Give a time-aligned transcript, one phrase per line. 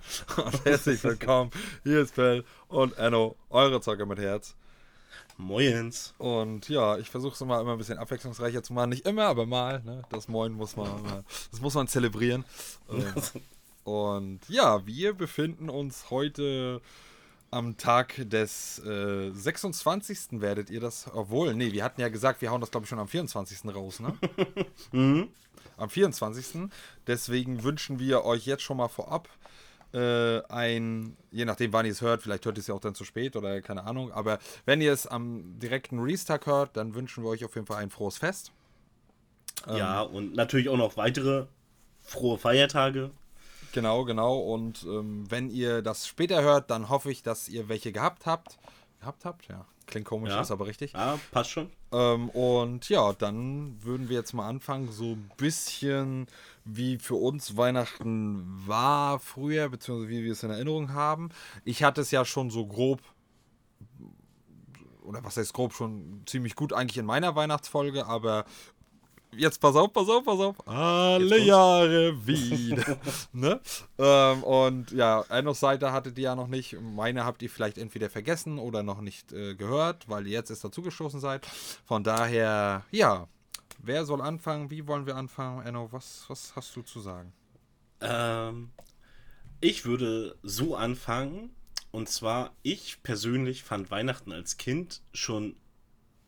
[0.36, 1.50] und herzlich willkommen.
[1.82, 4.54] Hier ist Bell und Enno, eure Zocker mit Herz.
[5.36, 6.14] Moins.
[6.18, 8.90] Und ja, ich versuche es immer, immer ein bisschen abwechslungsreicher zu machen.
[8.90, 9.82] Nicht immer, aber mal.
[9.84, 10.02] Ne?
[10.10, 12.44] Das Moin muss man, das muss man zelebrieren.
[12.90, 13.42] Ähm,
[13.84, 16.80] und ja, wir befinden uns heute
[17.50, 20.40] am Tag des äh, 26.
[20.40, 23.00] werdet ihr das, obwohl, nee, wir hatten ja gesagt, wir hauen das glaube ich schon
[23.00, 23.74] am 24.
[23.74, 24.16] raus, ne?
[24.92, 25.28] mhm.
[25.76, 26.70] Am 24.
[27.08, 29.28] Deswegen wünschen wir euch jetzt schon mal vorab
[29.92, 32.94] äh, ein, je nachdem wann ihr es hört, vielleicht hört ihr es ja auch dann
[32.94, 37.24] zu spät oder keine Ahnung, aber wenn ihr es am direkten Restart hört, dann wünschen
[37.24, 38.52] wir euch auf jeden Fall ein frohes Fest.
[39.66, 41.46] Ja, ähm, und natürlich auch noch weitere
[42.00, 43.10] frohe Feiertage.
[43.72, 44.38] Genau, genau.
[44.38, 48.58] Und ähm, wenn ihr das später hört, dann hoffe ich, dass ihr welche gehabt habt.
[49.00, 49.48] Gehabt habt?
[49.48, 49.66] Ja.
[49.92, 50.40] Klingt komisch, ja.
[50.40, 50.94] ist aber richtig.
[50.94, 51.70] Ja, passt schon.
[51.92, 56.28] Ähm, und ja, dann würden wir jetzt mal anfangen, so ein bisschen
[56.64, 61.28] wie für uns Weihnachten war früher, beziehungsweise wie wir es in Erinnerung haben.
[61.66, 63.02] Ich hatte es ja schon so grob,
[65.02, 68.46] oder was heißt grob, schon ziemlich gut eigentlich in meiner Weihnachtsfolge, aber
[69.36, 70.68] jetzt pass auf, pass auf, pass auf.
[70.68, 72.98] Alle Jahre wieder.
[73.32, 73.60] ne?
[73.98, 76.76] Ähm, und ja, Ennos Seite hattet ihr ja noch nicht.
[76.80, 80.64] Meine habt ihr vielleicht entweder vergessen oder noch nicht äh, gehört, weil ihr jetzt erst
[80.64, 81.46] dazugestoßen seid.
[81.84, 83.28] Von daher, ja.
[83.84, 84.70] Wer soll anfangen?
[84.70, 85.66] Wie wollen wir anfangen?
[85.66, 87.32] Enno, was, was hast du zu sagen?
[88.00, 88.70] Ähm,
[89.60, 91.54] ich würde so anfangen.
[91.90, 95.56] Und zwar, ich persönlich fand Weihnachten als Kind schon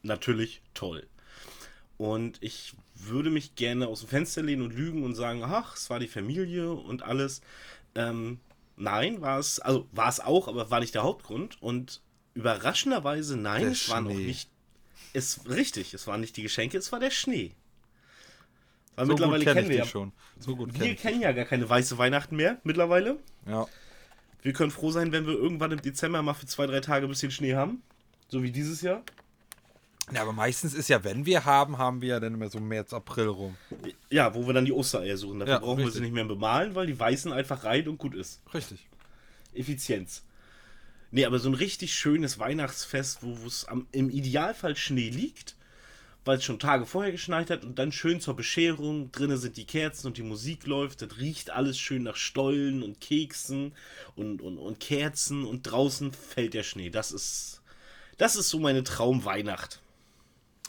[0.03, 1.09] natürlich toll.
[1.97, 5.91] Und ich würde mich gerne aus dem Fenster lehnen und lügen und sagen, ach, es
[5.91, 7.41] war die Familie und alles.
[7.95, 8.39] Ähm,
[8.77, 11.61] nein, war es, also war es auch, aber war nicht der Hauptgrund.
[11.61, 12.01] Und
[12.35, 14.51] überraschenderweise, nein, der es war noch nicht.
[15.13, 17.53] Es richtig, es waren nicht die Geschenke, es war der Schnee.
[18.97, 20.13] Weil so mittlerweile kenn kennen wir ja, schon.
[20.39, 23.19] So gut wir kennen ja gar keine weiße Weihnachten mehr mittlerweile.
[23.47, 23.67] Ja.
[24.43, 27.09] Wir können froh sein, wenn wir irgendwann im Dezember mal für zwei, drei Tage ein
[27.09, 27.83] bisschen Schnee haben.
[28.29, 29.03] So wie dieses Jahr.
[30.13, 32.93] Ja, aber meistens ist ja, wenn wir haben, haben wir ja dann immer so März,
[32.93, 33.57] April rum.
[34.11, 35.41] Ja, wo wir dann die Ostereier suchen.
[35.41, 35.95] Dafür ja, brauchen richtig.
[35.95, 38.43] wir sie nicht mehr bemalen, weil die weißen einfach rein und gut ist.
[38.53, 38.87] Richtig.
[39.55, 40.23] Effizienz.
[41.11, 45.55] Nee, aber so ein richtig schönes Weihnachtsfest, wo es im Idealfall Schnee liegt,
[46.25, 49.13] weil es schon Tage vorher geschneit hat und dann schön zur Bescherung.
[49.13, 51.03] Drinnen sind die Kerzen und die Musik läuft.
[51.03, 53.73] Das riecht alles schön nach Stollen und Keksen
[54.17, 56.91] und, und, und Kerzen und draußen fällt der Schnee.
[56.91, 57.63] Das ist,
[58.19, 59.81] das ist so meine Traumweihnacht.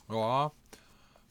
[0.09, 0.51] Ja,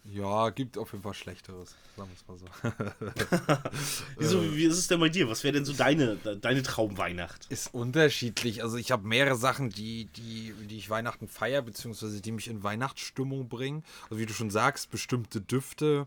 [0.06, 3.70] ja, gibt auf jeden Fall Schlechteres, sagen wir es mal so.
[4.18, 5.30] Wieso, wie ist es denn bei dir?
[5.30, 7.46] Was wäre denn so deine, deine Traumweihnacht?
[7.48, 8.62] Ist unterschiedlich.
[8.62, 12.62] Also ich habe mehrere Sachen, die, die, die ich Weihnachten feiere, beziehungsweise die mich in
[12.62, 13.82] Weihnachtsstimmung bringen.
[14.04, 16.06] Also wie du schon sagst, bestimmte Düfte,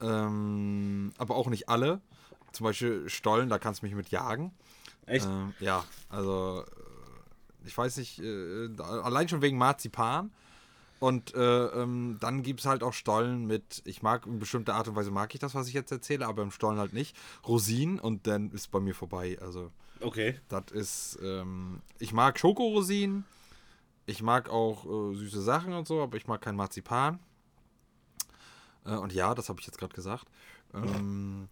[0.00, 2.00] ähm, aber auch nicht alle.
[2.50, 4.52] Zum Beispiel Stollen, da kannst du mich mit jagen.
[5.06, 5.26] Echt?
[5.26, 10.32] Ähm, ja, also äh, ich weiß nicht, äh, allein schon wegen Marzipan
[10.98, 14.88] und äh, ähm, dann gibt es halt auch Stollen mit, ich mag in bestimmter Art
[14.88, 17.16] und Weise mag ich das, was ich jetzt erzähle, aber im Stollen halt nicht.
[17.46, 19.36] Rosinen und dann ist bei mir vorbei.
[19.40, 19.70] Also.
[20.00, 20.40] Okay.
[20.48, 23.24] Das ist, ähm, ich mag Schokorosinen,
[24.06, 27.18] ich mag auch äh, süße Sachen und so, aber ich mag kein Marzipan.
[28.86, 30.26] Äh, und ja, das habe ich jetzt gerade gesagt.
[30.72, 31.48] Ähm,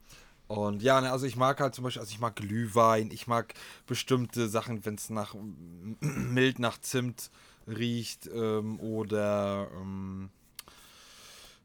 [0.47, 3.54] und ja, ne, also ich mag halt zum Beispiel, also ich mag Glühwein, ich mag
[3.87, 5.34] bestimmte Sachen, wenn es nach
[6.00, 7.31] mild nach Zimt
[7.66, 10.30] riecht ähm, oder ähm,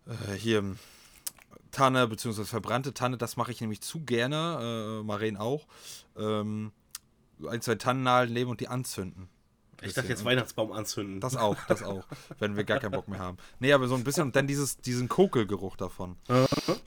[0.05, 0.75] äh, hier
[1.71, 2.45] Tanne bzw.
[2.45, 5.67] verbrannte Tanne, das mache ich nämlich zu gerne, äh, Maren auch.
[6.17, 6.71] Ähm,
[7.47, 9.29] ein, zwei Tannennadeln nehmen und die anzünden.
[9.81, 11.21] Ich dachte jetzt Weihnachtsbaum anzünden.
[11.21, 12.05] Das auch, das auch,
[12.39, 13.37] wenn wir gar keinen Bock mehr haben.
[13.59, 16.17] Nee, aber so ein bisschen und dann dieses, diesen Kokelgeruch davon.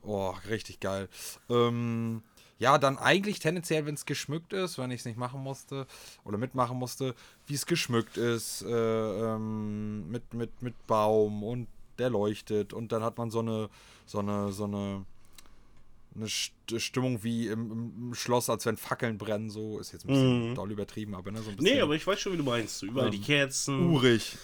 [0.02, 1.08] Oh, richtig geil.
[1.48, 2.22] Ähm,
[2.62, 5.88] ja, dann eigentlich tendenziell, wenn es geschmückt ist, wenn ich es nicht machen musste
[6.24, 7.16] oder mitmachen musste,
[7.48, 11.66] wie es geschmückt ist, äh, ähm, mit, mit, mit Baum und
[11.98, 13.68] der leuchtet und dann hat man so eine,
[14.06, 15.04] so eine, so eine,
[16.14, 17.72] eine Stimmung wie im,
[18.10, 20.54] im Schloss, als wenn Fackeln brennen, so ist jetzt ein bisschen mhm.
[20.54, 21.74] doll übertrieben, aber ne, so ein bisschen.
[21.74, 22.80] Nee, aber ich weiß schon, wie du meinst.
[22.84, 23.90] Überall ähm, die Kerzen.
[23.90, 24.38] Urig.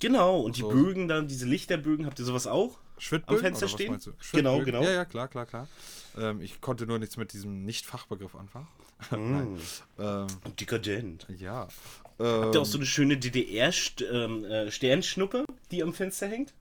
[0.00, 0.68] Genau, und die so.
[0.68, 2.78] Bögen dann, diese Lichterbögen, habt ihr sowas auch?
[2.98, 3.98] Schwidtbild, am Fenster stehen.
[4.32, 4.82] Genau, genau.
[4.82, 5.68] Ja, ja, klar, klar, klar.
[6.16, 8.66] Ähm, ich konnte nur nichts mit diesem Nicht-Fachbegriff anfangen.
[9.12, 9.56] Mm,
[10.00, 10.26] Ähm,
[10.58, 11.24] dekadent.
[11.38, 11.68] ja.
[12.18, 16.52] Habt ihr auch Ähm, so eine schöne DDR-Sternschnuppe, die am Fenster hängt?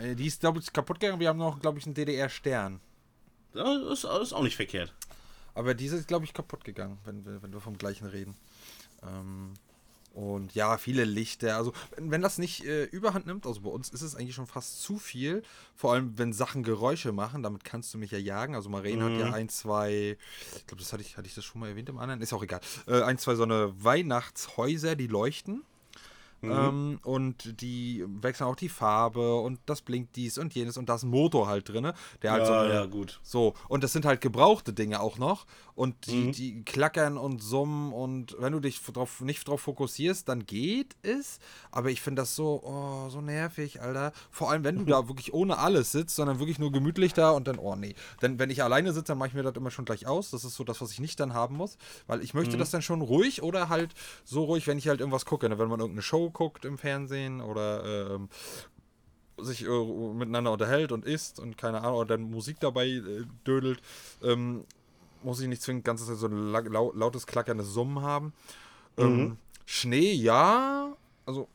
[0.00, 1.20] äh, die ist, glaube ich, kaputt gegangen.
[1.20, 2.80] Wir haben noch, glaube ich, einen DDR-Stern.
[3.52, 4.92] Das ist, auch nicht verkehrt.
[5.54, 8.34] Aber diese ist, glaube ich, kaputt gegangen, wenn, wir- wenn wir vom gleichen reden.
[9.02, 9.54] Ähm,
[10.16, 11.56] und ja, viele Lichter.
[11.56, 14.80] Also, wenn, das nicht äh, überhand nimmt, also bei uns ist es eigentlich schon fast
[14.80, 15.42] zu viel.
[15.74, 18.54] Vor allem, wenn Sachen Geräusche machen, damit kannst du mich ja jagen.
[18.54, 20.16] Also, Maren hat ja ein, zwei,
[20.56, 22.42] ich glaube, das hatte ich, hatte ich das schon mal erwähnt im anderen, ist auch
[22.42, 22.62] egal.
[22.86, 25.64] Äh, ein, zwei so eine Weihnachtshäuser, die leuchten.
[26.42, 30.94] Ähm, und die wechseln auch die Farbe und das blinkt dies und jenes und da
[30.94, 31.92] ist ein Motor halt drin,
[32.22, 33.20] der halt so ja, eine, ja, gut.
[33.22, 35.46] so, und das sind halt gebrauchte Dinge auch noch.
[35.76, 36.32] Und Mhm.
[36.32, 37.92] die, die klackern und summen.
[37.92, 41.38] Und wenn du dich drauf, nicht drauf fokussierst, dann geht es.
[41.70, 44.12] Aber ich finde das so, oh, so nervig, Alter.
[44.30, 47.46] Vor allem, wenn du da wirklich ohne alles sitzt, sondern wirklich nur gemütlich da und
[47.46, 47.94] dann, oh nee.
[48.22, 50.30] Denn wenn ich alleine sitze, dann mache ich mir das immer schon gleich aus.
[50.30, 51.76] Das ist so das, was ich nicht dann haben muss.
[52.06, 52.40] Weil ich Mhm.
[52.40, 53.92] möchte das dann schon ruhig oder halt
[54.24, 55.46] so ruhig, wenn ich halt irgendwas gucke.
[55.48, 55.58] Ne?
[55.58, 58.28] Wenn man irgendeine Show guckt im Fernsehen oder ähm,
[59.38, 59.84] sich äh,
[60.14, 63.82] miteinander unterhält und isst und keine Ahnung, oder dann Musik dabei äh, dödelt,
[64.22, 64.64] ähm,
[65.22, 68.32] muss ich nicht zwingend ganze Zeit so ein la lau lautes, klackerndes Summen haben.
[68.98, 70.96] Ähm, Schnee, ja.
[71.26, 71.48] Also,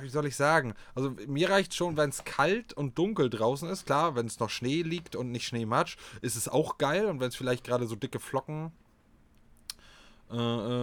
[0.00, 0.74] wie soll ich sagen?
[0.94, 3.86] Also, mir reicht schon, wenn es kalt und dunkel draußen ist.
[3.86, 7.06] Klar, wenn es noch Schnee liegt und nicht Schneematsch, ist es auch geil.
[7.06, 8.72] Und wenn es vielleicht gerade so dicke Flocken
[10.30, 10.36] äh,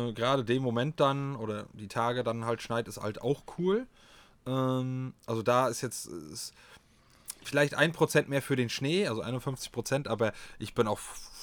[0.10, 3.88] äh, gerade den Moment dann oder die Tage dann halt schneit, ist halt auch cool.
[4.46, 6.54] Ähm, also da ist jetzt ist
[7.48, 11.00] vielleicht ein Prozent mehr für den Schnee, also 51 Prozent, aber ich bin auch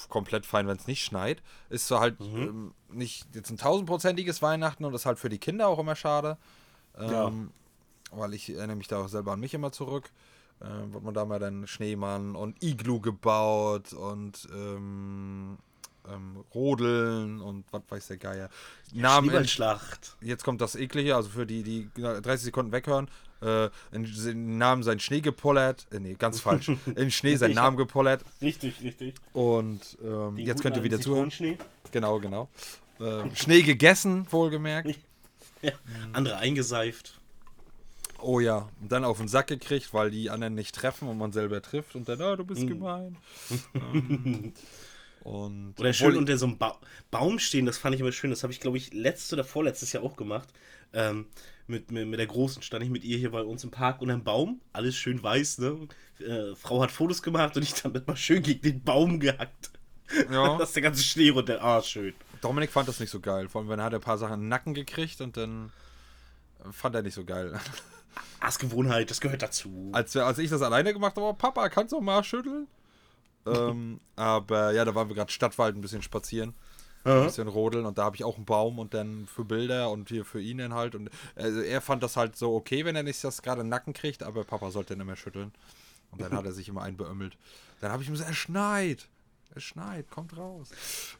[0.09, 1.41] komplett fein, wenn es nicht schneit.
[1.69, 5.67] Ist so halt ähm, nicht jetzt ein tausendprozentiges Weihnachten und ist halt für die Kinder
[5.67, 6.37] auch immer schade.
[6.99, 7.27] Ja.
[7.27, 7.51] Ähm,
[8.11, 10.11] Weil ich erinnere mich da auch selber an mich immer zurück.
[10.61, 15.57] Ähm, wird man da mal dann Schneemann und Iglu gebaut und ähm,
[16.07, 18.49] ähm, Rodeln und was weiß der Geier.
[18.93, 20.17] Namen in, Schneeballschlacht.
[20.21, 23.09] jetzt kommt das Eklige, also für die, die 30 Sekunden weghören.
[23.41, 25.87] Äh, in, in Namen sein Schnee gepollert.
[25.91, 26.69] Äh, nee, ganz falsch.
[26.95, 28.23] In Schnee sein Ich Namen gepollert.
[28.41, 29.15] Richtig, richtig.
[29.33, 31.31] Und ähm, Den jetzt könnt ihr wieder zuhören.
[31.31, 31.65] Zitronenschnee.
[31.91, 32.49] Genau, genau.
[32.99, 34.95] Ähm, Schnee gegessen, wohlgemerkt.
[35.63, 35.73] Ja.
[36.13, 37.19] Andere eingeseift.
[38.19, 41.31] Oh ja, und dann auf den Sack gekriegt, weil die anderen nicht treffen und man
[41.31, 42.47] selber trifft und dann, ah, du Mhm.
[42.47, 43.15] bist gemein.
[43.75, 44.53] ähm,
[45.23, 46.79] und Oder schön unter so einem ba
[47.11, 48.31] Baum stehen, das fand ich immer schön.
[48.31, 50.49] Das habe ich, glaube ich, letztes oder vorletztes Jahr auch gemacht.
[50.93, 51.27] Ähm,
[51.67, 54.13] mit, mit, mit der Großen stand ich mit ihr hier bei uns im Park unter
[54.13, 54.61] einem Baum.
[54.73, 55.87] Alles schön weiß, ne?
[56.19, 59.71] Äh, Frau hat Fotos gemacht und ich dann mal schön gegen den Baum gehackt.
[60.29, 60.57] Ja.
[60.59, 61.63] Dass der ganze Schnee runter.
[61.63, 62.13] Ah, schön.
[62.41, 63.47] Dominik fand das nicht so geil.
[63.47, 65.71] Vor allem, wenn er hat ein paar Sachen in den Nacken gekriegt und dann
[66.71, 67.57] fand er nicht so geil.
[68.39, 69.89] Arsgewohnheit, das gehört dazu.
[69.93, 72.67] Als, als ich das alleine gemacht habe, Papa, kannst du mal schütteln?
[73.45, 76.53] ähm, aber ja, da waren wir gerade Stadtwald ein bisschen spazieren.
[77.03, 80.09] Ein bisschen rodeln und da habe ich auch einen Baum und dann für Bilder und
[80.09, 80.93] hier für ihn dann halt.
[80.95, 83.71] Und also er fand das halt so okay, wenn er nicht das gerade in den
[83.71, 85.51] Nacken kriegt, aber Papa sollte nicht mehr schütteln.
[86.11, 87.37] Und dann hat er sich immer einbeömmelt.
[87.79, 89.07] Dann habe ich ihm gesagt, es schneit.
[89.55, 90.69] Es schneit, kommt raus.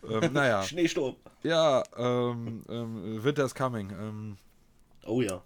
[0.09, 1.15] ähm, naja, Schneesturm.
[1.43, 3.89] ja, ähm, ähm, Winter is coming.
[3.91, 4.37] Ähm,
[5.05, 5.41] Oh ja.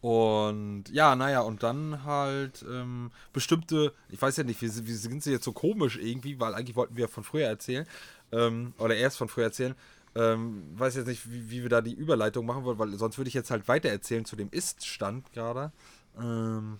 [0.00, 5.22] und ja, naja, und dann halt ähm, bestimmte, ich weiß ja nicht, wie, wie sind
[5.22, 7.86] sie jetzt so komisch irgendwie, weil eigentlich wollten wir von früher erzählen,
[8.32, 9.74] ähm, oder erst von früher erzählen.
[10.14, 13.28] Ähm, weiß jetzt nicht, wie, wie wir da die Überleitung machen wollen, weil sonst würde
[13.28, 15.72] ich jetzt halt weiter erzählen zu dem Ist-Stand gerade.
[16.18, 16.78] Ähm,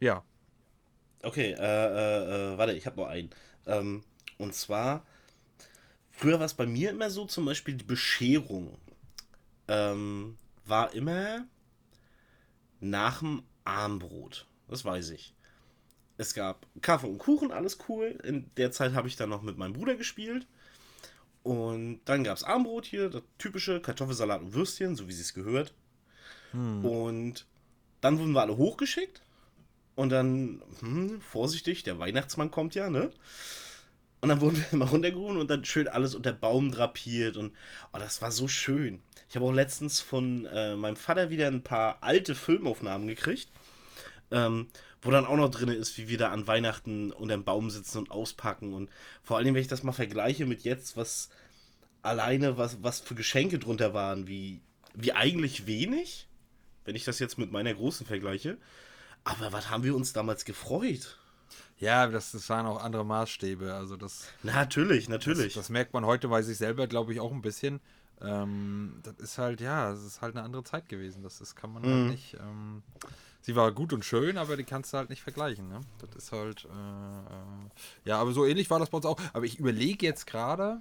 [0.00, 0.24] ja.
[1.22, 3.30] Okay, äh, äh, äh, warte, ich habe noch einen.
[3.66, 4.02] Ähm,
[4.38, 5.04] und zwar,
[6.10, 8.76] früher war es bei mir immer so, zum Beispiel die Bescherung
[9.68, 11.46] ähm, war immer
[12.80, 14.46] nach dem Armbrot.
[14.68, 15.34] Das weiß ich.
[16.16, 18.18] Es gab Kaffee und Kuchen, alles cool.
[18.24, 20.46] In der Zeit habe ich dann noch mit meinem Bruder gespielt.
[21.42, 25.34] Und dann gab es Armbrot hier, das typische Kartoffelsalat und Würstchen, so wie sie es
[25.34, 25.74] gehört.
[26.84, 27.46] Und
[28.00, 29.22] dann wurden wir alle hochgeschickt.
[29.94, 33.10] Und dann, hm, vorsichtig, der Weihnachtsmann kommt ja, ne?
[34.20, 37.36] Und dann wurden wir immer runtergeholt und dann schön alles unter Baum drapiert.
[37.36, 37.52] Und
[37.92, 39.02] oh, das war so schön.
[39.28, 43.50] Ich habe auch letztens von äh, meinem Vater wieder ein paar alte Filmaufnahmen gekriegt.
[44.30, 44.68] Ähm,
[45.02, 48.10] wo dann auch noch drin ist, wie wir da an Weihnachten unterm Baum sitzen und
[48.10, 48.72] auspacken.
[48.72, 48.88] Und
[49.22, 51.28] vor allem, wenn ich das mal vergleiche mit jetzt, was
[52.02, 54.60] alleine, was, was für Geschenke drunter waren, wie,
[54.94, 56.28] wie eigentlich wenig,
[56.84, 58.58] wenn ich das jetzt mit meiner Großen vergleiche.
[59.24, 61.18] Aber was haben wir uns damals gefreut?
[61.78, 63.74] Ja, das, das waren auch andere Maßstäbe.
[63.74, 65.54] Also das, Natürlich, natürlich.
[65.54, 67.80] das, das merkt man heute bei sich selber, glaube ich, auch ein bisschen.
[68.20, 71.24] Ähm, das ist halt, ja, es ist halt eine andere Zeit gewesen.
[71.24, 72.34] Das, das kann man halt nicht.
[72.34, 72.82] Ähm,
[73.42, 75.68] sie war gut und schön, aber die kannst du halt nicht vergleichen.
[75.68, 75.80] Ne?
[75.98, 76.64] Das ist halt.
[76.64, 79.20] Äh, äh, ja, aber so ähnlich war das bei uns auch.
[79.32, 80.80] Aber ich überlege jetzt gerade.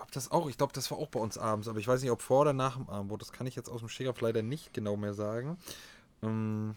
[0.00, 2.10] Ob das auch, ich glaube, das war auch bei uns abends, aber ich weiß nicht,
[2.10, 3.22] ob vor oder nach dem Abendbrot.
[3.22, 5.56] Das kann ich jetzt aus dem Stegreif leider nicht genau mehr sagen.
[6.22, 6.76] Ähm,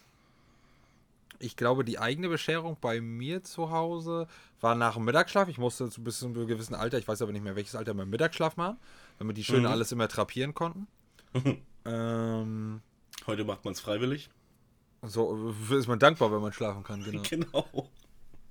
[1.37, 4.27] ich glaube, die eigene Bescherung bei mir zu Hause
[4.61, 5.47] war nach dem Mittagsschlaf.
[5.47, 7.93] Ich musste zu bis zu einem gewissen Alter, ich weiß aber nicht mehr welches Alter,
[7.93, 8.77] beim Mittagsschlaf machen,
[9.19, 9.67] damit die schön Mhm.
[9.67, 10.87] alles immer trapieren konnten.
[11.85, 12.81] ähm,
[13.29, 14.29] Heute macht man es freiwillig.
[15.03, 17.21] so ist man dankbar, wenn man schlafen kann, genau.
[17.29, 17.89] Genau.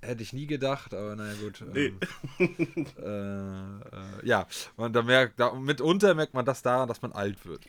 [0.01, 1.61] Hätte ich nie gedacht, aber naja gut.
[1.73, 1.93] Nee.
[2.39, 7.11] Ähm, äh, äh, ja, man, da merkt, da, mitunter merkt man das daran, dass man
[7.11, 7.65] alt wird.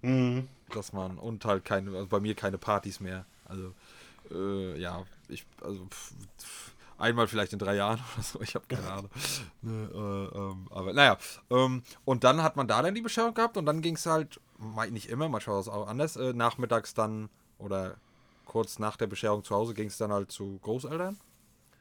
[0.00, 0.48] Mhm.
[0.72, 3.26] Dass man und halt keine, also bei mir keine Partys mehr.
[3.44, 3.74] Also,
[4.30, 8.66] äh, ja, ich, also pf, pf, einmal vielleicht in drei Jahren oder so, ich habe
[8.66, 9.10] keine Ahnung.
[9.60, 11.18] Ne, äh, ähm, aber naja,
[11.50, 14.40] ähm, und dann hat man da dann die Bescherung gehabt und dann ging es halt,
[14.90, 17.96] nicht immer, manchmal war es auch anders, äh, nachmittags dann oder
[18.44, 21.18] kurz nach der Bescherung zu Hause ging es dann halt zu Großeltern.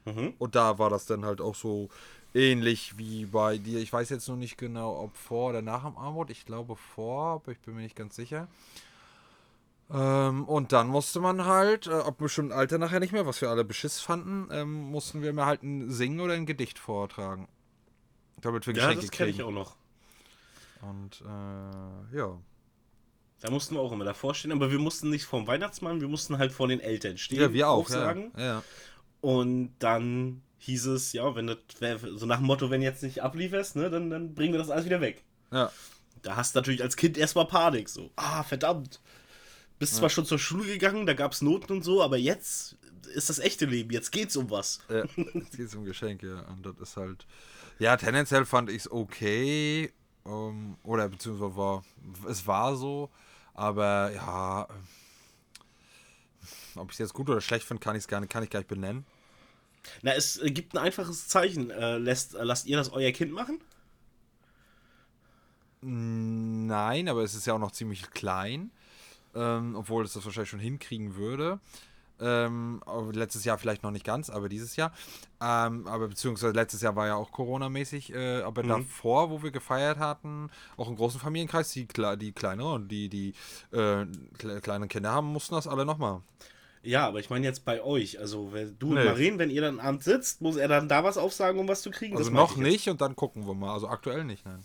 [0.05, 0.33] Mhm.
[0.37, 1.89] Und da war das dann halt auch so
[2.33, 3.79] ähnlich wie bei dir.
[3.79, 6.29] Ich weiß jetzt noch nicht genau, ob vor oder nach dem Armut.
[6.29, 8.47] Ich glaube vor, aber ich bin mir nicht ganz sicher.
[9.89, 13.41] Ähm, und dann musste man halt, äh, ab einem bestimmten Alter nachher nicht mehr, was
[13.41, 17.47] wir alle beschiss fanden, ähm, mussten wir mir halt ein Singen oder ein Gedicht vortragen.
[18.41, 19.75] Damit wir Ja, Geschenke das kenne ich auch noch.
[20.81, 22.37] Und äh, ja.
[23.41, 26.37] Da mussten wir auch immer davor stehen, aber wir mussten nicht vom Weihnachtsmann, wir mussten
[26.37, 27.41] halt vor den Eltern stehen.
[27.41, 27.89] Ja, wir auch.
[27.89, 28.15] Ja.
[28.37, 28.63] ja.
[29.21, 31.57] Und dann hieß es, ja, wenn das
[32.15, 34.85] so nach dem Motto, wenn jetzt nicht ablieferst, ne, dann, dann bringen wir das alles
[34.85, 35.23] wieder weg.
[35.51, 35.71] ja.
[36.21, 37.87] Da hast du natürlich als Kind erstmal Panik.
[37.87, 38.99] So, ah, verdammt.
[39.77, 42.77] Bist zwar schon zur Schule gegangen, da gab es Noten und so, aber jetzt
[43.13, 44.79] ist das echte Leben, jetzt geht's um was.
[44.89, 45.03] Ja,
[45.35, 46.43] jetzt geht es um Geschenke.
[46.47, 47.27] Und das ist halt.
[47.77, 49.91] Ja, tendenziell fand ich es okay.
[50.25, 51.83] Ähm, oder beziehungsweise war.
[52.27, 53.11] Es war so.
[53.55, 54.67] Aber ja.
[54.69, 54.83] ähm,
[56.75, 58.69] Ob ich es jetzt gut oder schlecht finde, kann, gar nicht, kann ich gar nicht
[58.69, 59.05] benennen.
[60.01, 61.71] Na, es äh, gibt ein einfaches Zeichen.
[61.71, 63.59] Äh, lässt, äh, lasst ihr das euer Kind machen?
[65.81, 68.71] Nein, aber es ist ja auch noch ziemlich klein.
[69.35, 71.59] Ähm, obwohl es das wahrscheinlich schon hinkriegen würde.
[72.19, 74.93] Ähm, aber letztes Jahr vielleicht noch nicht ganz, aber dieses Jahr.
[75.41, 78.67] Ähm, aber beziehungsweise letztes Jahr war ja auch Corona-mäßig, äh, aber Mhm.
[78.69, 83.33] davor, wo wir gefeiert hatten, auch im großen Familienkreis, die, die kleineren und die, die
[83.71, 84.05] äh,
[84.37, 86.21] kle kleinen Kinder haben, mussten das alle nochmal.
[86.83, 88.19] Ja, aber ich meine jetzt bei euch.
[88.19, 88.99] Also, wenn du Nee.
[88.99, 91.81] und Maren, wenn ihr dann abends sitzt, muss er dann da was aufsagen, um was
[91.81, 92.15] zu kriegen?
[92.15, 93.73] Also noch nicht und dann gucken wir mal.
[93.73, 94.63] Also aktuell nicht, nein.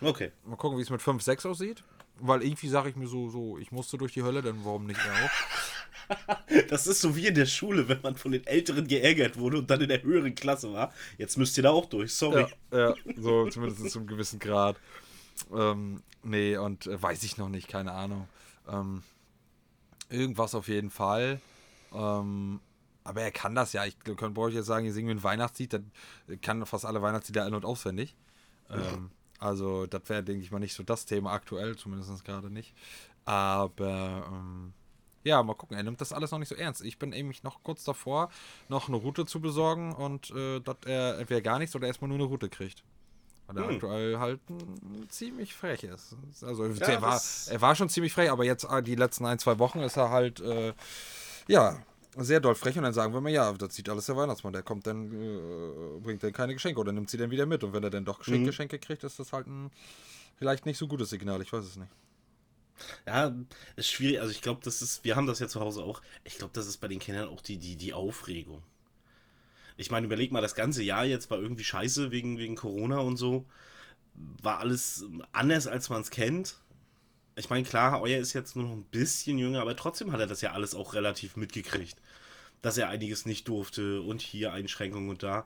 [0.00, 0.32] Okay.
[0.44, 1.82] Mal gucken, wie es mit 5, 6 aussieht.
[2.20, 5.00] Weil irgendwie sage ich mir so, so, ich musste durch die Hölle, denn warum nicht
[5.00, 5.30] auch?
[6.68, 9.70] Das ist so wie in der Schule, wenn man von den Älteren geärgert wurde und
[9.70, 10.92] dann in der höheren Klasse war.
[11.18, 12.46] Jetzt müsst ihr da auch durch, sorry.
[12.70, 14.76] Ja, ja, so zumindest zu einem gewissen Grad.
[15.52, 18.28] Ähm, nee, und äh, weiß ich noch nicht, keine Ahnung.
[18.68, 19.02] Ähm,
[20.08, 21.40] irgendwas auf jeden Fall.
[21.92, 22.60] Ähm,
[23.02, 23.84] aber er kann das ja.
[23.84, 25.90] Ich könnte euch jetzt sagen, ihr singen wir ein Weihnachtslied, dann
[26.40, 28.16] kann fast alle Weihnachtslieder ein- und auswendig.
[28.70, 32.74] Ähm, also, das wäre, denke ich mal, nicht so das Thema aktuell, zumindest gerade nicht.
[33.26, 34.72] Aber ähm,
[35.24, 35.76] ja, mal gucken.
[35.76, 36.84] Er nimmt das alles noch nicht so ernst.
[36.84, 38.30] Ich bin eben noch kurz davor,
[38.68, 42.18] noch eine Route zu besorgen und äh, dass er entweder gar nichts oder erstmal nur
[42.18, 42.82] eine Route kriegt.
[43.46, 43.74] Weil er Hm.
[43.74, 44.40] aktuell halt
[45.08, 46.16] ziemlich frech ist.
[46.42, 49.38] Also Ja, er, war, er war schon ziemlich frech, aber jetzt äh, die letzten ein,
[49.38, 50.72] zwei Wochen ist er halt, äh,
[51.48, 51.76] ja,
[52.16, 52.76] sehr doll frech.
[52.78, 54.52] Und dann sagen wir mal, ja, das sieht alles der Weihnachtsmann.
[54.52, 57.64] Der kommt dann, äh, bringt dann keine Geschenke oder nimmt sie dann wieder mit.
[57.64, 58.46] Und wenn er dann doch Geschenke, Mhm.
[58.46, 59.70] Geschenke kriegt, ist das halt ein
[60.36, 61.42] vielleicht nicht so gutes Signal.
[61.42, 61.90] Ich weiß es nicht.
[63.06, 63.34] Ja,
[63.76, 64.20] ist schwierig.
[64.20, 66.02] Also ich glaube, das ist, wir haben das ja zu Hause auch.
[66.24, 68.62] Ich glaube, das ist bei den Kindern auch die, die, die Aufregung.
[69.76, 73.16] Ich meine, überleg mal, das ganze Jahr jetzt war irgendwie scheiße wegen, wegen Corona und
[73.16, 73.44] so.
[74.14, 76.56] War alles anders, als man es kennt.
[77.36, 80.28] Ich meine, klar, euer ist jetzt nur noch ein bisschen jünger, aber trotzdem hat er
[80.28, 81.96] das ja alles auch relativ mitgekriegt.
[82.62, 85.44] Dass er einiges nicht durfte und hier Einschränkungen und da.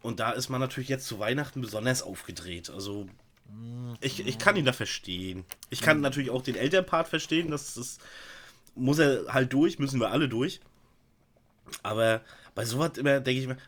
[0.00, 2.70] Und da ist man natürlich jetzt zu Weihnachten besonders aufgedreht.
[2.70, 3.08] Also
[4.00, 5.44] ich, ich kann ihn da verstehen.
[5.70, 7.50] Ich kann natürlich auch den Elternpart verstehen.
[7.50, 7.98] Das, das
[8.74, 10.60] muss er halt durch, müssen wir alle durch.
[11.82, 12.22] Aber
[12.54, 13.58] bei sowas immer denke ich mir,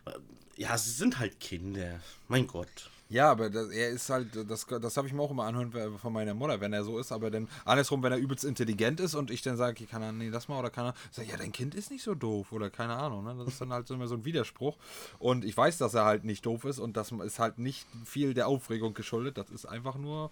[0.56, 2.00] ja, sie sind halt Kinder.
[2.28, 2.90] Mein Gott.
[3.10, 5.98] Ja, aber das, er ist halt, das, das habe ich mir auch immer anhören äh,
[5.98, 9.16] von meiner Mutter, wenn er so ist, aber dann andersrum, wenn er übelst intelligent ist
[9.16, 11.50] und ich dann sage, kann er, nee, das mal oder kann er, sag, ja, dein
[11.50, 13.34] Kind ist nicht so doof oder keine Ahnung, ne?
[13.36, 14.78] Das ist dann halt so immer so ein Widerspruch.
[15.18, 18.32] Und ich weiß, dass er halt nicht doof ist und das ist halt nicht viel
[18.32, 19.36] der Aufregung geschuldet.
[19.36, 20.30] Das ist einfach nur,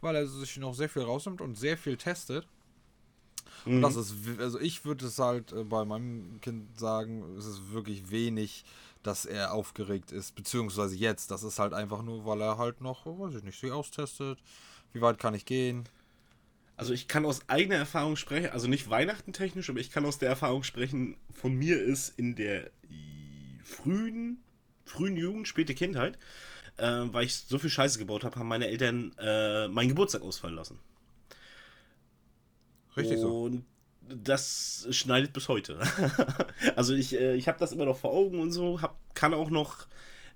[0.00, 2.46] weil er sich noch sehr viel rausnimmt und sehr viel testet.
[3.66, 7.72] Und das ist, also ich würde es halt äh, bei meinem Kind sagen, es ist
[7.72, 8.64] wirklich wenig,
[9.02, 11.30] dass er aufgeregt ist, beziehungsweise jetzt.
[11.30, 14.38] Das ist halt einfach nur, weil er halt noch, weiß ich nicht, sich austestet.
[14.92, 15.88] Wie weit kann ich gehen?
[16.76, 20.18] Also ich kann aus eigener Erfahrung sprechen, also nicht Weihnachten technisch, aber ich kann aus
[20.18, 22.70] der Erfahrung sprechen, von mir ist in der
[23.64, 24.42] frühen,
[24.86, 26.18] frühen Jugend, späte Kindheit,
[26.78, 30.56] äh, weil ich so viel Scheiße gebaut habe, haben meine Eltern äh, meinen Geburtstag ausfallen
[30.56, 30.78] lassen.
[32.96, 33.42] Richtig so.
[33.42, 33.66] Und
[34.08, 35.78] das schneidet bis heute.
[36.76, 39.50] also ich, äh, ich habe das immer noch vor Augen und so, hab, kann auch
[39.50, 39.86] noch,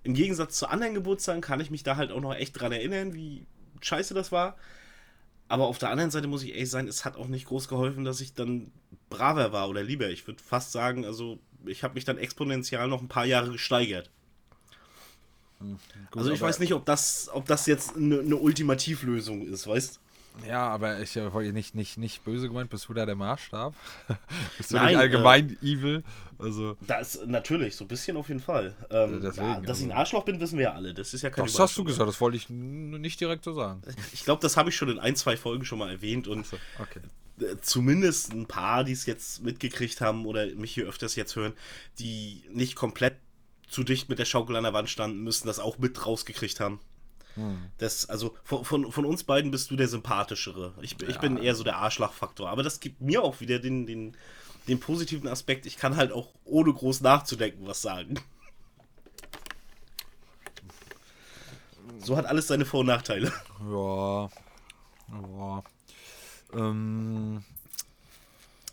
[0.02, 3.14] im Gegensatz zu anderen Geburtstagen, kann ich mich da halt auch noch echt dran erinnern,
[3.14, 3.46] wie
[3.80, 4.56] scheiße das war.
[5.48, 8.04] Aber auf der anderen Seite muss ich ehrlich sein, es hat auch nicht groß geholfen,
[8.04, 8.70] dass ich dann
[9.10, 10.08] braver war oder lieber.
[10.08, 14.10] Ich würde fast sagen, also ich habe mich dann exponentiell noch ein paar Jahre gesteigert.
[15.60, 15.78] Gut,
[16.16, 20.00] also ich weiß nicht, ob das, ob das jetzt eine, eine Ultimativlösung ist, weißt
[20.46, 23.74] Ja, aber ich äh, wollte nicht, nicht, nicht böse gemeint, bist du da der Maßstab?
[24.58, 26.02] bist du Nein, nicht allgemein evil?
[26.38, 28.74] Also, Da ist natürlich, so ein bisschen auf jeden Fall.
[28.90, 30.92] Ähm, Deswegen, ja, dass ich ein also- Arschloch bin, wissen wir ja alle.
[30.92, 33.82] Das ist ja kein das hast du gesagt, das wollte ich nicht direkt so sagen.
[34.12, 36.56] Ich glaube, das habe ich schon in ein, zwei Folgen schon mal erwähnt und So,
[36.80, 37.00] okay.
[37.40, 41.52] äh, zumindest ein paar, die es jetzt mitgekriegt haben oder mich hier öfters jetzt hören,
[42.00, 43.14] die nicht komplett
[43.68, 46.80] zu dicht mit der Schaukel an der Wand standen, müssen das auch mit rausgekriegt haben.
[47.34, 47.70] Hm.
[47.78, 50.74] Das, also von, von, von uns beiden bist du der sympathischere.
[50.82, 52.48] Ich, ich bin eher so der Arschlachfaktor.
[52.48, 54.16] Aber das gibt mir auch wieder den, den,
[54.68, 55.66] den positiven Aspekt.
[55.66, 58.14] Ich kann halt auch ohne groß nachzudenken was sagen.
[61.98, 63.32] So hat alles seine Vor- und Nachteile.
[63.70, 64.28] Ja.
[65.10, 65.62] Ja.
[66.52, 67.44] Ähm,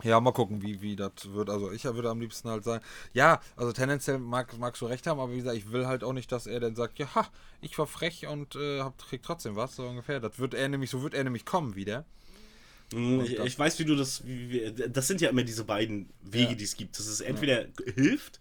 [0.03, 1.49] ja, mal gucken, wie, wie das wird.
[1.49, 5.19] Also ich würde am liebsten halt sagen, ja, also tendenziell mag, magst du recht haben,
[5.19, 7.27] aber wie gesagt, ich will halt auch nicht, dass er dann sagt, ja, ha,
[7.61, 10.19] ich war frech und äh, hab, krieg trotzdem was, so ungefähr.
[10.19, 12.05] Das wird er nämlich, so wird er nämlich kommen wieder.
[12.93, 14.25] Mm, Ich, ich weiß, wie du das.
[14.25, 16.55] Wie, das sind ja immer diese beiden Wege, Ja.
[16.55, 16.97] die es gibt.
[16.99, 17.65] Dass es entweder
[17.95, 18.39] hilft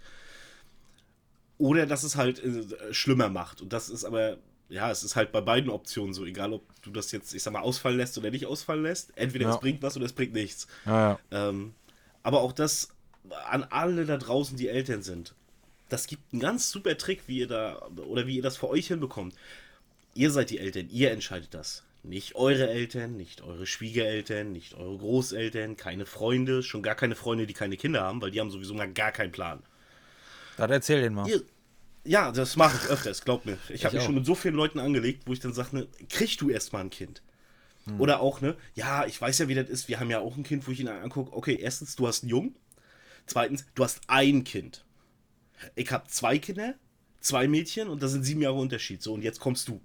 [1.59, 3.61] oder dass es halt äh, schlimmer macht.
[3.61, 4.39] Und das ist aber,
[4.69, 7.53] ja, es ist halt bei beiden Optionen so, egal ob du das jetzt, ich sag
[7.53, 9.17] mal, ausfallen lässt oder nicht ausfallen lässt.
[9.17, 9.55] Entweder Ja.
[9.55, 10.67] es bringt was oder es bringt nichts.
[10.87, 11.49] Ja, ja.
[11.49, 11.75] Ähm,
[12.23, 12.89] aber auch das
[13.49, 15.35] an alle da draußen, die Eltern sind.
[15.89, 18.87] Das gibt einen ganz super Trick, wie ihr da oder wie ihr das für euch
[18.89, 19.35] hinbekommt.
[20.15, 21.83] Ihr seid die Eltern, ihr entscheidet das.
[22.03, 27.47] Nicht eure Eltern, nicht eure Schwiegereltern, nicht eure Großeltern, keine Freunde, schon gar keine Freunde,
[27.47, 29.63] die keine Kinder haben, weil die haben sowieso mal gar keinen Plan.
[30.57, 31.29] Dann erzähl den mal.
[31.29, 31.43] Ihr,
[32.05, 33.59] ja, das mache ich öfters, glaub mir.
[33.69, 35.89] Ich habe Ich mich schon mit so vielen Leuten angelegt, wo ich dann sage, ne,
[36.09, 37.23] krieg du erst mal ein Kind.
[37.85, 38.01] Hm.
[38.01, 39.89] Oder auch, ne, ja, ich weiß ja, wie das ist.
[39.89, 41.37] Wir haben ja auch ein Kind, wo ich ihn angucke.
[41.37, 42.57] Okay, erstens, du hast einen Jungen.
[43.27, 44.85] Zweitens, du hast ein Kind.
[45.75, 46.75] Ich habe zwei Kinder,
[47.21, 49.03] zwei Mädchen und da sind sieben Jahre Unterschied.
[49.03, 49.81] So, und jetzt kommst du.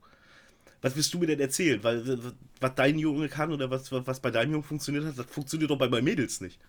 [0.82, 1.84] Was willst du mir denn erzählen?
[1.84, 5.72] Weil, was dein Junge kann oder was, was bei deinem Jungen funktioniert hat, das funktioniert
[5.72, 6.60] doch bei meinen Mädels nicht.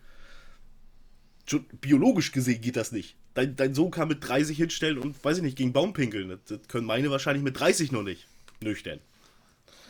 [1.80, 3.16] Biologisch gesehen geht das nicht.
[3.34, 6.28] Dein, dein Sohn kann mit 30 hinstellen und, weiß ich nicht, gegen Baum pinkeln.
[6.28, 8.26] Das, das können meine wahrscheinlich mit 30 noch nicht.
[8.60, 9.00] Nüchtern.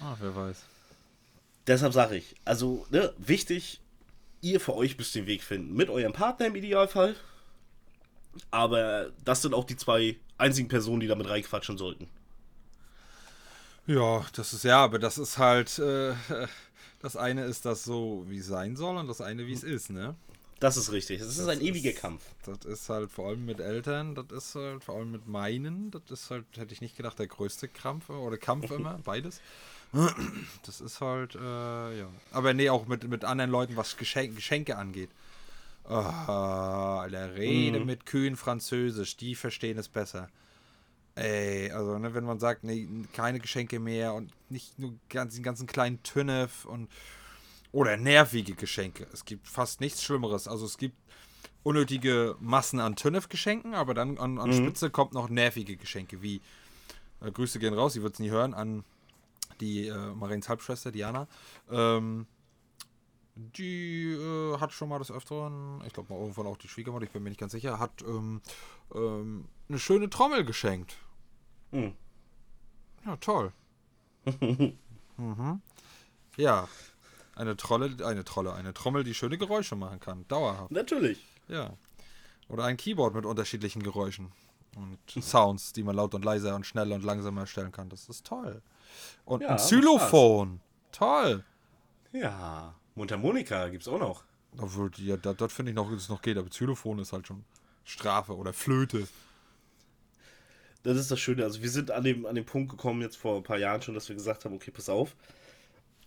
[0.01, 0.63] Ah, wer weiß.
[1.67, 3.81] Deshalb sage ich, also, ne, wichtig,
[4.41, 5.75] ihr für euch müsst den Weg finden.
[5.75, 7.17] Mit eurem Partner im Idealfall.
[8.51, 12.09] Aber das sind auch die zwei einzigen Personen, die damit reinquatschen sollten.
[13.87, 16.15] Ja, das ist ja, aber das ist halt, äh,
[17.01, 19.91] das eine ist das so, wie es sein soll und das eine, wie es ist,
[19.91, 20.17] ne?
[20.59, 21.21] Das ist richtig.
[21.21, 22.23] Es ist ein ewiger Kampf.
[22.45, 26.03] Das ist halt vor allem mit Eltern, das ist halt vor allem mit meinen, das
[26.11, 29.41] ist halt, hätte ich nicht gedacht, der größte Krampf oder Kampf immer, beides.
[30.65, 32.09] Das ist halt, äh, ja.
[32.33, 35.11] Aber nee, auch mit, mit anderen Leuten, was Geschenk, Geschenke angeht.
[35.85, 40.29] Ah, Alter, rede mit Kühen Französisch, die verstehen es besser.
[41.15, 45.43] Ey, also, ne, wenn man sagt, nee, keine Geschenke mehr und nicht nur ganz, den
[45.45, 46.91] ganzen kleinen Tünnef und
[47.77, 49.07] oder nervige Geschenke.
[49.13, 50.49] Es gibt fast nichts Schlimmeres.
[50.49, 50.97] Also es gibt
[51.63, 56.41] unnötige Massen an Tünnef-Geschenken, aber dann an, an Spitze kommt noch nervige Geschenke, wie
[57.21, 58.83] äh, Grüße gehen raus, sie wird es nie hören, an
[59.61, 61.29] die äh, Marins Halbschwester Diana.
[61.71, 62.27] Ähm,
[63.35, 67.11] die äh, hat schon mal des Öfteren, ich glaube mal irgendwann auch die Schwiegermutter, ich
[67.11, 68.41] bin mir nicht ganz sicher, hat ähm,
[68.95, 70.97] ähm, eine schöne Trommel geschenkt.
[71.73, 71.93] Hm.
[73.05, 73.53] Ja, toll.
[75.19, 75.61] mhm.
[76.39, 76.69] Ja,
[77.37, 80.71] eine Trolle, eine Trolle, eine Trommel, die schöne Geräusche machen kann, dauerhaft.
[80.71, 81.25] Natürlich.
[81.49, 81.75] Ja.
[82.49, 84.33] Oder ein Keyboard mit unterschiedlichen Geräuschen
[84.77, 87.89] und Sounds, die man laut und leiser und schneller und langsamer erstellen kann.
[87.89, 88.63] Das ist toll.
[89.25, 90.61] Und Ja, ein Xylophon.
[90.93, 91.45] Toll.
[92.13, 92.75] Ja.
[92.95, 94.25] Mundharmonika gibt's auch noch.
[94.59, 97.27] Obwohl, ja, das, das finde ich noch, dass es noch geht, aber Xylophon ist halt
[97.27, 97.45] schon
[97.85, 99.07] Strafe oder Flöte.
[100.83, 101.45] Das ist das Schöne.
[101.45, 103.95] Also wir sind an dem, an dem Punkt gekommen, jetzt vor ein paar Jahren schon,
[103.95, 105.17] dass wir gesagt haben, okay, pass auf.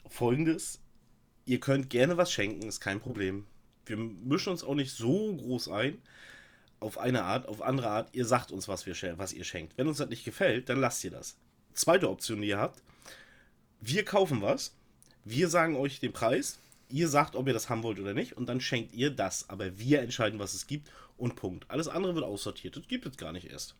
[0.07, 0.79] Folgendes.
[1.49, 3.47] Ihr könnt gerne was schenken, ist kein Problem.
[3.87, 5.99] Wir mischen uns auch nicht so groß ein.
[6.79, 8.09] Auf eine Art, auf andere Art.
[8.13, 9.75] Ihr sagt uns, was, wir, was ihr schenkt.
[9.75, 11.37] Wenn uns das nicht gefällt, dann lasst ihr das.
[11.73, 12.83] Zweite Option, die ihr habt.
[13.81, 14.75] Wir kaufen was.
[15.25, 16.59] Wir sagen euch den Preis.
[16.89, 19.49] ihr sagt, ob ihr das haben wollt oder nicht, und dann schenkt ihr das.
[19.49, 21.65] Aber wir entscheiden, was es gibt und Punkt.
[21.71, 22.77] Alles andere wird aussortiert.
[22.77, 23.73] Das gibt es gar nicht erst.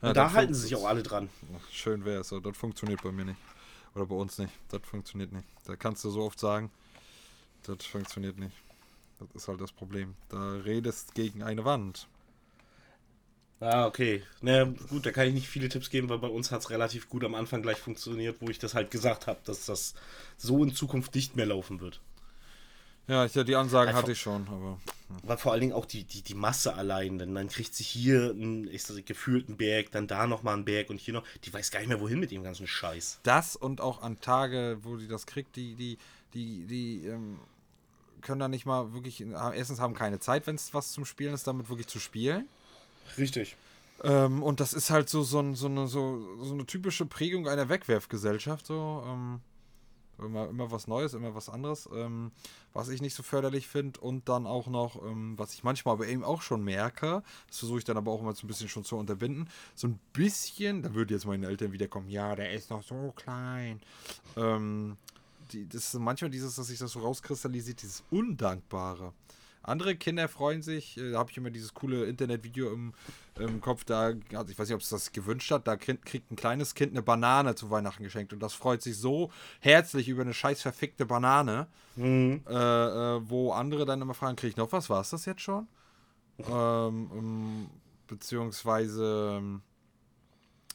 [0.00, 1.28] Ja, und da halten sie sich auch alle dran.
[1.70, 3.40] Schön wäre es, aber das funktioniert bei mir nicht.
[3.94, 4.52] Oder bei uns nicht.
[4.68, 5.46] Das funktioniert nicht.
[5.64, 6.70] Da kannst du so oft sagen,
[7.64, 8.56] das funktioniert nicht.
[9.18, 10.14] Das ist halt das Problem.
[10.28, 12.06] Da redest gegen eine Wand.
[13.60, 14.22] Ah, okay.
[14.40, 17.10] Na gut, da kann ich nicht viele Tipps geben, weil bei uns hat es relativ
[17.10, 19.94] gut am Anfang gleich funktioniert, wo ich das halt gesagt habe, dass das
[20.38, 22.00] so in Zukunft nicht mehr laufen wird.
[23.10, 24.78] Ja, ich, die Ansagen Einfach- hatte ich schon, aber
[25.24, 28.30] Weil vor allen Dingen auch die, die, die Masse allein, denn dann kriegt sie hier
[28.30, 31.24] einen, ich sag, gefühlten Berg, dann da nochmal einen Berg und hier noch.
[31.44, 33.18] Die weiß gar nicht mehr, wohin mit dem ganzen Scheiß.
[33.24, 35.98] das und auch an Tage, wo die das kriegt, die, die,
[36.34, 37.40] die, die ähm,
[38.20, 41.48] können da nicht mal wirklich, erstens haben keine Zeit, wenn es was zum Spielen ist,
[41.48, 42.46] damit wirklich zu spielen.
[43.18, 43.56] Richtig.
[44.04, 47.68] Ähm, und das ist halt so, so, so, eine, so, so eine typische Prägung einer
[47.68, 48.66] Wegwerfgesellschaft.
[48.66, 49.40] So, ähm,
[50.22, 52.30] immer, immer was Neues, immer was anderes, ähm,
[52.72, 54.00] was ich nicht so förderlich finde.
[54.00, 57.78] Und dann auch noch, ähm, was ich manchmal aber eben auch schon merke, das versuche
[57.78, 60.94] ich dann aber auch immer so ein bisschen schon zu unterbinden, so ein bisschen, da
[60.94, 63.80] würden jetzt meine Eltern wieder kommen, ja, der ist noch so klein.
[64.36, 64.96] Ähm,
[65.52, 69.12] die, das ist manchmal dieses, dass sich das so rauskristallisiert, dieses Undankbare.
[69.70, 72.92] Andere Kinder freuen sich, äh, da habe ich immer dieses coole Internetvideo im,
[73.38, 76.36] im Kopf, da, also ich weiß nicht, ob es das gewünscht hat, da kriegt, ein
[76.36, 79.30] kleines Kind eine Banane zu Weihnachten geschenkt und das freut sich so
[79.60, 82.42] herzlich über eine scheiß verfickte Banane, Mhm.
[82.48, 85.40] äh, äh, wo andere dann immer fragen, krieg ich noch was, war es das jetzt
[85.42, 85.66] schon?
[86.48, 87.66] ähm, ähm,
[88.06, 89.62] beziehungsweise, ähm,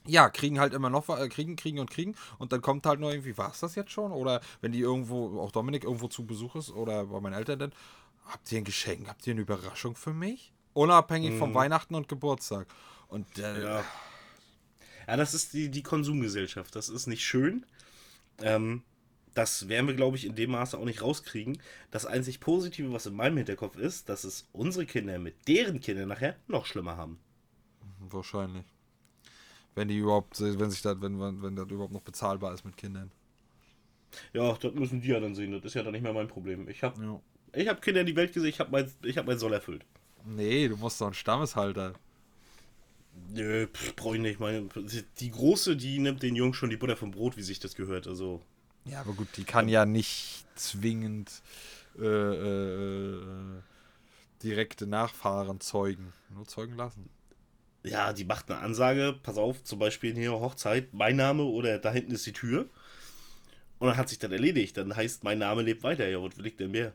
[0.08, 3.12] ja, kriegen halt immer noch, äh, kriegen, kriegen und kriegen und dann kommt halt nur
[3.12, 4.12] irgendwie, war es das jetzt schon?
[4.12, 7.72] Oder wenn die irgendwo, auch Dominik irgendwo zu Besuch ist oder bei meinen Eltern dann,
[8.26, 10.52] habt ihr ein Geschenk, habt ihr eine Überraschung für mich?
[10.74, 12.68] Unabhängig vom Weihnachten und Geburtstag.
[13.08, 13.84] Und äh, Ja.
[15.08, 16.76] Ja, das ist die, die Konsumgesellschaft.
[16.76, 17.66] Das ist nicht schön.
[18.42, 18.82] Ähm,
[19.36, 21.62] das werden wir, glaube ich, in dem Maße auch nicht rauskriegen.
[21.92, 26.08] Das einzig Positive, was in meinem Hinterkopf ist, dass es unsere Kinder mit deren Kindern
[26.10, 27.20] nachher noch schlimmer haben.
[28.00, 28.66] wahrscheinlich.
[29.76, 32.78] Wenn die überhaupt, wenn sich das, wenn, wenn, wenn das überhaupt noch bezahlbar ist mit
[32.78, 33.12] Kindern.
[34.34, 35.52] Ja, das müssen die ja dann sehen.
[35.52, 36.68] Das ist ja dann nicht mehr mein Problem.
[36.70, 37.22] Ich habe Ja.
[37.56, 39.86] Ich hab Kinder in die Welt gesehen, ich habe mein, ich hab mein Soll erfüllt.
[40.26, 41.94] Nee, du musst doch ein Stammeshalter.
[43.34, 44.40] Nö, pff, brauch ich nicht.
[44.40, 44.68] Meine,
[45.20, 48.08] die Große, die nimmt den Jungen schon die Butter vom Brot, wie sich das gehört.
[48.08, 48.42] Also,
[48.86, 51.42] Ja, aber gut, die kann ja nicht zwingend
[51.98, 53.62] äh, äh, äh,
[54.44, 56.14] direkte Nachfahren zeugen.
[56.30, 57.10] Nur zeugen lassen.
[57.84, 59.18] ja, die macht eine Ansage.
[59.24, 62.70] Pass auf, zum Beispiel in ihrer Hochzeit, mein Name oder da hinten ist die Tür.
[63.80, 64.78] Und dann hat sich dann erledigt.
[64.78, 66.08] Dann heißt, mein Name lebt weiter.
[66.08, 66.94] Ja, was will ich denn mehr?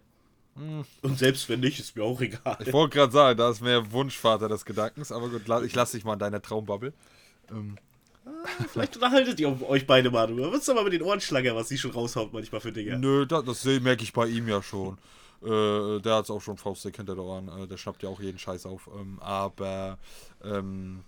[1.03, 2.59] Und selbst wenn nicht, ist mir auch egal.
[2.61, 6.05] Ich wollte gerade sagen, da ist mehr Wunschvater des Gedankens, aber gut, ich lasse dich
[6.05, 6.93] mal in deiner Traumbubble.
[7.51, 7.77] Ähm,
[8.73, 10.53] Vielleicht unterhaltet ihr euch beide mal drüber.
[10.53, 12.99] Was ist aber mit den Ohrenschlager, was sie schon raushaut manchmal für Dinge?
[12.99, 14.99] Nö, das, das merke ich bei ihm ja schon.
[15.43, 17.49] Äh, der hat es auch schon faustdick hinter der Ohren.
[17.49, 18.89] Äh, der schnappt ja auch jeden Scheiß auf.
[18.95, 19.99] Ähm, aber
[20.45, 21.03] ähm,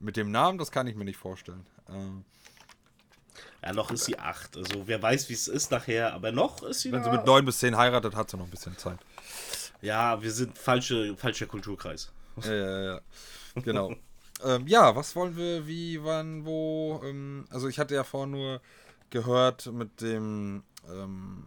[0.00, 1.64] mit dem Namen, das kann ich mir nicht vorstellen.
[1.88, 2.24] Ähm,
[3.62, 4.56] Ja, noch ist sie acht.
[4.56, 6.12] Also, wer weiß, wie es ist nachher.
[6.14, 8.50] Aber noch ist sie wenn sie mit neun bis zehn heiratet, hat sie noch ein
[8.50, 8.98] bisschen Zeit.
[9.80, 12.10] Ja, wir sind falsche, falscher Kulturkreis.
[12.42, 13.00] Ja, ja, ja.
[13.56, 13.92] Genau.
[14.44, 17.00] ähm, ja, was wollen wir, wie, wann, wo?
[17.04, 18.60] Ähm, also ich hatte ja vorhin nur
[19.10, 21.46] gehört mit dem ähm,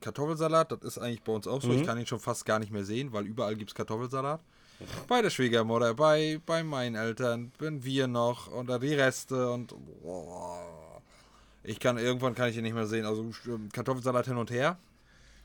[0.00, 0.72] Kartoffelsalat.
[0.72, 1.72] Das ist eigentlich bei uns auch so.
[1.72, 4.40] Ich kann ihn schon fast gar nicht mehr sehen, weil überall gibt es Kartoffelsalat.
[5.08, 11.02] Bei der Schwiegermutter, bei, bei meinen Eltern, bin wir noch oder die Reste und boah.
[11.62, 13.06] ich kann irgendwann kann ich ihn nicht mehr sehen.
[13.06, 13.30] Also
[13.72, 14.78] Kartoffelsalat hin und her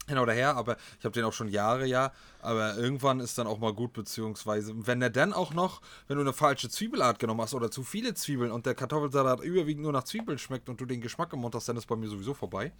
[0.10, 2.12] hin oder her, aber ich habe den auch schon Jahre, ja.
[2.42, 6.22] Aber irgendwann ist dann auch mal gut, beziehungsweise, wenn der dann auch noch, wenn du
[6.22, 10.04] eine falsche Zwiebelart genommen hast oder zu viele Zwiebeln und der Kartoffelsalat überwiegend nur nach
[10.04, 12.74] Zwiebeln schmeckt und du den Geschmack im Mund hast, dann ist bei mir sowieso vorbei.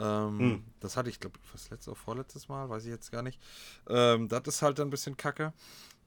[0.00, 3.22] Ähm, Das hatte ich, glaube ich, was letztes oder vorletztes Mal, weiß ich jetzt gar
[3.22, 3.40] nicht.
[3.88, 5.52] Ähm, das ist halt dann ein bisschen kacke.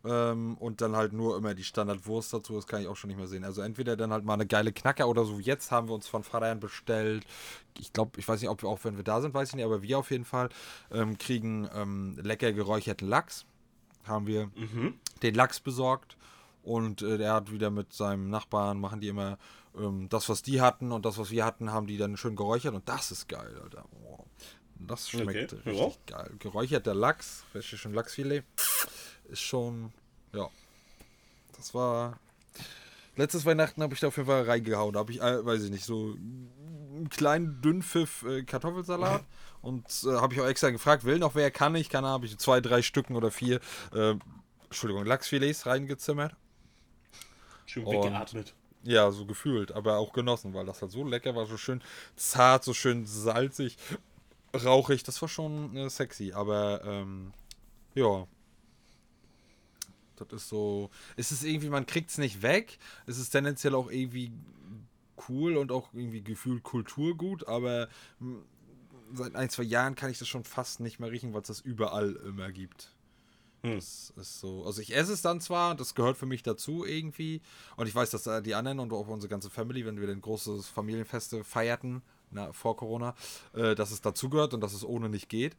[0.06, 3.18] Ähm, und dann halt nur immer die Standardwurst dazu, das kann ich auch schon nicht
[3.18, 3.46] mehr sehen.
[3.46, 5.40] Also entweder dann halt mal eine geile Knacker oder so.
[5.40, 7.26] Jetzt haben wir uns von Vaterherrn bestellt.
[7.80, 9.66] Ich glaube, ich weiß nicht, ob wir auch, wenn wir da sind, weiß ich nicht,
[9.66, 10.50] aber wir auf jeden Fall
[10.92, 13.46] ähm, kriegen ähm, lecker geräucherten Lachs.
[14.04, 14.52] Haben wir
[15.22, 16.18] den Lachs besorgt.
[16.64, 19.38] Und äh, der hat wieder mit seinem Nachbarn, machen die immer
[19.78, 22.74] ähm, das, was die hatten und das, was wir hatten, haben die dann schön geräuchert.
[22.74, 23.86] Und das ist geil, Alter.
[23.92, 24.26] Boah.
[24.76, 26.18] Das schmeckt Okay, richtig ja.
[26.18, 26.32] geil.
[26.40, 28.44] Geräucherter Lachs, richtig schön Lachsfilet,
[29.30, 29.94] ist schon,
[30.34, 30.50] ja.
[31.56, 32.20] Das war.
[33.16, 34.94] Letztes Weihnachten habe ich da auf jeden Fall reingehauen.
[34.94, 39.24] Da habe ich, äh, weiß ich nicht, so einen kleinen Dünnpfiff äh, Kartoffelsalat.
[39.62, 42.38] Und äh, habe ich auch extra gefragt, will noch wer, kann ich, kann, habe ich
[42.38, 43.62] zwei, drei Stücken oder vier,
[43.94, 44.16] äh,
[44.66, 46.36] Entschuldigung, Lachsfilets reingezimmert.
[47.66, 48.56] Schön weggeatmet.
[48.84, 51.82] Ja, so gefühlt, aber auch genossen, weil das halt so lecker war, so schön
[52.16, 53.78] zart, so schön salzig.
[54.54, 57.34] rauchig, das war schon äh, sexy, aber ähm,
[57.96, 58.28] ja.
[60.18, 60.90] Das ist so.
[61.16, 62.78] Es ist irgendwie, man kriegt es nicht weg.
[63.08, 64.32] Es ist tendenziell auch irgendwie
[65.30, 67.88] cool und auch irgendwie gefühlt Kulturgut, aber
[68.20, 68.40] mh,
[69.14, 71.62] seit ein, zwei Jahren kann ich das schon fast nicht mehr riechen, weil es das
[71.62, 72.94] überall immer gibt.
[73.64, 73.76] Hm.
[73.76, 74.66] Das ist so.
[74.66, 77.42] Also ich esse es dann zwar, das gehört für mich dazu irgendwie.
[77.78, 80.22] Und ich weiß, dass äh, die anderen und auch unsere ganze Family, wenn wir den
[80.22, 83.16] großes Familienfeste feierten, na, vor Corona,
[83.54, 85.56] äh, dass es dazugehört und dass es ohne nicht geht.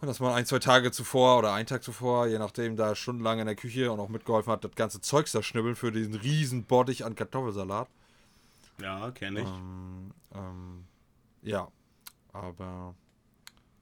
[0.00, 3.40] Und dass man ein, zwei Tage zuvor oder einen Tag zuvor, je nachdem, da stundenlang
[3.40, 6.64] in der Küche und auch mitgeholfen hat, das ganze Zeugs da schnibbeln für diesen riesen
[6.64, 7.88] Bottich an Kartoffelsalat.
[8.80, 9.48] Ja, kenne ich.
[9.48, 10.84] Ähm, ähm,
[11.42, 11.68] ja,
[12.32, 12.94] aber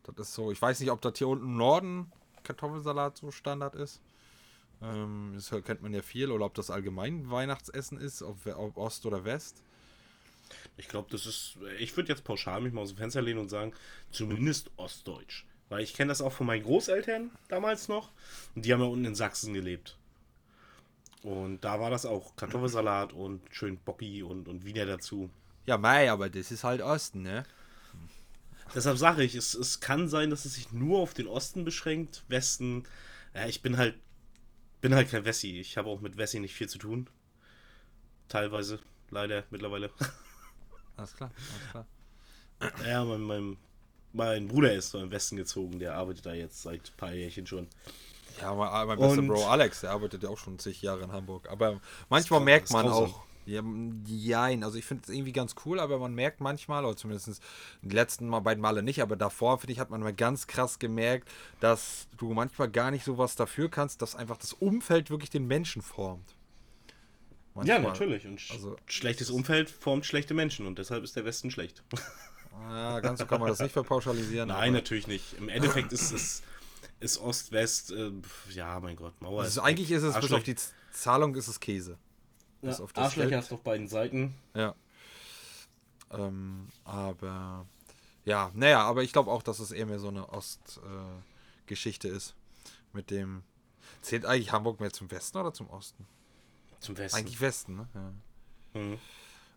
[0.05, 0.53] das ist so.
[0.53, 2.13] Ich weiß nicht, ob das hier unten im Norden
[2.45, 4.01] Kartoffelsalat so Standard ist.
[4.83, 6.31] Ähm, das kennt man ja viel.
[6.31, 9.63] Oder ob das allgemein Weihnachtsessen ist, ob, ob Ost oder West.
[10.77, 11.57] Ich glaube, das ist.
[11.79, 13.73] Ich würde jetzt pauschal mich mal aus dem Fenster lehnen und sagen,
[14.11, 15.45] zumindest Ostdeutsch.
[15.69, 18.11] Weil ich kenne das auch von meinen Großeltern damals noch.
[18.55, 19.97] Und die haben ja unten in Sachsen gelebt.
[21.23, 25.31] Und da war das auch Kartoffelsalat und schön Bocki und, und Wiener dazu.
[25.67, 27.45] Ja, mei, aber das ist halt Osten, ne?
[28.75, 32.25] Deshalb sage ich, es, es kann sein, dass es sich nur auf den Osten beschränkt.
[32.29, 32.85] Westen,
[33.35, 33.95] ja, ich bin halt,
[34.81, 35.61] bin halt kein Wessi.
[35.61, 37.09] Ich habe auch mit Wessi nicht viel zu tun.
[38.29, 38.79] Teilweise,
[39.11, 39.91] leider, mittlerweile.
[40.97, 41.87] Alles klar, alles klar.
[42.87, 43.57] ja, mein, mein,
[44.13, 45.79] mein Bruder ist so im Westen gezogen.
[45.79, 47.67] Der arbeitet da jetzt seit ein paar Jährchen schon.
[48.41, 51.49] Ja, mein, mein bester Bro Alex, der arbeitet ja auch schon zig Jahre in Hamburg.
[51.51, 51.81] Aber
[52.11, 53.25] manchmal merkt man auch.
[53.45, 53.61] Ja,
[54.07, 57.43] jein, also ich finde es irgendwie ganz cool, aber man merkt manchmal, oder zumindest
[57.83, 60.79] die letzten mal, beiden Male nicht, aber davor, finde ich, hat man mal ganz krass
[60.79, 61.29] gemerkt,
[61.59, 65.47] dass du manchmal gar nicht so was dafür kannst, dass einfach das Umfeld wirklich den
[65.49, 66.37] Menschen formt.
[67.55, 67.83] Ja, Manchmal.
[67.83, 68.27] natürlich.
[68.27, 71.83] Und sch- Also- schlechtes Umfeld formt schlechte Menschen und deshalb ist der Westen schlecht.
[72.71, 74.49] Ja, ganz so kann man das nicht verpauschalisieren.
[74.49, 75.35] Nein, aber natürlich nicht.
[75.39, 76.43] Im Endeffekt ist es
[77.01, 78.13] ist Ost-West, äh,
[78.51, 79.43] ja, mein Gott, Mauer.
[79.43, 80.55] es ist, eigentlich ist es, bis auf die
[80.93, 81.99] Zahlung ist es Käse.
[82.63, 84.35] Ja, auf das Arschlöcher hast du auf beiden Seiten.
[84.55, 84.75] Ja.
[86.11, 87.67] Ähm, aber
[88.25, 92.35] ja, naja, aber ich glaube auch, dass es eher mehr so eine Ostgeschichte ist.
[92.93, 93.43] Mit dem.
[94.01, 96.07] Zählt eigentlich Hamburg mehr zum Westen oder zum Osten?
[96.81, 97.19] Zum Westen.
[97.19, 97.89] Eigentlich Westen, ne?
[97.95, 98.81] Ja.
[98.81, 98.99] Mhm.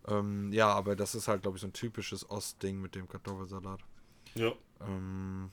[0.07, 3.81] Ähm, ja, aber das ist halt, glaube ich, so ein typisches Ostding mit dem Kartoffelsalat.
[4.35, 4.51] Ja.
[4.81, 5.51] Ähm,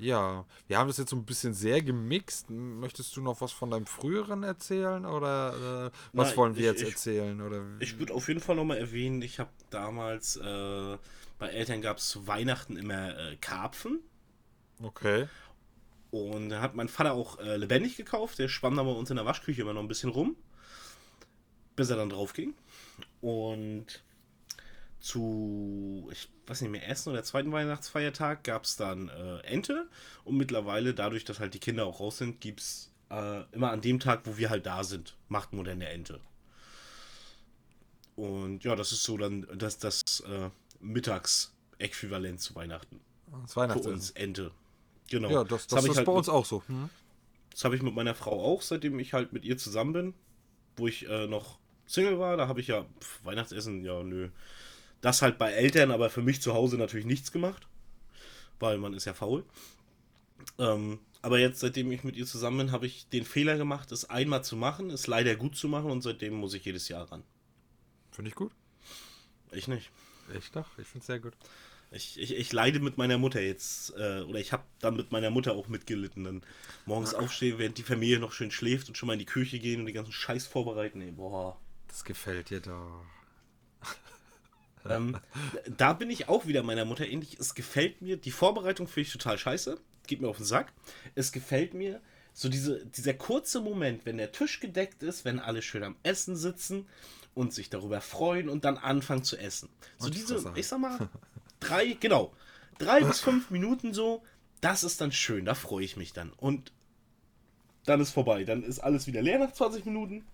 [0.00, 2.50] ja, wir haben das jetzt so ein bisschen sehr gemixt.
[2.50, 6.78] Möchtest du noch was von deinem früheren erzählen oder äh, was Na, wollen wir ich-
[6.78, 7.40] jetzt ich- erzählen?
[7.40, 10.98] Oder Ich würde auf jeden Fall nochmal erwähnen, ich habe damals, äh,
[11.38, 14.00] bei Eltern gab es zu Weihnachten immer äh, Karpfen.
[14.82, 15.28] okay.
[16.10, 18.40] Und da hat mein Vater auch äh, lebendig gekauft.
[18.40, 20.34] Der schwamm da bei uns in der Waschküche immer noch ein bisschen rum.
[21.76, 22.52] Bis er dann drauf ging.
[23.20, 24.02] Und
[25.00, 29.88] zu, ich weiß nicht mehr, ersten oder zweiten Weihnachtsfeiertag gab es dann äh, Ente.
[30.24, 33.80] Und mittlerweile, dadurch, dass halt die Kinder auch raus sind, gibt es äh, immer an
[33.80, 36.20] dem Tag, wo wir halt da sind, macht Mutter eine Ente.
[38.16, 43.00] Und ja, das ist so dann das, das äh, Mittagsäquivalent zu Weihnachten.
[43.42, 43.92] Das Für Weihnachtsessen.
[43.92, 44.50] uns Ente.
[45.08, 45.30] Genau.
[45.30, 46.62] Ja, das, das, ich ist halt bei mit- uns auch so.
[46.66, 46.90] Hm?
[47.50, 50.14] das habe ich mit meiner Frau auch, seitdem ich halt mit ihr zusammen bin.
[50.76, 54.28] Wo ich äh, noch Single war, da habe ich ja pf, Weihnachtsessen, ja, nö.
[55.00, 57.66] Das halt bei Eltern, aber für mich zu Hause natürlich nichts gemacht.
[58.58, 59.44] Weil man ist ja faul.
[60.58, 64.08] Ähm, aber jetzt, seitdem ich mit ihr zusammen bin, habe ich den Fehler gemacht, es
[64.08, 67.22] einmal zu machen, es leider gut zu machen und seitdem muss ich jedes Jahr ran.
[68.10, 68.52] Finde ich gut.
[69.52, 69.90] Ich nicht.
[70.36, 71.34] Ich doch, ich finde es sehr gut.
[71.92, 75.30] Ich, ich, ich leide mit meiner Mutter jetzt, äh, oder ich habe dann mit meiner
[75.30, 76.22] Mutter auch mitgelitten.
[76.24, 76.42] Dann
[76.86, 79.80] morgens aufstehen, während die Familie noch schön schläft und schon mal in die Küche gehen
[79.80, 81.00] und den ganzen Scheiß vorbereiten.
[81.00, 81.58] Ey, boah.
[81.88, 83.04] Das gefällt dir doch.
[84.88, 85.18] Ähm,
[85.76, 87.38] da bin ich auch wieder meiner Mutter ähnlich.
[87.38, 89.78] Es gefällt mir, die Vorbereitung finde ich total scheiße.
[90.06, 90.72] Geht mir auf den Sack.
[91.14, 92.00] Es gefällt mir
[92.32, 96.36] so diese, dieser kurze Moment, wenn der Tisch gedeckt ist, wenn alle schön am Essen
[96.36, 96.86] sitzen
[97.34, 99.68] und sich darüber freuen und dann anfangen zu essen.
[99.98, 101.08] So Und diese, ich sag mal,
[101.60, 102.32] drei, genau,
[102.78, 104.22] drei bis fünf Minuten so,
[104.60, 106.32] das ist dann schön, da freue ich mich dann.
[106.32, 106.72] Und
[107.84, 108.44] dann ist vorbei.
[108.44, 110.24] Dann ist alles wieder leer nach 20 Minuten.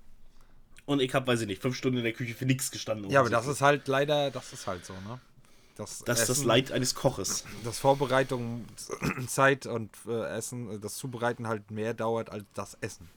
[0.87, 3.11] Und ich habe, weiß ich nicht, fünf Stunden in der Küche für nichts gestanden.
[3.11, 5.21] Ja, aber das ist halt leider, das ist halt so, ne?
[5.77, 7.45] Das, das, ist das Leid eines Koches.
[7.65, 8.65] Das Vorbereitung,
[9.27, 13.11] Zeit und äh, Essen, das Zubereiten halt mehr dauert als das Essen.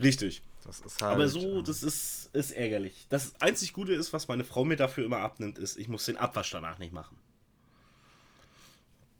[0.00, 0.42] Richtig.
[0.64, 1.14] Das ist halt.
[1.14, 3.06] Aber so, das ist, ist ärgerlich.
[3.08, 6.16] Das einzig Gute ist, was meine Frau mir dafür immer abnimmt, ist, ich muss den
[6.16, 7.16] Abwasch danach nicht machen.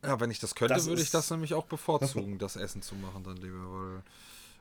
[0.02, 2.94] Ja, wenn ich das könnte, Das würde ich das nämlich auch bevorzugen, das Essen zu
[2.94, 4.02] machen dann lieber,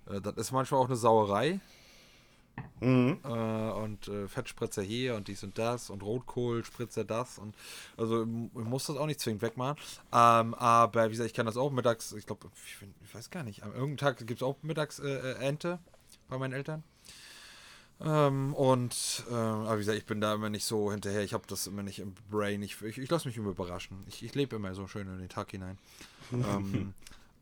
[0.08, 1.60] weil äh, das ist manchmal auch eine Sauerei.
[2.80, 3.20] Mhm.
[3.24, 7.56] Äh, und äh, Fettspritzer hier und dies und das und Rotkohlspritzer das und
[7.98, 9.78] also ich muss das auch nicht zwingend wegmachen.
[10.14, 13.44] Ähm, aber wie gesagt, ich kann das auch mittags, ich glaube, ich, ich, weiß gar
[13.44, 15.80] nicht, am irgendeinem Tag gibt es auch mittags äh, äh, Ente
[16.30, 16.84] bei meinen Eltern.
[18.02, 21.22] Ähm, und äh, aber wie gesagt, ich bin da immer nicht so hinterher.
[21.22, 22.62] Ich habe das immer nicht im Brain.
[22.62, 24.06] Ich, ich, ich lasse mich immer überraschen.
[24.08, 25.78] Ich, ich lebe immer so schön in den Tag hinein.
[26.32, 26.94] ähm,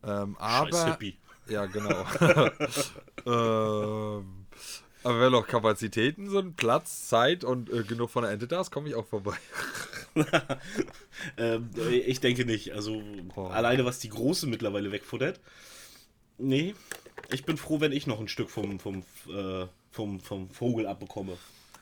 [0.03, 1.17] ähm, aber Scheiß Hippie.
[1.47, 2.05] ja genau.
[4.19, 4.36] ähm,
[5.07, 8.71] aber wenn noch Kapazitäten sind, Platz, Zeit und äh, genug von der Ente da ist,
[8.71, 9.37] komme ich auch vorbei.
[11.37, 12.73] ähm, ich denke nicht.
[12.73, 13.01] Also
[13.37, 13.45] oh.
[13.45, 15.39] alleine was die Große mittlerweile wegfuttert.
[16.37, 16.75] Nee,
[17.31, 21.37] ich bin froh, wenn ich noch ein Stück vom, vom, äh, vom, vom Vogel abbekomme.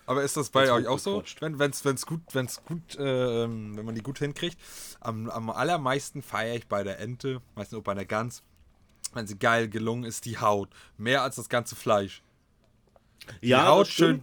[0.05, 1.23] Aber ist das bei euch auch so?
[1.39, 4.59] Wenn es wenn's gut, wenn's gut äh, wenn man die gut hinkriegt.
[4.99, 8.43] Am, am allermeisten feiere ich bei der Ente, meistens auch bei der Gans,
[9.13, 10.69] wenn sie geil gelungen ist, die Haut.
[10.99, 12.21] Mehr als das ganze Fleisch.
[13.41, 14.21] Die ja, Haut schön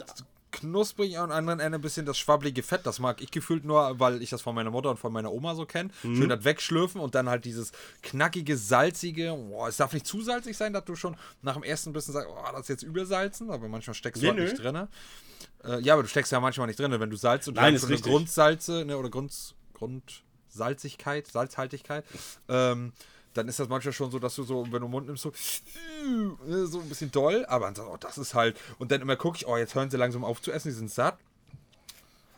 [0.53, 2.83] knusprig und an anderen Ende ein bisschen das schwabbelige Fett.
[2.85, 5.55] Das mag ich gefühlt nur, weil ich das von meiner Mutter und von meiner Oma
[5.55, 5.91] so kenne.
[6.03, 6.17] Mhm.
[6.17, 9.35] Schön das wegschlürfen und dann halt dieses knackige, salzige.
[9.35, 12.29] Boah, es darf nicht zu salzig sein, dass du schon nach dem ersten bisschen sagst,
[12.31, 14.89] oh, das ist jetzt übersalzen, aber manchmal steckst du nee, halt nicht drin.
[15.65, 16.93] Äh, ja, aber du steckst ja manchmal nicht drin.
[16.93, 19.33] Wenn du Salz und Nein, eine Grundsalze ne, oder Grund,
[19.75, 22.05] Grundsalzigkeit, Salzhaltigkeit,
[22.49, 22.93] ähm,
[23.35, 25.31] dann ist das manchmal schon so, dass du so, wenn du den Mund nimmst, so,
[25.31, 29.37] äh, so ein bisschen doll, aber dann, oh, das ist halt, und dann immer gucke
[29.37, 31.19] ich, oh, jetzt hören sie langsam auf zu essen, die sind satt.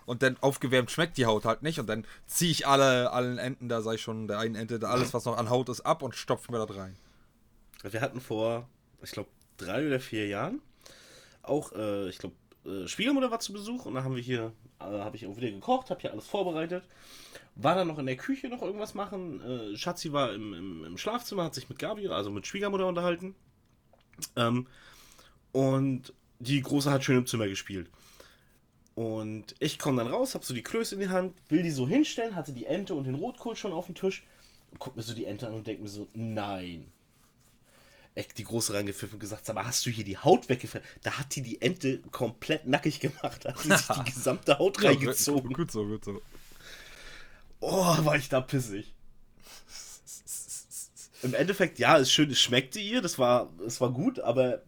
[0.07, 1.81] Und dann aufgewärmt schmeckt die Haut halt nicht.
[1.81, 4.91] Und dann ziehe ich alle, allen Enten, da sei ich schon, der einen Ente, da
[4.91, 6.95] alles, was noch an Haut ist, ab und stopfe mir das rein.
[7.83, 8.69] Wir hatten vor,
[9.03, 10.61] ich glaube, drei oder vier Jahren
[11.43, 14.85] auch, äh, ich glaube, äh, Schwiegermutter war zu Besuch und da haben wir hier, äh,
[14.85, 16.85] habe ich auch wieder gekocht, habe hier alles vorbereitet.
[17.57, 19.41] War dann noch in der Küche noch irgendwas machen.
[19.41, 23.35] Äh, Schatzi war im, im, im, Schlafzimmer, hat sich mit Gabi, also mit Schwiegermutter unterhalten.
[24.37, 24.67] Ähm,
[25.53, 27.89] und die Große hat schön im Zimmer gespielt.
[28.97, 31.87] Und ich komme dann raus, habe so die Klöße in die Hand, will die so
[31.87, 34.25] hinstellen, hatte die Ente und den Rotkohl schon auf dem Tisch.
[34.79, 36.93] Guck mir so die Ente an und denke mir so, nein
[38.15, 40.87] echt die große reingepfiffen und gesagt, aber hast du hier die Haut weggepfiffen?
[41.03, 43.45] Da hat die die Ente komplett nackig gemacht.
[43.45, 45.53] Da hat sie sich die gesamte Haut reingezogen.
[45.53, 46.23] Gut so, gut so.
[47.67, 48.95] Oh, war ich da pissig.
[51.23, 54.61] Im Endeffekt, ja, ist schön, es schmeckte ihr, das war, es war gut, aber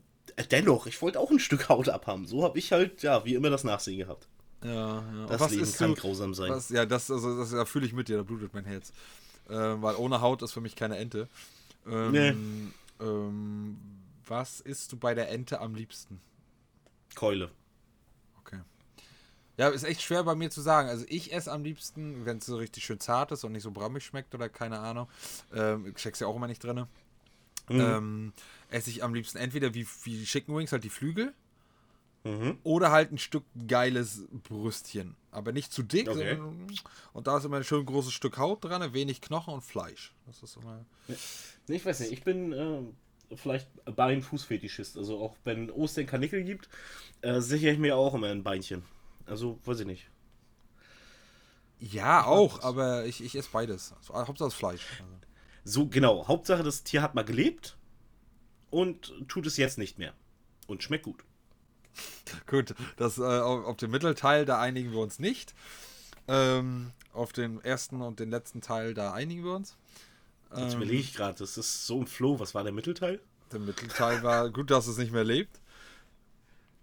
[0.51, 2.27] dennoch, ich wollte auch ein Stück Haut abhaben.
[2.27, 4.27] So habe ich halt, ja, wie immer das Nachsehen gehabt.
[4.65, 5.27] Ja, ja.
[5.27, 6.51] Das Leben kann du, grausam sein.
[6.51, 8.95] Was, ja, das, also, das, da fühle ich mit dir, da blutet mein Herz.
[9.51, 11.29] Äh, weil ohne Haut ist für mich keine Ente.
[11.87, 12.35] Ähm, nee.
[13.01, 13.77] Ähm,
[14.27, 16.21] was isst du bei der Ente am liebsten?
[17.15, 17.51] Keule.
[19.59, 20.89] Ja, ist echt schwer bei mir zu sagen.
[20.89, 23.71] Also ich esse am liebsten, wenn es so richtig schön zart ist und nicht so
[23.71, 25.09] brammig schmeckt oder keine Ahnung.
[25.55, 26.87] Ähm, steckst ja auch immer nicht drin.
[27.69, 27.81] Mhm.
[27.81, 28.33] Ähm,
[28.71, 31.33] esse ich am liebsten entweder wie, wie Chicken Wings, halt die Flügel.
[32.25, 32.59] Mhm.
[32.65, 35.17] Oder halt ein Stück geiles Brüstchen.
[35.31, 36.09] Aber nicht zu dick.
[36.09, 36.37] Okay.
[36.37, 36.67] Sondern,
[37.13, 40.13] und da ist immer ein schön großes Stück Haut dran, wenig Knochen und Fleisch.
[40.27, 40.85] Das ist immer.
[41.69, 44.97] Nee, ich weiß nicht, ich bin äh, vielleicht Bein-Fuß-Fetischist.
[44.99, 46.69] Also auch wenn Ostern Karnickel gibt,
[47.23, 48.83] äh, sichere ich mir auch immer ein Beinchen.
[49.27, 50.11] Also, weiß ich nicht.
[51.79, 53.93] Ja, ich auch, aber ich, ich esse beides.
[53.99, 54.87] Also, Hauptsache das Fleisch.
[55.01, 55.13] Also.
[55.65, 56.27] So, genau.
[56.29, 57.77] Hauptsache, das Tier hat mal gelebt
[58.71, 60.15] und tut es jetzt nicht mehr.
[60.67, 61.25] Und schmeckt gut.
[62.47, 65.55] Gut, das, äh, auf, auf den Mittelteil, da einigen wir uns nicht.
[66.29, 69.77] Ähm, auf den ersten und den letzten Teil, da einigen wir uns.
[70.55, 72.39] Jetzt ähm, überlege ich gerade, das ist so ein Flow.
[72.39, 73.21] Was war der Mittelteil?
[73.53, 75.61] Der Mittelteil war gut, dass es nicht mehr lebt.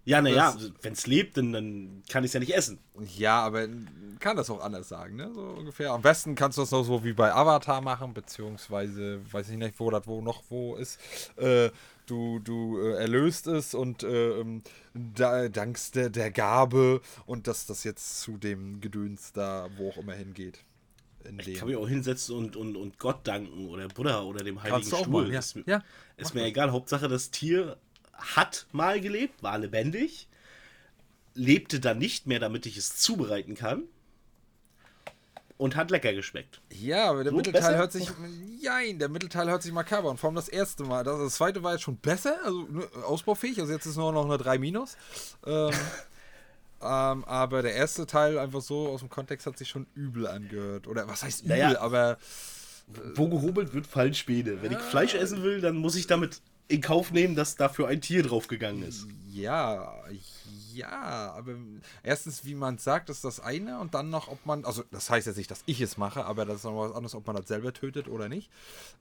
[0.06, 2.78] Ja, naja, wenn es lebt, dann, dann kann ich es ja nicht essen.
[3.16, 3.66] Ja, aber
[4.20, 5.30] kann das auch anders sagen, ne?
[5.34, 5.92] So ungefähr.
[5.92, 9.80] Am besten kannst du das noch so wie bei Avatar machen, beziehungsweise, weiß ich nicht,
[9.80, 10.98] wo das wo noch wo ist.
[11.36, 11.70] Äh,
[12.06, 14.62] du du äh, erlöst es und äh, ähm,
[14.92, 19.96] da, dankst der, der Gabe und dass das jetzt zu dem Gedöns da, wo auch
[19.96, 20.58] immer hingeht.
[21.38, 24.82] Ich kann mich auch hinsetzen und, und, und Gott danken oder Buddha oder dem Heiligen
[24.82, 25.24] Stuhl.
[25.24, 25.38] Mal, ja.
[25.38, 25.82] Ist, ja,
[26.18, 26.50] ist mir das.
[26.50, 26.72] egal.
[26.72, 27.78] Hauptsache, das Tier
[28.18, 30.28] hat mal gelebt, war lebendig,
[31.34, 33.84] lebte dann nicht mehr, damit ich es zubereiten kann.
[35.56, 36.60] Und hat lecker geschmeckt.
[36.72, 37.76] Ja, aber der so, Mittelteil besser?
[37.76, 38.10] hört sich.
[38.62, 40.10] Nein, der Mittelteil hört sich makaber.
[40.10, 41.04] Und vor allem das erste Mal.
[41.04, 42.66] Das, das zweite war jetzt schon besser, also
[43.06, 43.60] ausbaufähig.
[43.60, 44.96] Also jetzt ist nur noch eine 3 Minus.
[45.46, 45.70] Ähm,
[46.82, 50.88] ähm, aber der erste Teil einfach so aus dem Kontext hat sich schon übel angehört.
[50.88, 52.18] Oder was heißt übel, naja, aber.
[53.14, 54.60] Wo gehobelt wird, fallen Späne.
[54.60, 58.00] Wenn ich Fleisch essen will, dann muss ich damit in Kauf nehmen, dass dafür ein
[58.00, 59.06] Tier draufgegangen ist.
[59.28, 59.94] Ja,
[60.72, 61.56] ja, aber
[62.02, 65.26] erstens, wie man sagt, ist das eine und dann noch, ob man, also das heißt
[65.26, 67.48] jetzt nicht, dass ich es mache, aber das ist noch was anderes, ob man das
[67.48, 68.50] selber tötet oder nicht.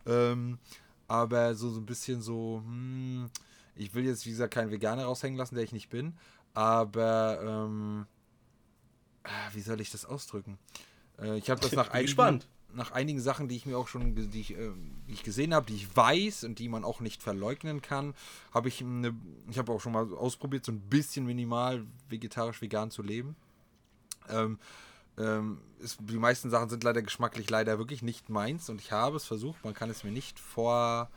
[0.05, 0.59] Ähm,
[1.07, 3.29] aber so, so ein bisschen so, hm,
[3.75, 6.15] ich will jetzt, wie gesagt, keinen Veganer raushängen lassen, der ich nicht bin,
[6.53, 8.05] aber ähm,
[9.23, 10.57] ah, wie soll ich das ausdrücken?
[11.19, 12.41] Äh, ich habe das nach einigen,
[12.75, 14.71] nach einigen Sachen, die ich mir auch schon, die ich, äh,
[15.07, 18.13] die ich gesehen habe, die ich weiß und die man auch nicht verleugnen kann,
[18.53, 19.15] habe ich eine,
[19.49, 23.35] ich habe auch schon mal ausprobiert, so ein bisschen minimal vegetarisch vegan zu leben.
[24.29, 24.59] Ähm,
[25.17, 29.17] ähm, ist, die meisten Sachen sind leider geschmacklich leider wirklich nicht meins und ich habe
[29.17, 29.63] es versucht.
[29.63, 31.09] Man kann es mir nicht vor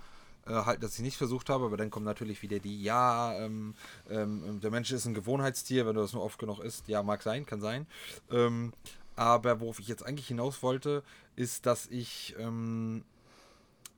[0.48, 3.74] halt, dass ich nicht versucht habe, aber dann kommt natürlich wieder die, ja, ähm,
[4.08, 7.22] ähm, der Mensch ist ein Gewohnheitstier, wenn du das nur oft genug isst, ja, mag
[7.22, 7.86] sein, kann sein.
[8.30, 8.72] Ähm,
[9.16, 11.02] aber worauf ich jetzt eigentlich hinaus wollte,
[11.36, 13.04] ist, dass ich, ähm,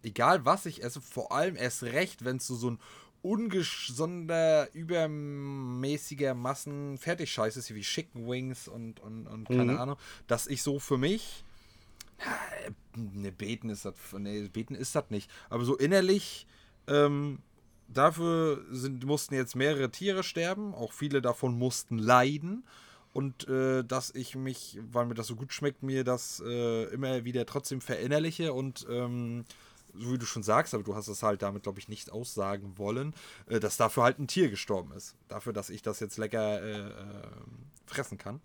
[0.02, 2.78] egal was ich esse, vor allem erst recht, wenn es so, so ein
[3.22, 9.78] ungesunder, übermäßiger Massen Fertigscheiß ist, wie Chicken Wings und, und, und keine mhm.
[9.78, 11.44] Ahnung, dass ich so für mich,
[12.96, 16.46] ne, beten ist das, ne, beten ist das nicht, aber so innerlich,
[16.86, 17.40] ähm,
[17.88, 22.64] dafür sind, mussten jetzt mehrere Tiere sterben, auch viele davon mussten leiden
[23.18, 27.24] und äh, dass ich mich, weil mir das so gut schmeckt, mir das äh, immer
[27.24, 29.44] wieder trotzdem verinnerliche und ähm,
[29.92, 32.78] so wie du schon sagst, aber du hast es halt damit, glaube ich, nicht aussagen
[32.78, 33.14] wollen,
[33.48, 35.16] äh, dass dafür halt ein Tier gestorben ist.
[35.26, 36.92] Dafür, dass ich das jetzt lecker äh, äh,
[37.86, 38.40] fressen kann,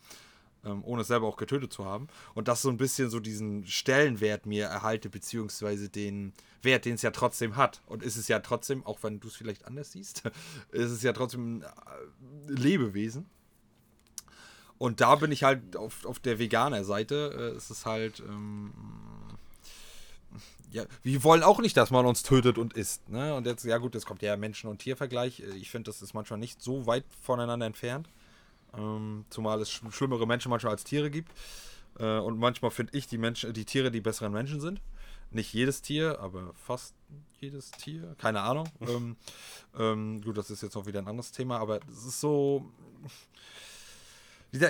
[0.66, 2.08] ähm, ohne es selber auch getötet zu haben.
[2.34, 7.04] Und das so ein bisschen so diesen Stellenwert mir erhalte, beziehungsweise den Wert, den es
[7.04, 7.84] ja trotzdem hat.
[7.86, 10.24] Und ist es ja trotzdem, auch wenn du es vielleicht anders siehst,
[10.72, 11.68] ist es ja trotzdem ein äh,
[12.48, 13.30] Lebewesen.
[14.84, 17.54] Und da bin ich halt auf, auf der Veganer-Seite.
[17.54, 18.20] Äh, es ist halt.
[18.20, 18.74] Ähm,
[20.72, 23.08] ja, wir wollen auch nicht, dass man uns tötet und isst.
[23.08, 23.34] Ne?
[23.34, 25.40] Und jetzt, ja gut, jetzt kommt der Menschen- und Tiervergleich.
[25.56, 28.10] Ich finde, das ist manchmal nicht so weit voneinander entfernt.
[28.78, 31.32] Ähm, zumal es sch schlimmere Menschen manchmal als Tiere gibt.
[31.98, 34.82] Äh, und manchmal finde ich die Menschen, die Tiere die besseren Menschen sind.
[35.32, 36.94] Nicht jedes Tier, aber fast
[37.40, 38.18] jedes Tier.
[38.18, 38.68] Keine Ahnung.
[38.82, 39.16] ähm,
[39.80, 42.70] ähm, gut, das ist jetzt auch wieder ein anderes Thema, aber es ist so.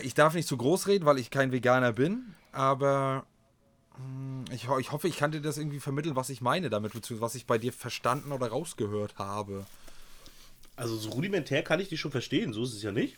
[0.01, 3.25] Ich darf nicht zu groß reden, weil ich kein Veganer bin, aber
[3.95, 7.21] hm, ich, ich, hoffe, ich kann dir das irgendwie vermitteln, was ich meine damit, beziehungsweise
[7.21, 9.65] was ich bei dir verstanden oder rausgehört habe.
[10.77, 13.17] Also so rudimentär kann ich dich schon verstehen, so ist es ja nicht.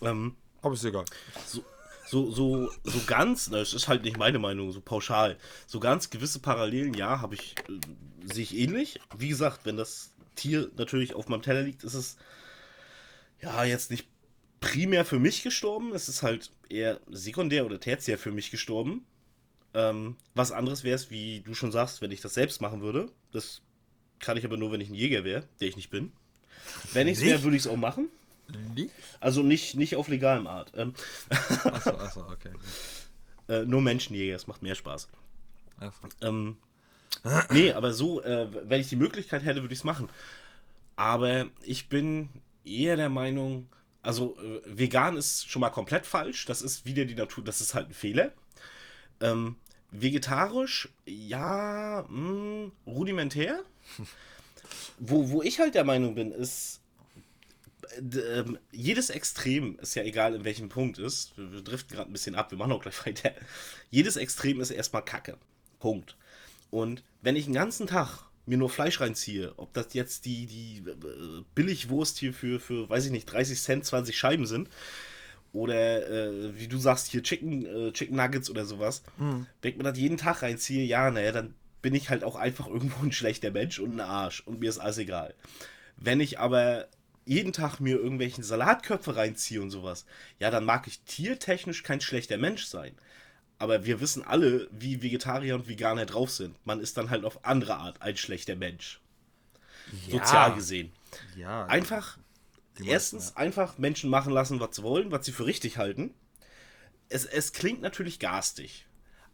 [0.00, 1.04] Ähm, Aber ist egal.
[1.46, 1.62] So,
[2.06, 5.38] so, so, so ganz, na, es ist halt nicht meine Meinung, so pauschal.
[5.66, 8.98] So ganz gewisse Parallelen, ja, habe ich, äh, sehe ich ähnlich.
[9.16, 12.16] Wie gesagt, wenn das Tier natürlich auf meinem Teller liegt, ist es
[13.40, 14.06] ja jetzt nicht
[14.62, 19.04] primär für mich gestorben, es ist halt eher sekundär oder tertiär für mich gestorben.
[19.74, 23.10] Ähm, was anderes wäre es, wie du schon sagst, wenn ich das selbst machen würde.
[23.32, 23.60] Das
[24.20, 26.12] kann ich aber nur, wenn ich ein Jäger wäre, der ich nicht bin.
[26.92, 28.08] Wenn ich es wäre, würde ich es auch machen.
[28.74, 28.90] Nicht?
[29.18, 30.72] Also nicht, nicht auf legalem Art.
[30.76, 30.94] Ähm,
[31.64, 32.52] achso, achso, okay.
[33.48, 35.08] äh, nur Menschenjäger, es macht mehr Spaß.
[36.20, 36.56] Ähm,
[37.50, 40.08] nee, aber so, äh, wenn ich die Möglichkeit hätte, würde ich es machen.
[40.94, 42.28] Aber ich bin
[42.64, 43.68] eher der Meinung,
[44.02, 46.44] also äh, vegan ist schon mal komplett falsch.
[46.46, 48.32] Das ist wieder die Natur, das ist halt ein Fehler.
[49.20, 49.56] Ähm,
[49.90, 53.62] vegetarisch, ja, mh, hm, rudimentär.
[54.98, 56.80] wo, wo ich halt der Meinung bin, ist,
[57.96, 61.36] äh, jedes Extrem ist ja egal, in welchem Punkt ist.
[61.36, 63.32] Wir, wir driften gerade ein bisschen ab, wir machen auch gleich weiter.
[63.90, 65.38] Jedes Extrem ist erstmal Kacke.
[65.78, 66.16] Punkt.
[66.70, 70.82] Und wenn ich den ganzen Tag mir nur Fleisch reinziehe, ob das jetzt die, die
[70.88, 74.68] äh, Billigwurst hier für, für, weiß ich nicht, 30 Cent, 20 Scheiben sind,
[75.52, 79.46] oder äh, wie du sagst, hier Chicken, äh, Chicken Nuggets oder sowas, mhm.
[79.60, 82.66] wenn ich mir das jeden Tag reinziehe, ja, naja, dann bin ich halt auch einfach
[82.68, 85.34] irgendwo ein schlechter Mensch und ein Arsch und mir ist alles egal.
[85.96, 86.88] Wenn ich aber
[87.24, 90.06] jeden Tag mir irgendwelchen Salatköpfe reinziehe und sowas,
[90.40, 92.94] ja, dann mag ich tiertechnisch kein schlechter Mensch sein.
[93.62, 96.56] Aber wir wissen alle, wie Vegetarier und Veganer drauf sind.
[96.66, 99.00] Man ist dann halt auf andere Art ein schlechter Mensch.
[100.08, 100.18] Ja.
[100.18, 100.92] Sozial gesehen.
[101.36, 101.66] Ja.
[101.66, 102.18] Einfach
[102.84, 106.12] Erstens einfach Menschen machen lassen, was sie wollen, was sie für richtig halten.
[107.08, 108.84] Es, es klingt natürlich garstig,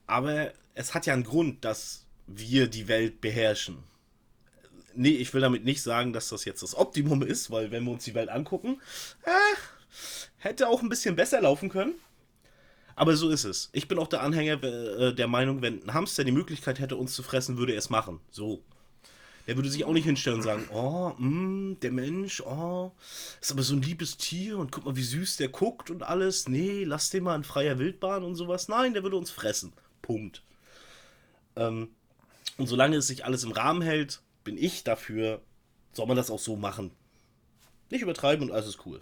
[0.07, 3.83] aber es hat ja einen Grund, dass wir die Welt beherrschen.
[4.93, 7.93] Nee, ich will damit nicht sagen, dass das jetzt das Optimum ist, weil wenn wir
[7.93, 8.79] uns die Welt angucken,
[9.23, 9.57] äh,
[10.37, 11.95] hätte auch ein bisschen besser laufen können.
[12.99, 13.71] Aber so ist es.
[13.73, 17.15] Ich bin auch der Anhänger äh, der Meinung, wenn ein Hamster die Möglichkeit hätte, uns
[17.15, 18.21] zu fressen, würde er es machen.
[18.31, 18.63] So
[19.49, 22.93] der würde sich auch nicht hinstellen und sagen, oh, mh, mm, der Mensch, oh,
[23.41, 26.49] ist aber so ein liebes Tier und guck mal, wie süß der guckt und alles.
[26.49, 28.69] Nee, lass den mal in freier Wildbahn und sowas.
[28.69, 29.73] Nein, der würde uns fressen.
[30.03, 30.43] Punkt.
[31.57, 31.89] Ähm,
[32.59, 35.41] und solange es sich alles im Rahmen hält, bin ich dafür,
[35.95, 36.91] soll man das auch so machen.
[37.91, 39.01] Nicht übertreiben und alles ist cool.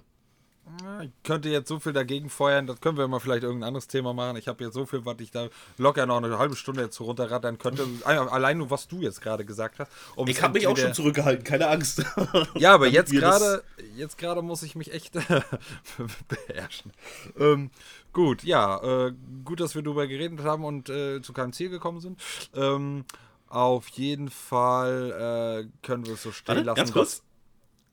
[1.02, 4.12] Ich könnte jetzt so viel dagegen feuern, das können wir mal vielleicht irgendein anderes Thema
[4.12, 4.36] machen.
[4.36, 5.48] Ich habe jetzt so viel, was ich da
[5.78, 7.86] locker noch eine halbe Stunde jetzt runterrattern könnte.
[8.04, 9.92] Allein nur, was du jetzt gerade gesagt hast.
[10.16, 12.04] Um ich habe mich auch schon zurückgehalten, keine Angst.
[12.56, 13.62] Ja, aber jetzt gerade,
[13.96, 15.12] jetzt gerade muss ich mich echt
[16.28, 16.92] beherrschen.
[17.38, 17.70] Ähm,
[18.12, 19.12] gut, ja, äh,
[19.44, 22.20] gut, dass wir darüber geredet haben und äh, zu keinem Ziel gekommen sind.
[22.54, 23.04] Ähm,
[23.48, 26.76] auf jeden Fall äh, können wir es so stehen Warte, lassen.
[26.76, 27.22] Ganz kurz.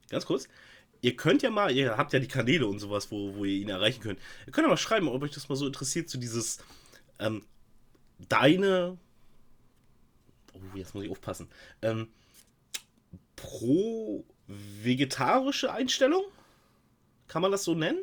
[0.10, 0.48] Ganz kurz
[1.04, 3.70] ihr könnt ja mal, ihr habt ja die Kanäle und sowas, wo, wo ihr ihn
[3.70, 4.20] erreichen könnt.
[4.48, 6.60] Ihr könnt ja mal schreiben, ob euch das mal so interessiert, so dieses
[7.20, 7.46] ähm,
[8.30, 8.98] deine.
[10.54, 11.50] Oh, jetzt muss ich aufpassen.
[11.82, 12.08] Ähm,
[13.36, 16.24] pro vegetarische Einstellung?
[17.28, 18.00] Kann man das so nennen?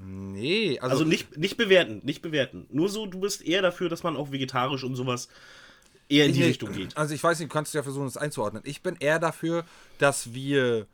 [0.00, 2.66] Nee, also, also nicht, nicht bewerten, nicht bewerten.
[2.70, 5.28] Nur so, du bist eher dafür, dass man auch vegetarisch und sowas
[6.08, 6.96] eher in die nee, Richtung geht.
[6.96, 8.62] Also ich weiß nicht, du kannst ja versuchen, das einzuordnen.
[8.66, 9.66] Ich bin eher dafür,
[9.98, 10.86] dass wir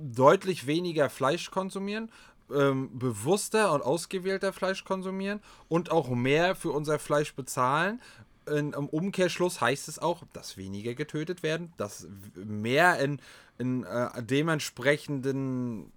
[0.00, 2.10] deutlich weniger Fleisch konsumieren,
[2.52, 8.00] ähm, bewusster und ausgewählter Fleisch konsumieren und auch mehr für unser Fleisch bezahlen.
[8.46, 13.20] In, Im Umkehrschluss heißt es auch, dass weniger getötet werden, dass mehr in,
[13.58, 15.92] in äh, dementsprechenden,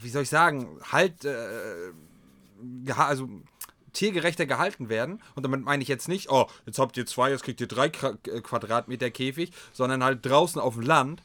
[0.00, 1.92] wie soll ich sagen, halt, äh,
[2.94, 3.28] also
[3.92, 5.22] tiergerechter gehalten werden.
[5.34, 7.88] Und damit meine ich jetzt nicht, oh, jetzt habt ihr zwei, jetzt kriegt ihr drei
[7.88, 11.22] Quadratmeter Käfig, sondern halt draußen auf dem Land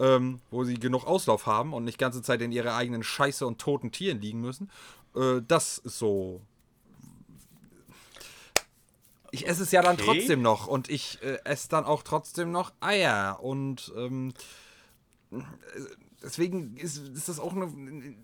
[0.00, 3.60] ähm, wo sie genug Auslauf haben und nicht ganze Zeit in ihrer eigenen Scheiße und
[3.60, 4.70] toten Tieren liegen müssen.
[5.14, 6.40] Äh, das ist so.
[9.30, 10.04] Ich esse es ja dann okay.
[10.04, 14.32] trotzdem noch und ich äh, esse dann auch trotzdem noch Eier und ähm,
[16.22, 18.16] deswegen ist, ist das auch eine,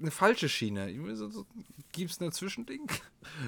[0.00, 0.92] eine falsche Schiene.
[1.92, 2.86] Gibt es ein Zwischending?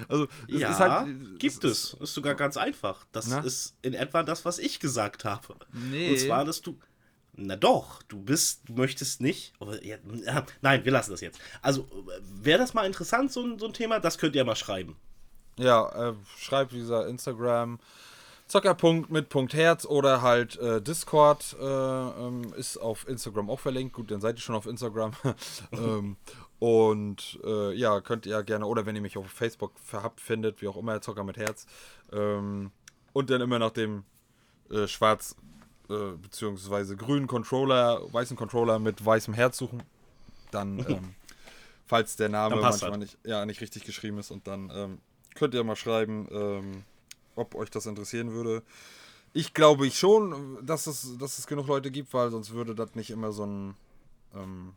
[0.07, 1.93] Also, ja, halt, gibt es.
[1.93, 3.05] Ist sogar ganz einfach.
[3.11, 3.39] Das na?
[3.39, 5.55] ist in etwa das, was ich gesagt habe.
[5.71, 6.11] Nee.
[6.11, 6.77] Und zwar, dass du.
[7.33, 9.53] Na doch, du bist, du möchtest nicht.
[10.61, 11.39] Nein, wir lassen das jetzt.
[11.61, 11.87] Also,
[12.21, 13.99] wäre das mal interessant, so ein, so ein Thema?
[13.99, 14.97] Das könnt ihr mal schreiben.
[15.57, 17.79] Ja, äh, schreibt, gesagt, Instagram,
[18.47, 23.93] Zockerpunkt mit Punkt Herz oder halt äh, Discord äh, ähm, ist auf Instagram auch verlinkt.
[23.93, 25.11] Gut, dann seid ihr schon auf Instagram.
[25.71, 26.17] ähm,
[26.57, 30.67] und äh, ja, könnt ihr gerne, oder wenn ihr mich auf Facebook verhabt findet, wie
[30.67, 31.67] auch immer, Zocker mit Herz.
[32.11, 32.71] Ähm,
[33.13, 34.03] und dann immer nach dem
[34.71, 35.35] äh, schwarz
[35.89, 39.83] äh, beziehungsweise grünen Controller, weißen Controller mit weißem Herz suchen.
[40.51, 41.15] Dann, ähm,
[41.85, 44.97] falls der Name manchmal nicht, ja, nicht richtig geschrieben ist und dann ähm,
[45.35, 46.83] könnt ihr mal schreiben, ähm,
[47.35, 48.63] ob euch das interessieren würde.
[49.33, 52.95] Ich glaube ich schon, dass es, dass es genug Leute gibt, weil sonst würde das
[52.95, 53.75] nicht immer so ein
[54.35, 54.73] ähm,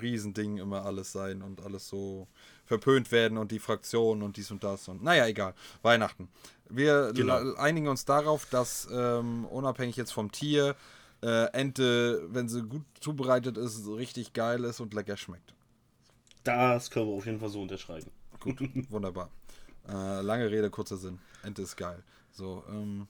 [0.00, 2.26] Riesending immer alles sein und alles so
[2.66, 5.54] verpönt werden und die Fraktionen und dies und das und naja, egal.
[5.82, 6.28] Weihnachten.
[6.68, 7.54] Wir genau.
[7.54, 10.74] einigen uns darauf, dass ähm, unabhängig jetzt vom Tier,
[11.22, 15.54] äh, Ente, wenn sie gut zubereitet ist, richtig geil ist und lecker schmeckt.
[16.44, 18.10] Das können wir auf jeden Fall so unterschreiben.
[18.40, 18.58] Gut,
[18.90, 19.30] wunderbar.
[19.88, 21.18] Äh, lange Rede, kurzer Sinn.
[21.42, 22.02] Ente ist geil.
[22.32, 23.06] So, ähm,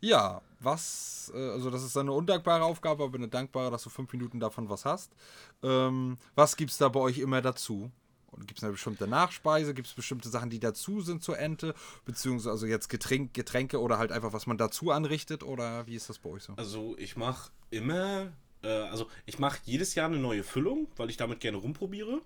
[0.00, 4.12] ja, was, äh, also das ist eine undankbare Aufgabe, aber eine dankbare, dass du fünf
[4.12, 5.12] Minuten davon was hast.
[5.62, 7.90] Ähm, was gibt es da bei euch immer dazu?
[8.40, 9.74] Gibt es eine bestimmte Nachspeise?
[9.74, 11.74] Gibt es bestimmte Sachen, die dazu sind zur Ente?
[12.04, 15.42] Beziehungsweise also jetzt Getränk, Getränke oder halt einfach, was man dazu anrichtet?
[15.42, 16.54] Oder wie ist das bei euch so?
[16.56, 21.16] Also ich mache immer, äh, also ich mache jedes Jahr eine neue Füllung, weil ich
[21.16, 22.22] damit gerne rumprobiere.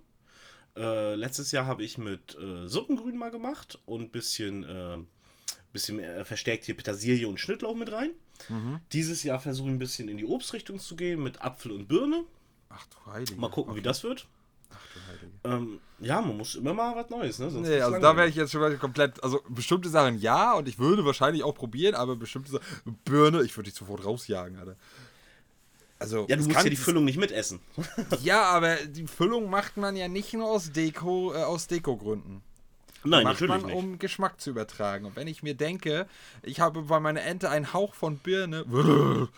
[0.77, 4.99] Äh, letztes Jahr habe ich mit äh, Suppengrün mal gemacht und ein bisschen, äh,
[5.73, 8.11] bisschen verstärkt hier Petersilie und Schnittlauch mit rein.
[8.49, 8.81] Mhm.
[8.93, 12.25] Dieses Jahr versuche ich ein bisschen in die Obstrichtung zu gehen mit Apfel und Birne.
[12.69, 13.37] Ach du Heilige.
[13.37, 13.81] Mal gucken, okay.
[13.81, 14.27] wie das wird.
[15.45, 17.51] Ähm, ja, man muss immer mal was Neues, ne?
[17.51, 19.23] Sonst nee, also da wäre ich jetzt schon komplett.
[19.23, 22.99] Also bestimmte Sachen ja und ich würde wahrscheinlich auch probieren, aber bestimmte Sachen.
[23.05, 24.77] Birne, ich würde dich sofort rausjagen, Alter.
[25.99, 27.61] Also, ja, du musst ja die Füllung nicht mitessen.
[28.23, 32.43] ja, aber die Füllung macht man ja nicht nur aus Deko, äh, aus Dekogründen.
[33.03, 33.77] Nein, macht natürlich man, nicht.
[33.77, 35.07] um Geschmack zu übertragen.
[35.07, 36.07] Und wenn ich mir denke,
[36.43, 38.67] ich habe bei meiner Ente einen Hauch von Birne,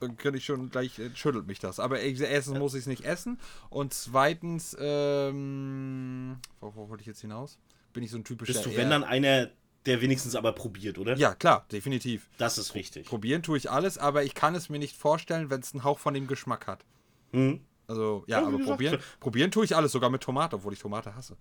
[0.00, 1.78] dann könnte ich schon gleich, äh, schüttelt mich das.
[1.78, 3.38] Aber erstens muss ich es nicht essen.
[3.68, 7.58] Und zweitens, ähm, worauf wollte ich jetzt hinaus?
[7.92, 8.54] Bin ich so ein typischer.
[8.54, 9.50] Bist du, wenn dann einer,
[9.86, 11.16] der wenigstens aber probiert, oder?
[11.16, 12.28] Ja, klar, definitiv.
[12.38, 13.06] Das ist wichtig.
[13.06, 15.98] Probieren tue ich alles, aber ich kann es mir nicht vorstellen, wenn es einen Hauch
[15.98, 16.84] von dem Geschmack hat.
[17.32, 17.60] Mhm.
[17.86, 21.14] Also, ja, ja aber probieren, probieren tue ich alles, sogar mit Tomate, obwohl ich Tomate
[21.16, 21.36] hasse.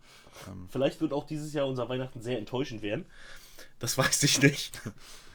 [0.48, 0.68] Ähm.
[0.72, 3.06] Vielleicht wird auch dieses Jahr unser Weihnachten sehr enttäuschend werden.
[3.78, 4.82] Das weiß ich nicht.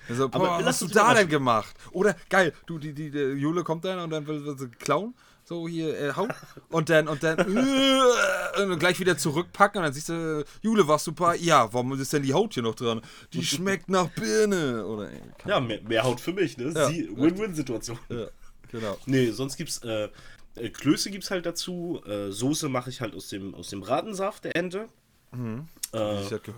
[0.09, 1.74] Also, boah, aber was hast du da denn gemacht?
[1.92, 5.14] Oder geil, du, die, die, die Jule kommt dann und dann will, will sie klauen.
[5.46, 6.26] So hier, äh, hau.
[6.70, 9.78] Und dann, und dann, äh, und gleich wieder zurückpacken.
[9.78, 11.34] Und dann siehst du, Jule, war super.
[11.34, 13.02] Ja, warum ist denn die Haut hier noch dran?
[13.32, 14.86] Die schmeckt nach Birne.
[14.86, 16.72] Oder, ey, ja, mehr, mehr, Haut für mich, ne?
[16.74, 17.98] Ja, Win-Win-Situation.
[18.09, 18.26] Ja,
[18.70, 18.96] genau.
[19.07, 20.09] Nee, sonst gibt's, äh,
[20.57, 22.00] Äh, Klöße gibt es halt dazu.
[22.07, 24.88] Äh, Soße mache ich halt aus dem, aus dem Bratensaft der Ente.
[25.32, 25.66] Mhm.
[25.92, 25.98] Äh.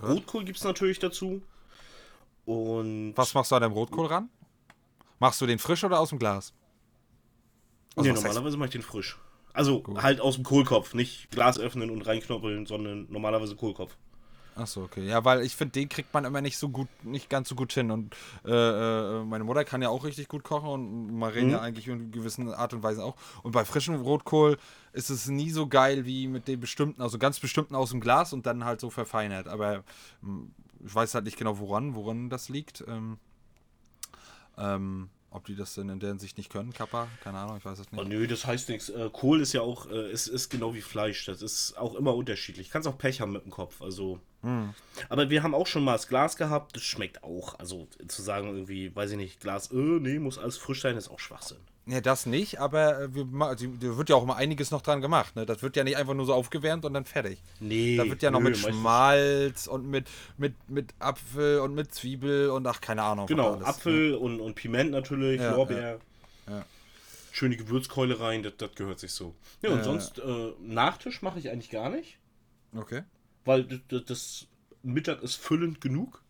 [0.03, 1.41] Rotkohl gibt es natürlich dazu.
[2.47, 3.13] Und.
[3.17, 4.29] Was machst du an deinem Rotkohl ran?
[5.19, 6.53] Machst du den frisch oder aus dem Glas?
[7.95, 9.17] Also nee, was heißt- normalerweise mache ich den frisch.
[9.53, 13.97] Also halt aus dem Kohlkopf, nicht Glas öffnen und reinknoppeln, sondern normalerweise Kohlkopf.
[14.55, 15.05] Achso, okay.
[15.05, 17.73] Ja, weil ich finde, den kriegt man immer nicht so gut, nicht ganz so gut
[17.73, 17.91] hin.
[17.91, 21.51] Und äh, äh, meine Mutter kann ja auch richtig gut kochen und Marine Mhm.
[21.51, 23.15] ja eigentlich in gewissen Art und Weise auch.
[23.43, 24.57] Und bei frischem Rotkohl
[24.93, 28.31] ist es nie so geil wie mit den bestimmten, also ganz bestimmten aus dem Glas
[28.33, 29.47] und dann halt so verfeinert.
[29.47, 29.83] Aber
[30.85, 32.83] ich weiß halt nicht genau, woran, woran das liegt.
[32.87, 33.17] Ähm,
[34.57, 37.79] ähm, ob die das denn in der Hinsicht nicht können, Kappa, keine Ahnung, ich weiß
[37.79, 38.07] es Oh, nicht.
[38.07, 38.89] nö, das heißt nichts.
[38.89, 41.25] Äh, Kohl ist ja auch, äh, ist, ist genau wie Fleisch.
[41.25, 42.69] Das ist auch immer unterschiedlich.
[42.71, 43.81] Kannst auch Pech haben mit dem Kopf.
[43.81, 44.19] Also.
[44.41, 44.73] Hm.
[45.09, 46.75] Aber wir haben auch schon mal das Glas gehabt.
[46.75, 47.59] Das schmeckt auch.
[47.59, 51.09] Also zu sagen irgendwie, weiß ich nicht, Glas, äh, nee, muss alles frisch sein, ist
[51.09, 51.57] auch Schwachsinn.
[51.89, 54.99] Ne, das nicht, aber äh, wir, die- da wird ja auch mal einiges noch dran
[54.99, 55.37] gemacht.
[55.37, 55.45] Ne?
[55.45, 57.41] Das wird ja nicht einfach nur so aufgewärmt und dann fertig.
[57.61, 57.95] Nee.
[57.95, 60.07] Da wird ja noch nö, mit Schmalz und mit,
[60.37, 63.27] mit, mit Apfel und mit Zwiebel und ach, keine Ahnung.
[63.27, 65.99] Genau, alles, Apfel und, und Piment natürlich, Ja, Lorbeer.
[66.49, 66.65] ja.
[67.31, 69.33] Schöne Gewürzkeule rein, das, das gehört sich so.
[69.61, 69.83] Ja, und Äh.
[69.85, 72.17] sonst äh, Nachtisch mache ich eigentlich gar nicht,
[72.73, 72.81] Ne?
[72.81, 73.03] Okay.
[73.45, 74.47] weil das
[74.83, 76.21] Mittag ist füllend genug.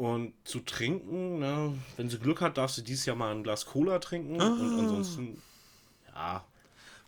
[0.00, 3.66] Und zu trinken, na, wenn sie Glück hat, darf sie dieses Jahr mal ein Glas
[3.66, 4.40] Cola trinken.
[4.40, 4.46] Ah.
[4.46, 5.42] Und ansonsten,
[6.14, 6.42] ja,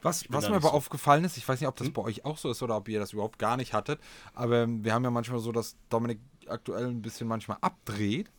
[0.02, 0.74] Was, was mir aber so- Hm?
[0.74, 3.00] aufgefallen ist, ich weiß nicht, ob das bei euch auch so ist oder ob ihr
[3.00, 3.98] das überhaupt gar nicht hattet,
[4.34, 8.30] aber wir haben ja manchmal so, dass Dominik aktuell ein bisschen manchmal abdreht.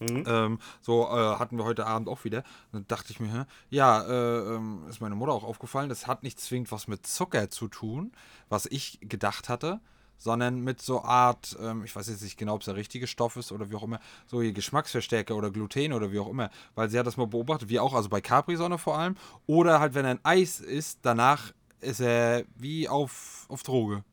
[0.00, 0.24] Mhm.
[0.26, 2.42] Ähm, so äh, hatten wir heute Abend auch wieder.
[2.72, 6.38] Dann dachte ich mir, ja, äh, ähm, ist meine Mutter auch aufgefallen, das hat nicht
[6.38, 8.12] zwingend was mit Zucker zu tun,
[8.50, 9.80] was ich gedacht hatte,
[10.20, 13.36] sondern mit so Art, ähm, ich weiß jetzt nicht genau, ob es der richtige Stoff
[13.36, 16.90] ist oder wie auch immer, so hier Geschmacksverstärker oder Gluten oder wie auch immer, weil
[16.90, 19.16] sie hat das mal beobachtet, wie auch, also bei Capri-Sonne vor allem,
[19.46, 24.04] oder halt, wenn er ein Eis isst, danach ist er wie auf, auf Droge.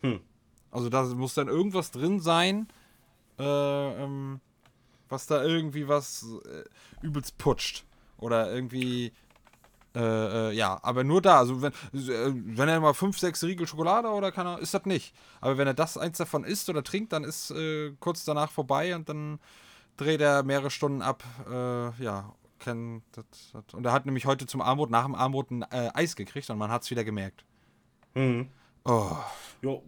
[0.00, 0.20] Hm.
[0.70, 2.66] Also da muss dann irgendwas drin sein,
[3.38, 4.40] äh, ähm,
[5.10, 6.64] was da irgendwie was äh,
[7.06, 7.84] übelst putscht.
[8.18, 9.12] Oder irgendwie.
[9.98, 11.38] Äh, äh, ja, aber nur da.
[11.38, 14.84] Also wenn, äh, wenn er mal fünf, sechs Riegel Schokolade oder kann er, ist das
[14.84, 15.12] nicht.
[15.40, 18.94] Aber wenn er das eins davon isst oder trinkt, dann ist äh, kurz danach vorbei
[18.94, 19.40] und dann
[19.96, 21.24] dreht er mehrere Stunden ab.
[21.50, 23.74] Äh, ja, kennt das, das.
[23.74, 26.70] Und er hat nämlich heute zum Armut, nach dem Armut ein Eis gekriegt und man
[26.70, 27.44] hat es wieder gemerkt.
[28.14, 28.48] Mhm.
[28.84, 29.16] Oh.
[29.62, 29.78] Ja,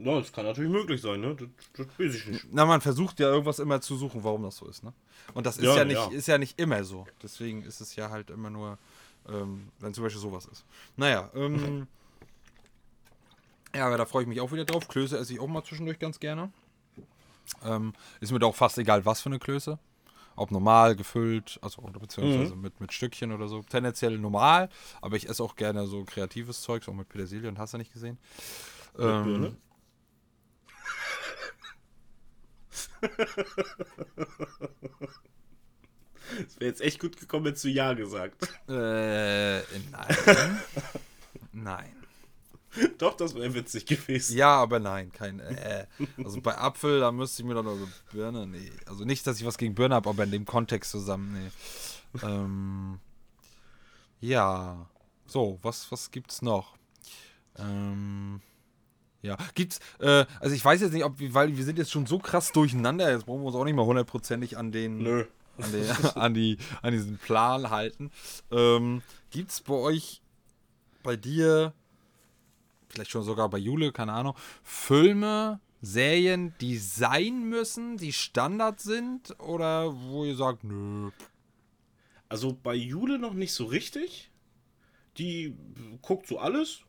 [0.00, 1.34] ja, das kann natürlich möglich sein, ne?
[1.34, 2.46] Das, das weiß ich nicht.
[2.52, 4.92] Na, man versucht ja irgendwas immer zu suchen, warum das so ist, ne?
[5.34, 6.10] Und das ist Ja, ja, nicht, ja.
[6.10, 7.06] ist ja nicht immer so.
[7.20, 8.78] Deswegen ist es ja halt immer nur,
[9.28, 10.64] ähm, wenn zum Beispiel sowas ist.
[10.96, 11.86] Naja, ähm.
[13.74, 14.88] ja, aber da freue ich mich auch wieder drauf.
[14.88, 16.52] Klöße esse ich auch mal zwischendurch ganz gerne.
[17.64, 19.78] Ähm, ist mir doch fast egal, was für eine Klöße.
[20.36, 23.62] Ob normal, gefüllt, also oder beziehungsweise mit, mit Stückchen oder so.
[23.62, 24.68] Tendenziell normal,
[25.00, 27.92] aber ich esse auch gerne so kreatives Zeug, auch mit Petersilie und hast du nicht
[27.92, 28.18] gesehen.
[28.98, 29.56] Ähm,
[36.44, 38.42] Das wäre jetzt echt gut gekommen, hättest du Ja gesagt.
[38.68, 39.58] Äh,
[39.90, 40.60] nein.
[41.52, 41.92] nein.
[42.98, 44.36] Doch, das wäre witzig gewesen.
[44.36, 45.86] Ja, aber nein, kein äh.
[46.22, 47.76] Also bei Apfel, da müsste ich mir doch noch
[48.12, 48.70] Birne, nee.
[48.86, 52.20] Also nicht, dass ich was gegen Birne habe, aber in dem Kontext zusammen, nee.
[52.22, 53.00] ähm,
[54.20, 54.86] ja.
[55.26, 56.76] So, was, was gibt's noch?
[57.58, 58.40] Ähm,
[59.22, 62.06] ja, gibt's, äh, also ich weiß jetzt nicht, ob, wir- weil wir sind jetzt schon
[62.06, 65.24] so krass durcheinander, jetzt brauchen wir uns auch nicht mal hundertprozentig an den, Nö.
[65.58, 68.10] An, den an, die, an diesen Plan halten.
[68.50, 70.22] Ähm, gibt's bei euch,
[71.02, 71.72] bei dir,
[72.88, 79.38] vielleicht schon sogar bei Jule, keine Ahnung, Filme, Serien, die sein müssen, die Standard sind
[79.40, 81.10] oder wo ihr sagt, nö.
[82.28, 84.30] Also bei Jule noch nicht so richtig.
[85.16, 85.56] Die
[86.02, 86.80] guckt so alles.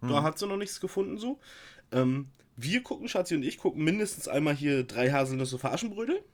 [0.00, 1.38] Da hat sie noch nichts gefunden so.
[1.92, 6.24] Ähm, wir gucken, Schatzi und ich gucken mindestens einmal hier drei Haselnüsse für Aschenbrödel.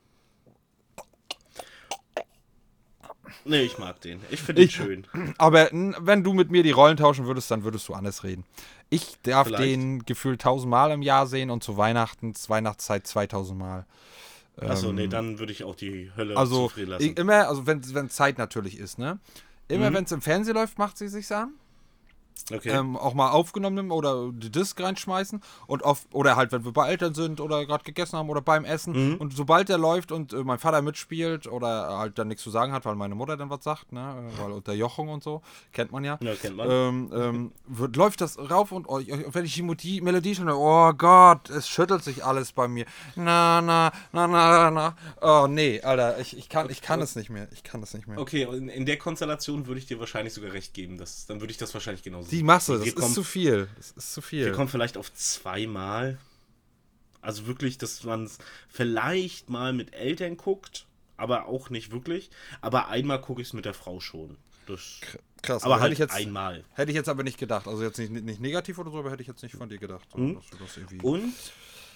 [3.45, 4.19] Nee, ich mag den.
[4.29, 5.07] Ich finde ihn schön.
[5.37, 8.43] Aber wenn du mit mir die Rollen tauschen würdest, dann würdest du anders reden.
[8.89, 9.63] Ich darf Vielleicht.
[9.63, 13.85] den gefühlt tausendmal im Jahr sehen und zu Weihnachten, Weihnachtszeit 2000 Mal.
[14.61, 17.03] Achso, nee, dann würde ich auch die Hölle Ähm, Also zufrieden lassen.
[17.03, 19.19] ich, immer, also wenn, wenn Zeit natürlich ist, ne?
[19.69, 19.93] Immer Mhm.
[19.95, 21.53] wenn es im Fernsehen läuft, macht sie sich's an.
[22.51, 22.69] Okay.
[22.69, 26.71] ähm, auch mal aufgenommen nehmen oder die Disc reinschmeißen und auf, oder halt, wenn wir
[26.71, 30.33] bei Eltern sind oder gerade gegessen haben oder beim Essen und sobald der läuft und
[30.33, 33.49] äh, mein Vater mitspielt oder halt dann nichts zu sagen hat, weil meine Mutter dann
[33.49, 35.41] was sagt, ne, äh, weil Unterjochung und so,
[35.73, 36.69] kennt man ja, Ja, kennt man.
[36.69, 41.49] Ähm, ähm, wird, läuft das rauf und oh, wenn ich die Melodie, schon oh Gott,
[41.49, 42.85] es schüttelt sich alles bei mir.
[43.15, 44.95] Na, na, na, na, na.
[45.21, 47.47] Oh nee, Alter, ich, ich kann, ich kann es nicht mehr.
[47.51, 48.19] Ich kann es nicht mehr.
[48.19, 50.97] Okay, und in der Konstellation würde ich dir wahrscheinlich sogar recht geben.
[50.97, 53.67] Das, dann würde ich das wahrscheinlich genauso Die Masse, das Wir ist kommen- zu viel.
[53.77, 54.45] Das ist zu viel.
[54.45, 56.17] Wir kommen vielleicht auf zweimal.
[57.21, 58.37] Also wirklich, dass man es
[58.69, 60.85] vielleicht mal mit Eltern guckt,
[61.17, 62.29] aber auch nicht wirklich.
[62.61, 64.37] Aber einmal gucke ich es mit der Frau schon.
[64.67, 65.01] Das,
[65.41, 66.63] Krass, aber hätte halt ich jetzt, einmal.
[66.73, 67.67] Hätte ich jetzt aber nicht gedacht.
[67.67, 70.07] Also jetzt nicht, nicht negativ oder so, aber hätte ich jetzt nicht von dir gedacht.
[70.11, 70.39] So, Mhm.
[71.01, 71.33] Und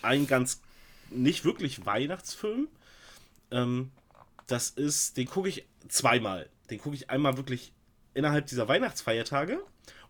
[0.02, 0.62] ein ganz
[1.10, 2.68] nicht wirklich Weihnachtsfilm.
[3.52, 3.92] Ähm,
[4.48, 6.50] das ist, den gucke ich zweimal.
[6.70, 7.72] Den gucke ich einmal wirklich
[8.14, 9.60] innerhalb dieser Weihnachtsfeiertage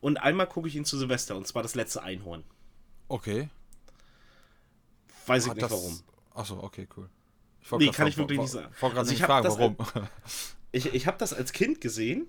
[0.02, 2.44] und einmal gucke ich ihn zu Silvester und zwar das letzte Einhorn.
[3.08, 3.50] okay.
[5.26, 6.00] Weiß ich Hat nicht das- warum.
[6.34, 7.10] Achso, okay, cool.
[7.62, 8.74] Ich Nee, kann ich wirklich wo- nicht sagen.
[8.76, 9.78] Ich wollte gerade Also nicht ich fragen, das- warum.
[10.74, 12.28] Ich, ich habe das als Kind gesehen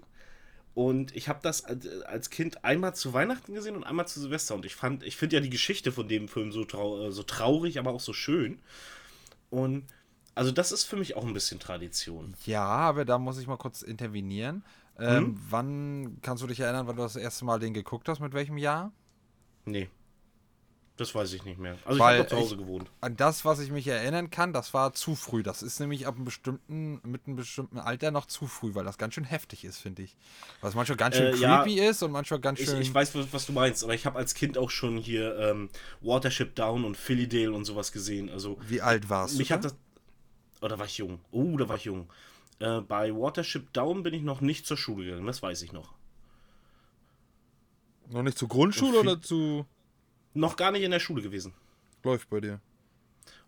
[0.75, 4.55] und ich habe das als, als Kind einmal zu Weihnachten gesehen und einmal zu Silvester
[4.55, 7.23] und ich fand, ich finde ja die Geschichte von dem Film so, trau äh, so
[7.25, 8.61] traurig, aber auch so schön.
[9.51, 9.87] Und
[10.37, 12.35] also das ist für mich auch ein bisschen Tradition.
[12.45, 14.63] Ja, aber da muss ich mal kurz intervenieren.
[14.99, 15.41] Ähm, Mhm.
[15.51, 18.21] Wann kannst du dich erinnern, wann du das erste Mal den geguckt hast?
[18.21, 18.93] Mit welchem Jahr?
[19.65, 19.89] Nee.
[20.97, 21.77] Das weiß ich nicht mehr.
[21.85, 22.89] Also Weil ich habe zu Hause ich- gewohnt.
[23.01, 25.43] An das, was ich mich erinnern kann, das war zu früh.
[25.43, 28.97] Das ist nämlich ab einem bestimmten, mit einem bestimmten Alter noch zu früh, weil das
[28.97, 30.17] ganz schön heftig ist, finde ich.
[30.61, 31.63] Was manchmal ganz schön Äh, ja.
[31.65, 32.81] creepy ist und manchmal ganz Ich, schön.
[32.81, 35.69] ich weiß, was, was du meinst, aber ich habe als Kind auch schon hier ähm,
[36.01, 38.31] Watership Down und Philly und sowas gesehen.
[38.31, 39.55] Also Wie alt warst mich du?
[39.55, 39.75] hat das.
[40.61, 41.19] Oh, da war ich jung.
[41.33, 42.09] Oh, da war ich jung.
[42.61, 45.95] Äh, bei Watership Down bin ich noch nicht zur Schule gegangen, das weiß ich noch.
[48.09, 49.67] Noch nicht zur Grundschule Und oder zu.
[50.35, 51.55] Noch gar nicht in der Schule gewesen.
[52.03, 52.61] Läuft bei dir.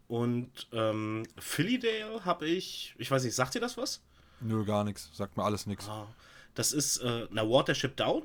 [0.09, 4.03] Und ähm, Phillydale habe ich, ich weiß nicht, sagt dir das was?
[4.41, 5.11] Nö, gar nichts.
[5.13, 5.89] Sagt mir alles nichts.
[5.89, 6.07] Ah,
[6.55, 8.23] Das ist, äh, na, Watership Down?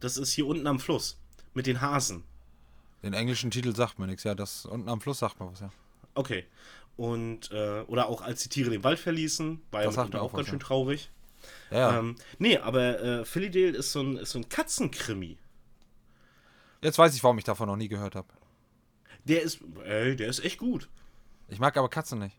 [0.00, 1.18] Das ist hier unten am Fluss.
[1.54, 2.24] Mit den Hasen.
[3.02, 4.24] Den englischen Titel sagt mir nichts.
[4.24, 5.70] Ja, das unten am Fluss sagt mir was, ja.
[6.14, 6.46] Okay.
[6.96, 10.32] Und, äh, oder auch als die Tiere den Wald verließen, war ja Das mir auch
[10.32, 10.66] auch ganz schön ja.
[10.66, 11.10] traurig.
[11.70, 11.98] Ja, ja.
[11.98, 15.38] Ähm, nee, aber äh, Phillydale ist so ein, ist so ein Katzenkrimi.
[16.82, 18.28] Jetzt weiß ich, warum ich davon noch nie gehört habe.
[19.24, 20.88] Der ist, ey, der ist echt gut.
[21.48, 22.36] Ich mag aber Katzen nicht.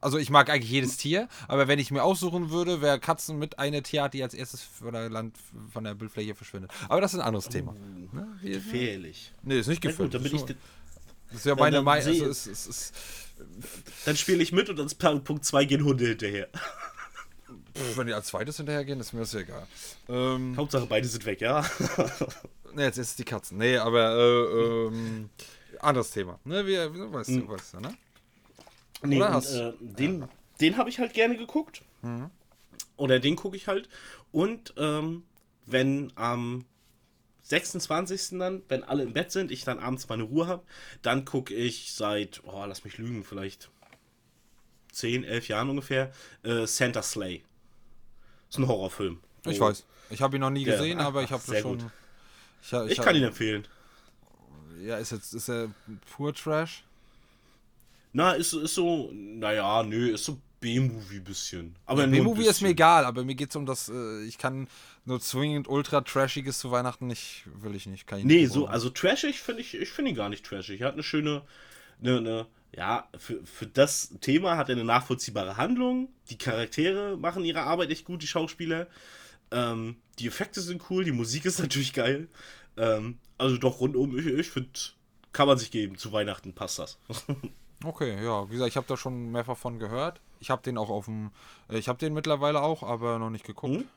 [0.00, 3.58] Also ich mag eigentlich jedes Tier, aber wenn ich mir aussuchen würde, wäre Katzen mit
[3.58, 5.36] einer Tierart, die als erstes von der Land
[5.70, 6.70] von der Bildfläche verschwindet.
[6.88, 7.74] Aber das ist ein anderes Thema.
[8.12, 8.28] Ne?
[8.40, 9.32] Wie, Gefährlich.
[9.42, 10.12] nee, ist nicht gut, gefährlich.
[10.12, 10.56] dann bin das, ich,
[11.30, 12.08] das ist ja meine Meinung.
[12.08, 12.92] Also, es, es, es,
[14.04, 16.48] dann spiele ich mit und ans Punkt 2 gehen Hunde hinterher.
[17.96, 19.66] wenn die als zweites hinterhergehen, ist mir das egal.
[20.08, 21.60] Ähm, Hauptsache beide sind weg, ja.
[22.74, 23.58] ne, jetzt ist es die Katzen.
[23.58, 25.30] Nee, aber äh, ähm,
[25.80, 26.38] anderes Thema.
[26.44, 27.94] Ne, wie, wie, du weißt, du weißt ja, ne?
[29.02, 30.24] Nee, Oder und, hast- äh, den,
[30.60, 31.82] den habe ich halt gerne geguckt.
[32.02, 32.30] Mhm.
[32.96, 33.88] Oder den gucke ich halt.
[34.32, 35.22] Und ähm,
[35.66, 36.64] wenn am
[37.48, 38.38] 26.
[38.38, 40.62] dann, wenn alle im Bett sind, ich dann abends meine Ruhe habe,
[41.02, 43.70] dann gucke ich seit, oh, lass mich lügen, vielleicht
[44.92, 47.42] 10, 11 Jahren ungefähr, äh, Santa Slay.
[48.50, 49.20] Ist ein Horrorfilm.
[49.46, 49.64] Ich Oh.
[49.66, 49.84] weiß.
[50.10, 51.78] Ich habe ihn noch nie Ja, gesehen, aber ich habe schon.
[51.78, 51.90] gut.
[52.62, 53.66] Ich, Ich ha- kann ihn empfehlen.
[54.82, 55.70] Ja, ist jetzt ist er
[56.10, 56.84] pur Trash.
[58.12, 61.76] Na, ist, ist so, naja, nö, ist so B-Movie bisschen.
[61.86, 64.68] Aber ein B-Movie ist mir egal, aber mir geht es um das, äh, ich kann
[65.04, 68.06] nur zwingend ultra trashiges zu Weihnachten nicht, will ich nicht.
[68.06, 70.80] Kann ich Nee, nicht so, also trashig finde ich, ich finde ihn gar nicht trashig.
[70.80, 71.42] Er hat eine schöne,
[72.00, 72.46] eine, eine
[72.76, 76.08] ja, für, für das Thema hat er eine nachvollziehbare Handlung.
[76.30, 78.88] Die Charaktere machen ihre Arbeit echt gut, die Schauspieler.
[79.50, 82.28] Ähm, die Effekte sind cool, die Musik ist natürlich geil.
[82.76, 84.70] Ähm, also doch rundum, ich, ich finde,
[85.32, 85.96] kann man sich geben.
[85.96, 86.98] Zu Weihnachten passt das.
[87.84, 90.20] Okay, ja, wie gesagt, ich habe da schon mehrfach von gehört.
[90.40, 91.30] Ich habe den auch auf dem,
[91.68, 93.74] äh, ich habe den mittlerweile auch, aber noch nicht geguckt.
[93.74, 93.88] Hm?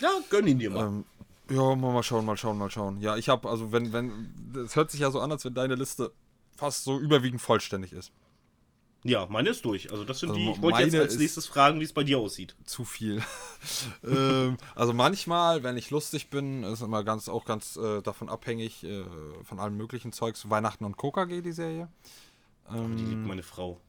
[0.00, 0.86] ja, gönn ihn dir mal.
[0.86, 1.04] Ähm,
[1.48, 3.00] ja, mal, schauen, mal schauen, mal schauen.
[3.00, 4.32] Ja, ich habe, also wenn, wenn,
[4.64, 6.12] es hört sich ja so an, als wenn deine Liste
[6.56, 8.12] fast so überwiegend vollständig ist.
[9.04, 9.92] Ja, meine ist durch.
[9.92, 12.18] Also das sind Also die, ich wollte jetzt als nächstes fragen, wie es bei dir
[12.18, 12.56] aussieht.
[12.64, 13.22] zu viel.
[14.04, 18.82] ähm, also manchmal, wenn ich lustig bin, ist immer ganz auch ganz äh, davon abhängig
[18.82, 19.04] äh,
[19.44, 20.50] von allem möglichen Zeugs.
[20.50, 21.88] Weihnachten und KKG, die Serie.
[22.68, 23.80] Die liebt meine Frau.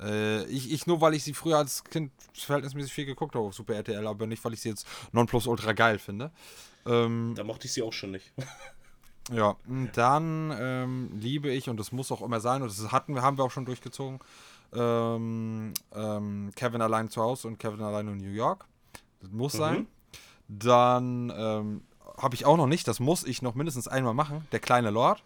[0.00, 3.54] Äh, ich, ich nur, weil ich sie früher als Kind verhältnismäßig viel geguckt habe auf
[3.54, 6.30] Super RTL, aber nicht, weil ich sie jetzt nonplus ultra geil finde.
[6.84, 8.32] Ähm, Da mochte ich sie auch schon nicht.
[9.32, 9.56] ja,
[9.94, 13.38] dann ähm, liebe ich, und das muss auch immer sein, und das hatten wir, haben
[13.38, 14.20] wir auch schon durchgezogen,
[14.74, 18.66] ähm, ähm, Kevin allein zu Hause und Kevin allein in New York.
[19.20, 19.86] Das muss sein.
[20.48, 21.82] Dann ähm,
[22.18, 24.46] habe ich auch noch nicht, das muss ich noch mindestens einmal machen.
[24.52, 25.22] Der kleine Lord.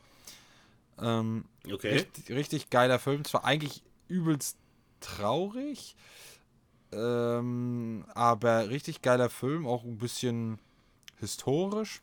[1.01, 1.93] Ähm, Okay.
[1.93, 3.25] richtig, richtig geiler Film.
[3.25, 4.59] Zwar eigentlich übelst
[5.01, 5.97] traurig,
[6.93, 10.59] ähm, aber richtig geiler Film, auch ein bisschen
[11.19, 12.03] historisch.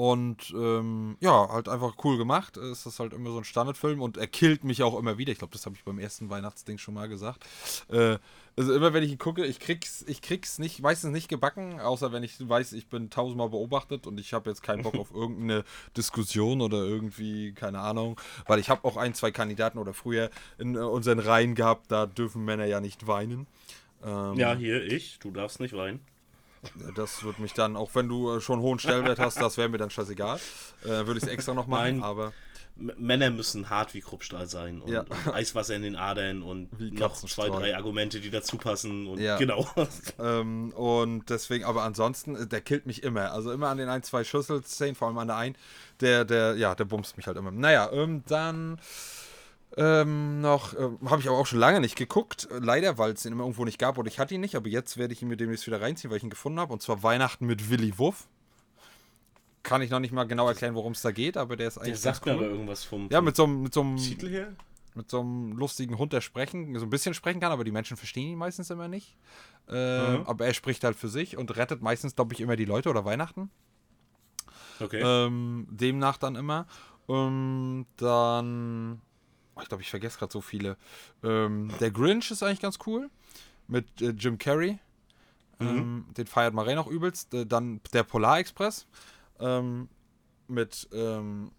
[0.00, 2.56] Und ähm, ja, halt einfach cool gemacht.
[2.56, 5.30] Es ist halt immer so ein Standardfilm und er killt mich auch immer wieder.
[5.30, 7.44] Ich glaube, das habe ich beim ersten Weihnachtsding schon mal gesagt.
[7.90, 8.16] Äh,
[8.56, 12.12] also immer wenn ich ihn gucke, ich krieg's, ich krieg's nicht, meistens nicht gebacken, außer
[12.12, 15.64] wenn ich weiß, ich bin tausendmal beobachtet und ich habe jetzt keinen Bock auf irgendeine
[15.94, 20.78] Diskussion oder irgendwie, keine Ahnung, weil ich habe auch ein, zwei Kandidaten oder früher in
[20.78, 23.46] unseren Reihen gehabt, da dürfen Männer ja nicht weinen.
[24.02, 25.18] Ähm, Ja, hier ich.
[25.18, 26.00] Du darfst nicht weinen.
[26.94, 29.78] Das wird mich dann, auch wenn du äh, schon hohen Stellenwert hast, das wäre mir
[29.78, 30.38] dann scheißegal.
[30.84, 32.02] Äh, würde ich es extra noch machen, Nein.
[32.02, 32.32] aber
[32.78, 35.00] M Männer müssen hart wie Kruppstahl sein und, Ja.
[35.00, 39.36] und Eiswasser in den Adern und noch zwei, drei Argumente, die dazu passen und Ja.
[39.36, 39.68] genau.
[40.18, 43.32] ähm, und deswegen, aber ansonsten, äh, der killt mich immer.
[43.32, 45.56] Also immer an den ein, zwei Schüsselszenen, vor allem an der einen,
[46.00, 47.50] der, der, ja, der bumst mich halt immer.
[47.50, 48.80] Naja, ähm, dann
[49.76, 52.48] ähm, noch, ähm, habe ich aber auch schon lange nicht geguckt.
[52.50, 54.68] Äh, Leider, weil es den immer irgendwo nicht gab und ich hatte ihn nicht, aber
[54.68, 56.72] jetzt werde ich ihn mir demnächst wieder reinziehen, weil ich ihn gefunden habe.
[56.72, 58.26] Und zwar Weihnachten mit Willy Wuff.
[59.62, 61.84] Kann ich noch nicht mal genau erklären, worum es da geht, aber der ist Der
[61.84, 62.50] eigentlich sagt ganz mir aber cool.
[62.52, 64.52] irgendwas vom, Ja, mit so einem, mit so einem Titel her.
[64.94, 67.96] mit so einem lustigen Hund, der sprechen, so ein bisschen sprechen kann, aber die Menschen
[67.98, 69.16] verstehen ihn meistens immer nicht.
[69.68, 70.26] Äh, Mhm.
[70.26, 73.04] Aber er spricht halt für sich und rettet meistens, glaube ich, immer die Leute oder
[73.04, 73.50] Weihnachten.
[74.80, 75.02] Okay.
[75.04, 76.66] Ähm, demnach dann immer.
[77.08, 79.00] Ähm, dann.
[79.62, 80.76] Ich glaube, ich vergesse gerade so viele.
[81.22, 83.10] Ähm, der Grinch ist eigentlich ganz cool.
[83.68, 84.78] Mit äh, Jim Carrey.
[85.60, 87.34] Ähm, den feiert Marais noch übelst.
[87.34, 88.86] Äh, dann der Polar Express.
[89.38, 89.88] Ähm,
[90.48, 91.52] mit ähm,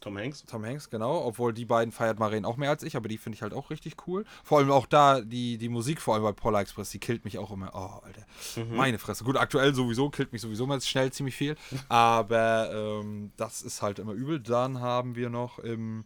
[0.00, 0.44] Tom Hanks.
[0.44, 1.24] Tom Hanks, genau.
[1.24, 3.70] Obwohl die beiden feiert Maren auch mehr als ich, aber die finde ich halt auch
[3.70, 4.24] richtig cool.
[4.44, 7.38] Vor allem auch da, die, die Musik, vor allem bei Polar Express, die killt mich
[7.38, 7.70] auch immer.
[7.74, 8.24] Oh, Alter.
[8.70, 9.24] Meine Fresse.
[9.24, 11.56] Gut, aktuell sowieso, killt mich sowieso mal schnell ziemlich viel.
[11.88, 14.40] Aber ähm, das ist halt immer übel.
[14.40, 16.04] Dann haben wir noch im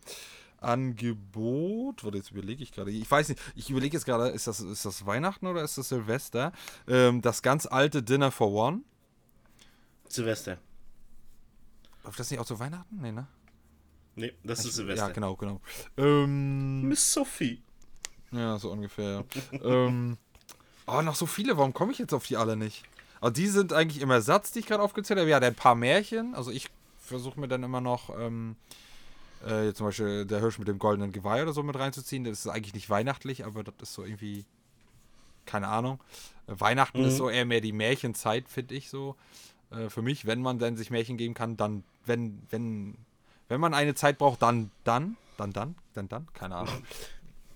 [0.61, 2.05] Angebot.
[2.05, 2.91] Warte, jetzt überlege ich gerade.
[2.91, 5.89] Ich weiß nicht, ich überlege jetzt gerade, ist das, ist das Weihnachten oder ist das
[5.89, 6.53] Silvester?
[6.87, 8.81] Ähm, das ganz alte Dinner for One.
[10.09, 10.59] Silvester.
[12.05, 12.99] Läuft das nicht auch zu Weihnachten?
[13.01, 13.27] Nee, ne?
[14.17, 15.07] Nee, das ist Silvester.
[15.07, 15.61] Ja, genau, genau.
[15.97, 17.63] Ähm, Miss Sophie.
[18.33, 19.25] Ja, so ungefähr.
[19.53, 19.59] ja.
[19.63, 20.19] ähm,
[20.87, 21.57] oh, noch so viele.
[21.57, 22.85] Warum komme ich jetzt auf die alle nicht?
[23.21, 25.29] Also die sind eigentlich immer Satz, die ich gerade aufgezählt habe.
[25.29, 26.35] Ja, der ein paar Märchen.
[26.35, 28.57] Also ich versuche mir dann immer noch ähm,
[29.47, 32.25] äh, jetzt zum Beispiel der Hirsch mit dem goldenen Geweih oder so mit reinzuziehen.
[32.25, 34.45] Das ist eigentlich nicht weihnachtlich, aber das ist so irgendwie
[35.47, 36.01] keine Ahnung.
[36.47, 37.07] Äh, Weihnachten Mhm.
[37.07, 39.17] ist so eher mehr die Märchenzeit, finde ich so.
[39.71, 42.97] Äh, für mich, wenn man dann sich Märchen geben kann, dann, wenn, wenn,
[43.49, 46.75] wenn man eine Zeit braucht, dann, dann, dann, dann, dann, dann, keine Ahnung.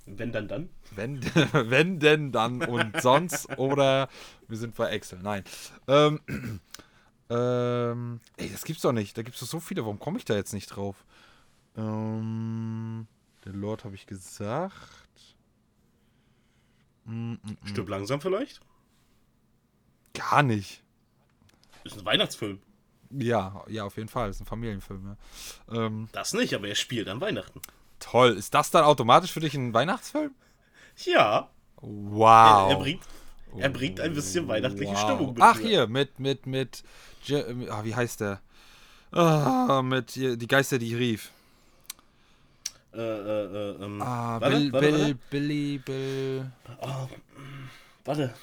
[0.06, 0.68] Wenn dann dann.
[0.90, 1.22] Wenn,
[1.52, 4.10] wenn denn dann und sonst oder
[4.48, 5.18] wir sind bei Excel.
[5.22, 5.44] Nein.
[5.88, 6.20] Ähm,
[7.30, 9.16] ähm, ey, das gibt's doch nicht.
[9.16, 9.80] Da gibt's doch so viele.
[9.82, 11.06] Warum komme ich da jetzt nicht drauf?
[11.76, 13.06] Ähm,
[13.44, 15.36] der Lord habe ich gesagt.
[17.04, 17.66] Mm, mm, mm.
[17.66, 18.60] Stirb langsam vielleicht.
[20.14, 20.82] Gar nicht.
[21.84, 22.60] Ist ein Weihnachtsfilm.
[23.10, 24.30] Ja, ja, auf jeden Fall.
[24.30, 25.16] Ist ein Familienfilm.
[25.68, 25.86] Ja.
[25.86, 27.60] Ähm, Das nicht, aber er spielt an Weihnachten.
[28.00, 28.30] toll.
[28.36, 30.34] Ist das dann automatisch für dich ein Weihnachtsfilm?
[31.04, 31.50] Ja.
[31.76, 32.70] Wow.
[32.70, 33.02] Er, er, bringt,
[33.58, 35.00] er bringt ein bisschen weihnachtliche Wow.
[35.00, 35.42] Stimmung mit.
[35.42, 36.82] Ach, hier, mit, mit, mit,
[37.24, 38.40] Je ah, wie heißt der?
[39.12, 41.30] Ah, mit hier, die Geister, die ich rief.
[42.94, 45.14] Äh, äh, äh, ähm, Ah, warte, Bill, warte, Bill, warte.
[45.30, 46.46] Billy, Bill,
[46.80, 47.08] Oh,
[48.04, 48.34] warte.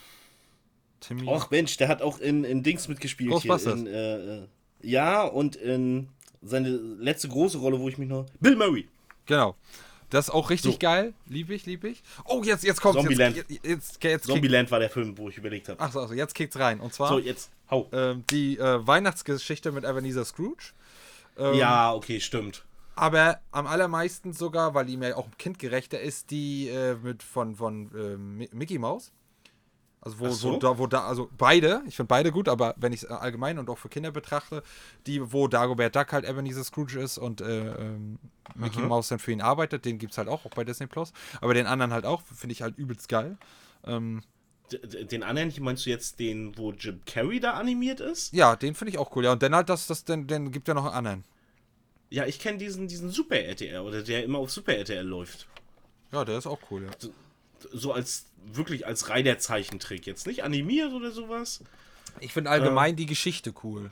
[0.99, 1.27] Timmy.
[1.27, 3.33] Och Mensch, der hat auch in, in Dings mitgespielt.
[3.41, 4.47] Hier, in, äh, äh,
[4.83, 6.09] ja, und in
[6.43, 8.25] seine letzte große Rolle, wo ich mich noch.
[8.39, 8.87] Bill Murray.
[9.25, 9.55] Genau.
[10.09, 10.77] Das ist auch richtig So.
[10.79, 11.13] geil.
[11.27, 12.03] Lieb ich, lieb ich.
[12.25, 12.97] Oh, jetzt, jetzt kommt's.
[12.99, 13.37] Zombieland.
[13.37, 15.79] Jetzt, jetzt, jetzt, Zombieland war der Film, wo ich überlegt habe.
[15.79, 16.81] Ach so, also jetzt kickt's rein.
[16.81, 17.87] Und zwar So, jetzt hau.
[17.93, 20.73] ähm, die äh, Weihnachtsgeschichte mit Ebenezer Scrooge.
[21.37, 22.65] Ähm, ja, okay, stimmt.
[23.01, 27.87] Aber am allermeisten sogar, weil die mir auch kindgerechter ist, die äh, mit von, von
[27.95, 29.11] äh, Mi- Mickey Mouse.
[30.01, 30.53] Also wo, so.
[30.53, 33.59] wo da, wo da, also beide, ich finde beide gut, aber wenn ich es allgemein
[33.59, 34.63] und auch für Kinder betrachte,
[35.07, 38.19] die, wo Dagobert Duck halt Ebenezer Scrooge ist und äh, ähm,
[38.55, 38.87] Mickey Mhm.
[38.87, 41.13] Mouse dann für ihn arbeitet, den gibt es halt auch, auch bei Disney Plus.
[41.41, 43.37] Aber den anderen halt auch, finde ich halt übelst geil.
[43.85, 44.23] Ähm,
[45.11, 48.33] den anderen, meinst du jetzt den, wo Jim Carrey da animiert ist?
[48.33, 49.25] ja, den finde ich auch cool.
[49.25, 51.23] Ja, und dann halt das, das, den, den gibt ja noch einen anderen.
[52.11, 55.47] Ja, ich kenne diesen, diesen Super RTL oder der immer auf Super RTL läuft.
[56.11, 57.09] Ja, der ist auch cool, ja.
[57.71, 60.05] So als wirklich als reiner Zeichentrick.
[60.05, 61.63] Jetzt nicht animiert oder sowas.
[62.19, 63.91] Ich finde allgemein die Geschichte cool.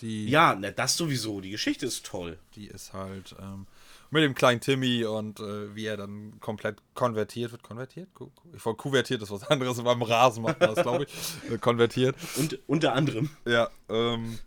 [0.00, 1.40] Die, Ja, na, das sowieso.
[1.40, 2.38] Die Geschichte ist toll.
[2.56, 3.36] Die ist halt.
[3.40, 3.66] Ähm,
[4.10, 7.62] mit dem kleinen Timmy und äh, wie er dann komplett konvertiert wird.
[7.62, 8.08] Konvertiert?
[8.56, 9.80] Ich wollte kuvertiert, das ist was anderes.
[9.80, 11.10] Beim Rasen macht man das, glaube ich.
[11.50, 12.16] Äh, konvertiert.
[12.36, 13.30] Und unter anderem.
[13.46, 14.38] Ja, ähm,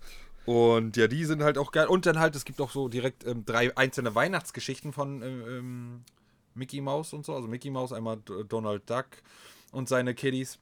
[0.45, 1.87] und ja, die sind halt auch geil.
[1.87, 6.03] Und dann halt, es gibt auch so direkt ähm, drei einzelne Weihnachtsgeschichten von ähm, ähm
[6.55, 7.33] Mickey Mouse und so.
[7.33, 8.17] Also Mickey Mouse, einmal
[8.47, 9.07] Donald Duck
[9.71, 10.59] und seine Kiddies.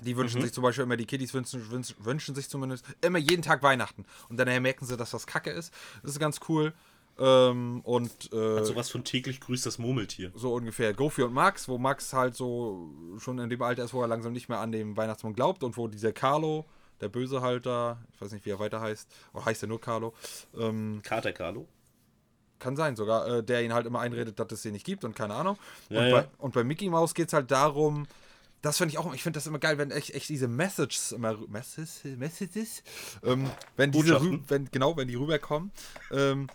[0.00, 0.44] Die wünschen mhm.
[0.44, 4.04] sich zum Beispiel immer, die Kiddies wünschen, wünschen, wünschen, sich zumindest immer jeden Tag Weihnachten.
[4.28, 5.74] Und dann merken sie, dass das Kacke ist.
[6.02, 6.72] Das ist ganz cool.
[7.18, 10.30] Ähm, und äh, Hat sowas von täglich grüßt das Murmeltier.
[10.36, 10.94] So ungefähr.
[10.94, 14.32] Goofy und Max, wo Max halt so schon in dem Alter ist, wo er langsam
[14.32, 16.64] nicht mehr an den Weihnachtsmann glaubt und wo dieser Carlo,
[17.00, 19.80] der Böse halt da, ich weiß nicht, wie er weiter heißt, oder heißt er nur
[19.80, 20.14] Carlo?
[20.56, 21.68] Ähm, Kater Carlo?
[22.58, 25.14] Kann sein sogar, äh, der ihn halt immer einredet, dass es sie nicht gibt und
[25.14, 25.56] keine Ahnung.
[25.88, 26.20] Ja, und, ja.
[26.20, 28.06] Bei, und bei Mickey Mouse geht es halt darum,
[28.62, 31.36] das finde ich auch, ich finde das immer geil, wenn echt, echt diese Messages immer,
[31.46, 32.82] Messages, Messages
[33.22, 35.70] ähm, wenn diese, wenn, genau, wenn die rüberkommen.
[36.10, 36.48] Ähm,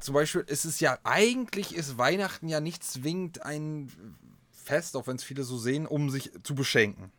[0.00, 3.90] zum Beispiel ist es ja, eigentlich ist Weihnachten ja nicht zwingend ein
[4.52, 7.10] Fest, auch wenn es viele so sehen, um sich zu beschenken.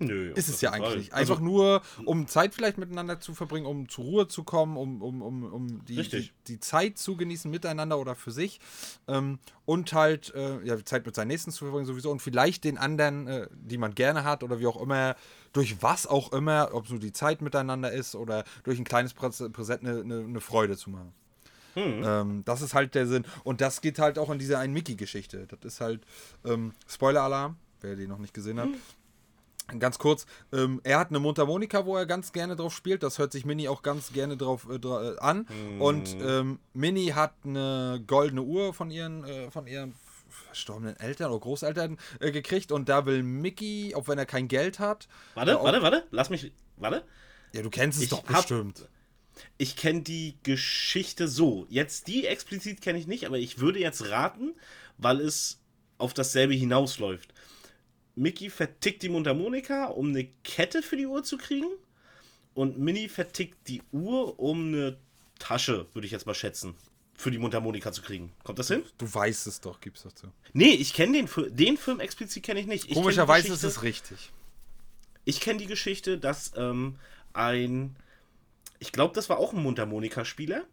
[0.00, 0.32] Nö.
[0.32, 1.12] Ist es ja eigentlich.
[1.12, 5.02] Also, Einfach nur, um Zeit vielleicht miteinander zu verbringen, um zur Ruhe zu kommen, um,
[5.02, 8.60] um, um, um die, die, die, Zeit zu genießen miteinander oder für sich.
[9.08, 12.78] Ähm, und halt äh, ja, Zeit mit seinen Nächsten zu verbringen sowieso und vielleicht den
[12.78, 15.16] anderen, äh, die man gerne hat oder wie auch immer,
[15.52, 19.12] durch was auch immer, ob es nur die Zeit miteinander ist oder durch ein kleines
[19.12, 21.12] Präsent eine, eine, eine Freude zu machen.
[21.74, 22.02] Hm.
[22.04, 23.24] Ähm, das ist halt der Sinn.
[23.44, 25.46] Und das geht halt auch in diese ein Mickey-Geschichte.
[25.46, 26.02] Das ist halt
[26.44, 28.68] ähm, Spoiler-Alarm, wer die noch nicht gesehen hat.
[28.68, 28.80] Hm.
[29.78, 33.02] Ganz kurz, ähm, er hat eine Mundharmonika, wo er ganz gerne drauf spielt.
[33.02, 35.46] Das hört sich Mini auch ganz gerne drauf äh, äh, an.
[35.48, 35.80] Mm.
[35.80, 39.94] Und ähm, Mini hat eine goldene Uhr von ihren, äh, von ihren
[40.28, 42.72] verstorbenen Eltern oder Großeltern äh, gekriegt.
[42.72, 45.08] Und da will Mickey, auch wenn er kein Geld hat.
[45.34, 46.52] Warte, äh, warte, warte, lass mich.
[46.76, 47.04] Warte.
[47.52, 48.88] Ja, du kennst es ich doch bestimmt.
[49.58, 51.66] ich kenne die Geschichte so.
[51.68, 54.54] Jetzt die explizit kenne ich nicht, aber ich würde jetzt raten,
[54.98, 55.60] weil es
[55.98, 57.32] auf dasselbe hinausläuft.
[58.20, 61.68] Mickey vertickt die Mundharmonika, um eine Kette für die Uhr zu kriegen.
[62.52, 64.98] Und Minnie vertickt die Uhr, um eine
[65.38, 66.74] Tasche, würde ich jetzt mal schätzen,
[67.14, 68.32] für die Mundharmonika zu kriegen.
[68.44, 68.82] Kommt das hin?
[68.98, 70.26] Du weißt es doch, gib's doch zu.
[70.52, 72.90] Nee, ich kenne den, den Film explizit kenne ich nicht.
[72.90, 74.30] Ich Komischerweise ist es richtig.
[75.24, 76.96] Ich kenne die Geschichte, dass ähm,
[77.32, 77.96] ein,
[78.80, 80.64] ich glaube, das war auch ein Mundharmonikaspieler,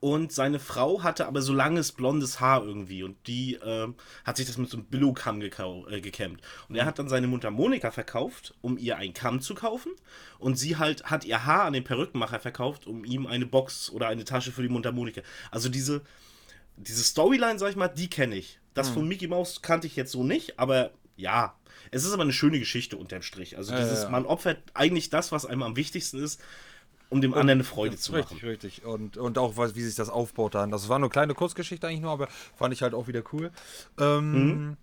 [0.00, 3.88] und seine Frau hatte aber so langes blondes Haar irgendwie und die äh,
[4.24, 6.40] hat sich das mit so einem Billo-Kamm äh, gekämmt.
[6.68, 9.90] Und er hat dann seine Mundharmonika verkauft, um ihr einen Kamm zu kaufen.
[10.38, 14.06] Und sie halt hat ihr Haar an den Perückenmacher verkauft, um ihm eine Box oder
[14.06, 15.22] eine Tasche für die Mundharmonika.
[15.50, 16.02] Also diese,
[16.76, 18.60] diese Storyline, sag ich mal, die kenne ich.
[18.74, 18.94] Das mhm.
[18.94, 21.56] von Mickey Mouse kannte ich jetzt so nicht, aber ja.
[21.90, 23.56] Es ist aber eine schöne Geschichte unterm Strich.
[23.56, 24.10] Also dieses, ja, ja.
[24.10, 26.40] man opfert eigentlich das, was einem am wichtigsten ist
[27.10, 28.24] um dem anderen eine Freude zu machen.
[28.24, 28.84] Richtig, richtig.
[28.84, 30.70] Und, und auch, wie sich das aufbaut dann.
[30.70, 33.50] Das war eine kleine Kurzgeschichte eigentlich nur, aber fand ich halt auch wieder cool.
[33.98, 34.76] Ähm, mhm.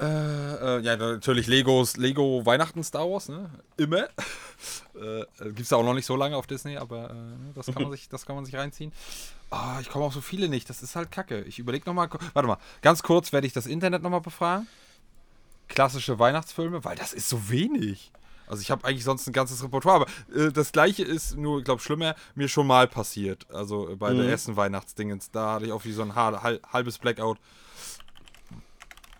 [0.00, 3.50] äh, äh, ja, natürlich Legos, Lego Weihnachten Star Wars, ne?
[3.76, 4.04] Immer.
[4.94, 7.82] äh, Gibt es ja auch noch nicht so lange auf Disney, aber äh, das, kann
[7.82, 8.92] man sich, das kann man sich reinziehen.
[9.50, 11.42] Oh, ich komme auf so viele nicht, das ist halt kacke.
[11.42, 14.66] Ich überlege nochmal, warte mal, ganz kurz werde ich das Internet nochmal befragen.
[15.68, 18.12] Klassische Weihnachtsfilme, weil das ist so wenig.
[18.46, 21.64] Also ich habe eigentlich sonst ein ganzes Repertoire, aber äh, das gleiche ist nur, ich
[21.64, 23.46] glaube, schlimmer, mir schon mal passiert.
[23.50, 24.18] Also äh, bei mhm.
[24.18, 25.30] der ersten Weihnachtsdingens.
[25.30, 27.38] Da hatte ich auch wie so ein halbes Blackout.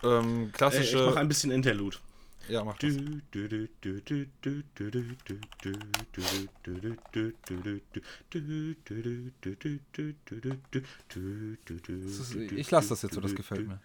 [0.03, 0.97] Ähm, klassische.
[0.97, 1.97] Äh, ich mach ein bisschen Interlude.
[2.49, 2.93] Ja, mach das.
[12.55, 13.81] ich lasse das jetzt so, das gefällt mir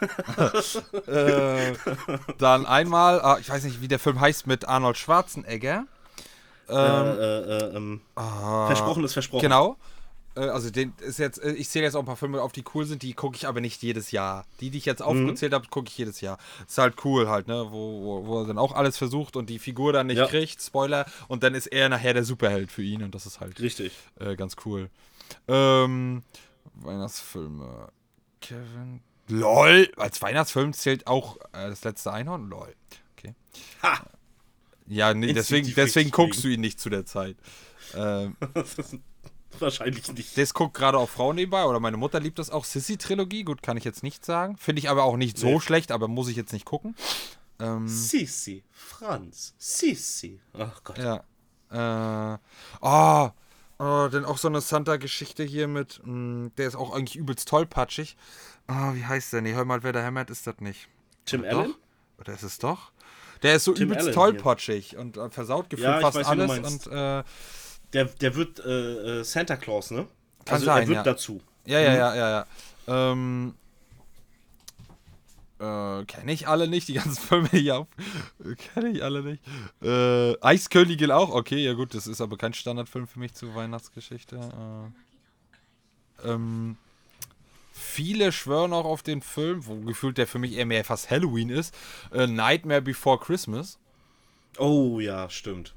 [1.06, 1.74] äh,
[2.38, 5.84] dann einmal, ah, ich weiß nicht, wie der Film heißt, mit Arnold Schwarzenegger.
[6.68, 9.42] Ähm, äh, äh, ähm, ah, versprochen ist versprochen.
[9.42, 9.76] Genau.
[10.36, 12.64] Äh, also den ist jetzt, äh, ich zähle jetzt auch ein paar Filme auf, die
[12.74, 14.46] cool sind, die gucke ich aber nicht jedes Jahr.
[14.60, 15.06] Die, die ich jetzt mhm.
[15.06, 15.56] aufgezählt mhm.
[15.56, 16.38] habe, gucke ich jedes Jahr.
[16.66, 17.66] Ist halt cool halt, ne?
[17.70, 20.26] Wo, wo, wo, er dann auch alles versucht und die Figur dann nicht ja.
[20.26, 23.60] kriegt, Spoiler, und dann ist er nachher der Superheld für ihn und das ist halt
[23.60, 24.88] richtig äh, ganz cool.
[25.48, 26.22] Ähm,
[26.74, 27.88] Weihnachtsfilme.
[28.40, 29.00] Kevin
[29.30, 29.90] LOL.
[29.96, 32.48] Als Weihnachtsfilm zählt auch äh, das letzte Einhorn?
[32.48, 32.74] LOL.
[33.16, 33.34] Okay.
[33.82, 34.04] Ha!
[34.86, 37.36] Ja, nee, deswegen, deswegen guckst du ihn nicht zu der Zeit.
[37.94, 38.36] Ähm,
[39.58, 40.36] Wahrscheinlich nicht.
[40.36, 42.64] Das guckt gerade auch Frauen nebenbei, oder meine Mutter liebt das auch.
[42.64, 44.56] Sissy-Trilogie, gut, kann ich jetzt nicht sagen.
[44.56, 45.52] Finde ich aber auch nicht nee.
[45.52, 46.96] so schlecht, aber muss ich jetzt nicht gucken.
[47.60, 50.40] Ähm, Sissi, Franz, Sissi.
[50.54, 50.98] Ach Gott.
[50.98, 51.24] Ja.
[52.34, 52.38] Äh,
[52.80, 53.30] oh,
[53.78, 57.48] oh, denn auch so eine Santa-Geschichte hier mit, mh, mm, der ist auch eigentlich übelst
[57.48, 58.16] tollpatschig.
[58.70, 59.42] Oh, wie heißt der?
[59.42, 60.88] Nee, hör mal, wer da hämmert, ist das nicht.
[61.26, 61.70] Tim Oder Allen?
[61.70, 61.78] Doch?
[62.20, 62.92] Oder ist es doch?
[63.42, 65.00] Der ist so Tim übelst Allen, tollpatschig ja.
[65.00, 66.86] und äh, versaut gefühlt ja, fast weiß, alles.
[66.86, 67.24] Und äh,
[67.92, 70.06] Der, der wird äh, äh Santa Claus, ne?
[70.44, 71.02] Kann also sein, er wird ja.
[71.02, 71.40] dazu.
[71.66, 71.96] Ja, ja, Mhm.
[71.96, 73.12] ja, ja, ja.
[73.12, 73.54] Ähm,
[75.58, 77.88] äh, kenne ich alle nicht, die ganzen Filme hier auf.
[78.74, 79.42] Kenne ich alle nicht.
[79.82, 84.92] Äh, Eiskönigin auch, okay, ja gut, das ist aber kein Standardfilm für mich zur Weihnachtsgeschichte.
[86.24, 86.76] Äh, ähm,
[87.80, 91.48] viele schwören auch auf den Film, wo gefühlt der für mich eher mehr fast Halloween
[91.48, 91.74] ist.
[92.12, 93.78] Äh, Nightmare Before Christmas.
[94.58, 95.74] Oh ja, stimmt.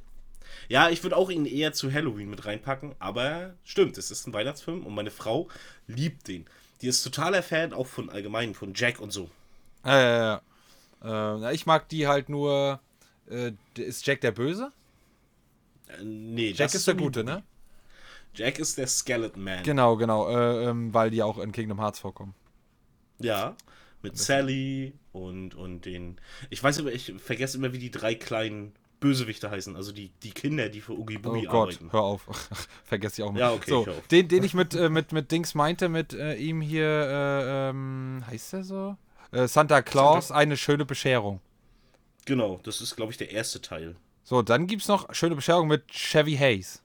[0.69, 4.33] Ja, ich würde auch ihn eher zu Halloween mit reinpacken, aber stimmt, es ist ein
[4.33, 5.47] Weihnachtsfilm und meine Frau
[5.87, 6.45] liebt den.
[6.81, 9.29] Die ist totaler Fan auch von allgemein, von Jack und so.
[9.85, 10.41] Ja, ja,
[11.03, 11.49] ja.
[11.49, 12.79] Äh, ich mag die halt nur.
[13.29, 14.71] Äh, ist Jack der Böse?
[15.87, 17.43] Äh, nee, Jack ist der Gute, ne?
[18.35, 19.63] Jack ist der Skeleton Man.
[19.63, 22.33] Genau, genau, äh, ähm, weil die auch in Kingdom Hearts vorkommen.
[23.19, 23.55] Ja,
[24.01, 26.19] mit Sally und, und den.
[26.49, 29.75] Ich weiß aber, ich vergesse immer, wie die drei kleinen Bösewichte heißen.
[29.75, 31.91] Also die, die Kinder, die für Oogie Oh Boogie Gott, arbeiten.
[31.91, 32.25] hör auf.
[32.83, 33.39] Vergesse ich auch mal.
[33.39, 33.87] Ja, okay, so.
[34.11, 38.23] Den, den ich mit, äh, mit, mit Dings meinte, mit äh, ihm hier, äh, ähm,
[38.27, 38.97] heißt der so?
[39.31, 41.39] Äh, Santa Claus, eine schöne Bescherung.
[42.25, 43.95] Genau, das ist, glaube ich, der erste Teil.
[44.23, 46.82] So, dann gibt's noch schöne Bescherung mit Chevy Hayes.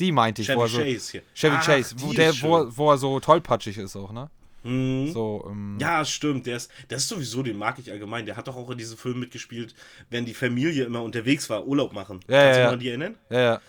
[0.00, 1.22] Die meinte ich, Chevy wo er so, Chase hier.
[1.34, 4.28] Chevy Ach, Chase, wo, der, wo, er- wo er so tollpatschig ist auch, ne?
[4.64, 5.12] Mhm.
[5.12, 6.46] So, ähm, Ja, stimmt.
[6.46, 8.24] Der ist, der ist sowieso, den mag ich allgemein.
[8.26, 9.74] Der hat doch auch in diesem Film mitgespielt,
[10.10, 12.20] wenn die Familie immer unterwegs war, Urlaub machen.
[12.28, 12.76] Ja, Kannst du ja, dich ja.
[12.76, 13.14] die erinnern?
[13.30, 13.60] ja, ja.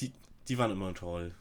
[0.00, 0.12] Die,
[0.48, 1.32] die waren immer toll.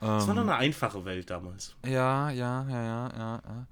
[0.00, 1.74] Ähm, Das war noch eine einfache Welt damals.
[1.84, 3.42] Ja, ja, ja, ja, ja.
[3.46, 3.66] ja.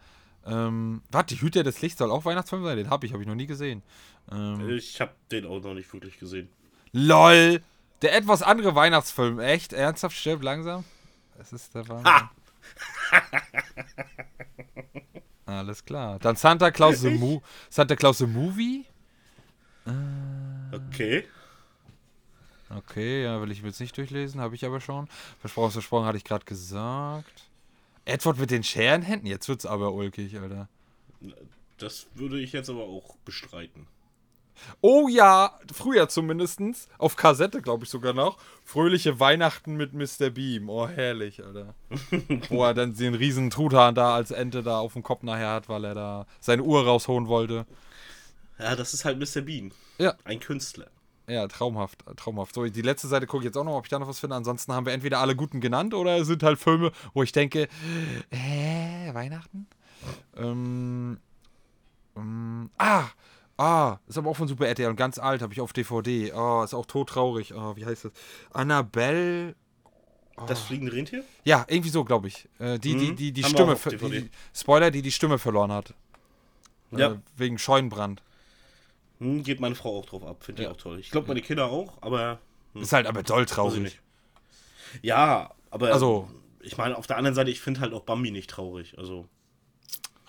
[0.66, 2.76] Ähm, warte, die Hüter des Lichts soll auch Weihnachtsfilm sein?
[2.76, 3.82] Den habe ich, habe ich noch nie gesehen.
[4.30, 6.48] Ähm, Ich habe den auch noch nicht wirklich gesehen.
[6.92, 7.60] LOL!
[8.04, 9.40] Der etwas andere Weihnachtsfilm.
[9.40, 9.72] Echt?
[9.72, 10.14] Ernsthaft?
[10.14, 10.84] Stirb langsam?
[11.38, 12.12] Es ist der Wahnsinn.
[12.12, 12.30] Ha!
[15.46, 16.18] Alles klar.
[16.18, 18.84] Dann Santa Claus the, Mo Santa Claus the Movie?
[20.70, 21.26] Okay.
[22.68, 25.08] Okay, ja, will ich mir jetzt nicht durchlesen, habe ich aber schon.
[25.40, 27.48] Versprochen, versprochen hatte ich gerade gesagt.
[28.04, 29.26] Edward mit den Scherenhänden?
[29.26, 30.68] Jetzt wird's aber ulkig, Alter.
[31.78, 33.86] Das würde ich jetzt aber auch bestreiten.
[34.80, 38.38] Oh ja, früher zumindestens Auf Kassette, glaube ich sogar noch.
[38.64, 40.30] Fröhliche Weihnachten mit Mr.
[40.30, 40.68] Beam.
[40.68, 41.74] Oh, herrlich, Alter.
[42.48, 45.68] Wo er dann den riesen Truthahn da als Ente da auf dem Kopf nachher hat,
[45.68, 47.66] weil er da seine Uhr rausholen wollte.
[48.58, 49.42] Ja, das ist halt Mr.
[49.42, 49.72] Bean.
[49.98, 50.14] Ja.
[50.24, 50.86] Ein Künstler.
[51.26, 52.54] Ja, traumhaft, traumhaft.
[52.54, 54.36] So, die letzte Seite gucke ich jetzt auch noch, ob ich da noch was finde.
[54.36, 57.68] Ansonsten haben wir entweder alle guten genannt oder es sind halt Filme, wo ich denke,
[58.30, 59.66] äh, Weihnachten?
[60.36, 61.18] Ähm,
[62.16, 63.04] ähm, ah,
[63.56, 66.32] ah, ist aber auch von Super RTL und ganz alt, habe ich auf DVD.
[66.32, 67.54] Oh, ist auch todtraurig.
[67.54, 68.12] Oh, wie heißt das?
[68.52, 69.54] Annabelle.
[70.48, 71.22] Das fliegende Rentier?
[71.44, 72.48] Ja, irgendwie so, glaube ich.
[72.58, 73.16] Äh, die, die, Mhm.
[73.16, 75.94] die, die Haben wir Stimme, die, Spoiler, die die Stimme verloren hat.
[76.92, 77.16] Äh, Ja.
[77.36, 78.20] Wegen Scheunenbrand.
[79.20, 80.42] Hm, geht meine Frau auch drauf ab.
[80.42, 80.72] Finde ich Ja.
[80.72, 80.98] auch toll.
[80.98, 82.40] Ich glaube, meine Kinder auch, aber
[82.74, 83.80] Ist halt aber doll ich traurig.
[83.80, 84.00] nicht.
[85.02, 86.28] Ja, aber Also-
[86.60, 88.98] ich meine, auf der anderen Seite, ich finde halt auch Bambi nicht traurig.
[88.98, 89.28] Also,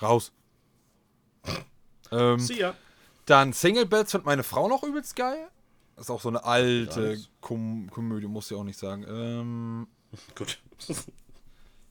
[0.02, 0.32] Raus.
[2.12, 2.76] Ähm, see ya.
[3.26, 5.48] Dann Single Beds findet meine Frau noch übelst geil.
[5.96, 7.18] Das ist auch so eine alte.
[7.42, 9.06] Kom Komödie, muss ich auch nicht sagen.
[9.08, 9.88] Ähm,
[10.36, 10.60] Gut.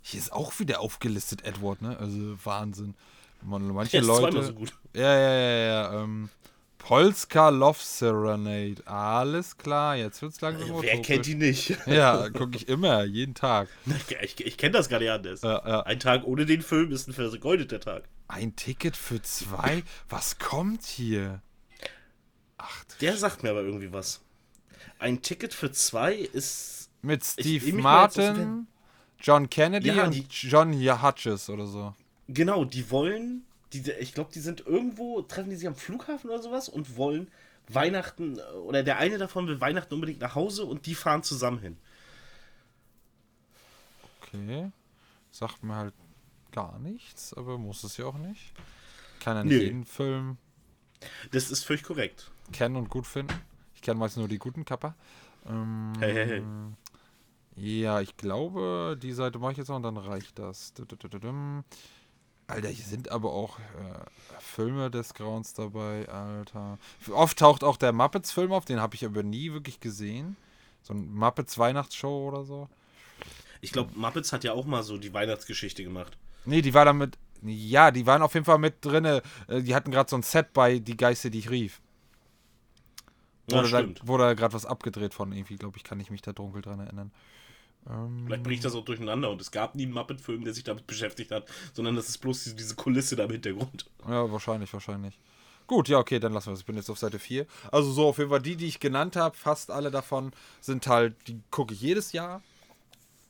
[0.02, 1.96] hier ist auch wieder aufgelistet Edward, ne?
[1.98, 2.94] Also Wahnsinn.
[3.42, 4.42] Man, manche Leute.
[4.42, 4.72] so gut.
[4.94, 6.02] Ja, ja, ja, ja.
[6.02, 6.30] Ähm,
[6.84, 8.86] Polska Love Serenade.
[8.86, 11.00] Alles klar, jetzt wird's langsam Wer utopisch.
[11.06, 11.78] kennt die nicht?
[11.86, 13.68] Ja, gucke ich immer, jeden Tag.
[14.22, 15.40] Ich, ich kenne das gar nicht anders.
[15.40, 15.80] Ja, ja.
[15.84, 18.04] Ein Tag ohne den Film ist ein vergeudeter Tag.
[18.28, 19.82] Ein Ticket für zwei?
[20.10, 21.40] Was kommt hier?
[22.58, 24.20] Ach, Der sagt mir aber irgendwie was.
[24.98, 26.90] Ein Ticket für zwei ist.
[27.00, 28.66] Mit Ich Steve dem Martin,
[29.20, 31.94] John Kennedy Ja, und John Hutches oder so.
[32.28, 33.44] Genau, die wollen.
[33.74, 37.28] Die, ich glaube, die sind irgendwo, treffen die sich am Flughafen oder sowas und wollen
[37.68, 41.58] Weihnachten, äh, oder der eine davon will Weihnachten unbedingt nach Hause und die fahren zusammen
[41.58, 41.76] hin.
[44.22, 44.70] Okay.
[45.30, 45.94] Sagt mir halt
[46.52, 48.52] gar nichts, aber muss es ja auch nicht.
[49.20, 49.62] Kann ja nicht Nö.
[49.64, 50.36] jeden Film
[51.32, 52.30] Das ist völlig korrekt.
[52.52, 53.34] kennen und gut finden.
[53.74, 54.94] Ich kenne meist nur die guten Kappa.
[55.46, 56.42] Ähm, Hey, hey, hey.
[57.56, 60.72] Ja, ich glaube, die Seite mache ich jetzt noch und dann reicht das.
[62.46, 63.62] Alter, hier sind aber auch äh,
[64.38, 66.78] Filme des Grauens dabei, Alter.
[67.12, 70.36] Oft taucht auch der Muppets-Film auf, den habe ich aber nie wirklich gesehen.
[70.82, 72.68] So ein Muppets-Weihnachtsshow oder so.
[73.62, 76.18] Ich glaube, Muppets hat ja auch mal so die Weihnachtsgeschichte gemacht.
[76.44, 77.16] Nee, die war damit.
[77.42, 79.22] Ja, die waren auf jeden Fall mit drinne.
[79.48, 81.80] Äh, Die hatten gerade so ein Set bei Die Geister, die ich rief.
[83.50, 84.06] Ja, Wurde da, stimmt.
[84.06, 86.80] wurde da gerade was abgedreht von irgendwie, glaube ich, kann ich mich da dunkel dran
[86.80, 87.10] erinnern.
[87.88, 90.64] Ähm, Vielleicht bringe ich das auch durcheinander und es gab nie einen Muppet-Film, der sich
[90.64, 93.86] damit beschäftigt hat, sondern das ist bloß diese, diese Kulisse da im Hintergrund.
[94.08, 95.18] Ja, wahrscheinlich, wahrscheinlich.
[95.66, 96.60] Gut, ja, okay, dann lassen wir es.
[96.60, 97.46] Ich bin jetzt auf Seite 4.
[97.72, 101.14] Also so auf jeden Fall die, die ich genannt habe, fast alle davon sind halt,
[101.26, 102.42] die gucke ich jedes Jahr.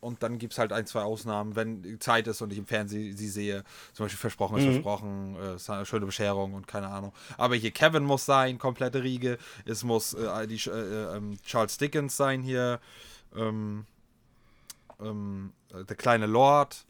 [0.01, 3.17] Und dann gibt es halt ein, zwei Ausnahmen, wenn Zeit ist und ich im Fernsehen
[3.17, 3.65] sie sehe.
[3.95, 7.15] Zum Beispiel Versprochen ist Versprochen, äh, Schöne Bescherung und keine Ahnung.
[7.39, 9.39] Aber hier Kevin muss sein, komplette Riege.
[9.65, 12.81] Es muss äh, die, äh, ähm, Charles Dickens sein hier.
[13.35, 13.87] Ähm,
[15.01, 16.85] ähm, der kleine Lord.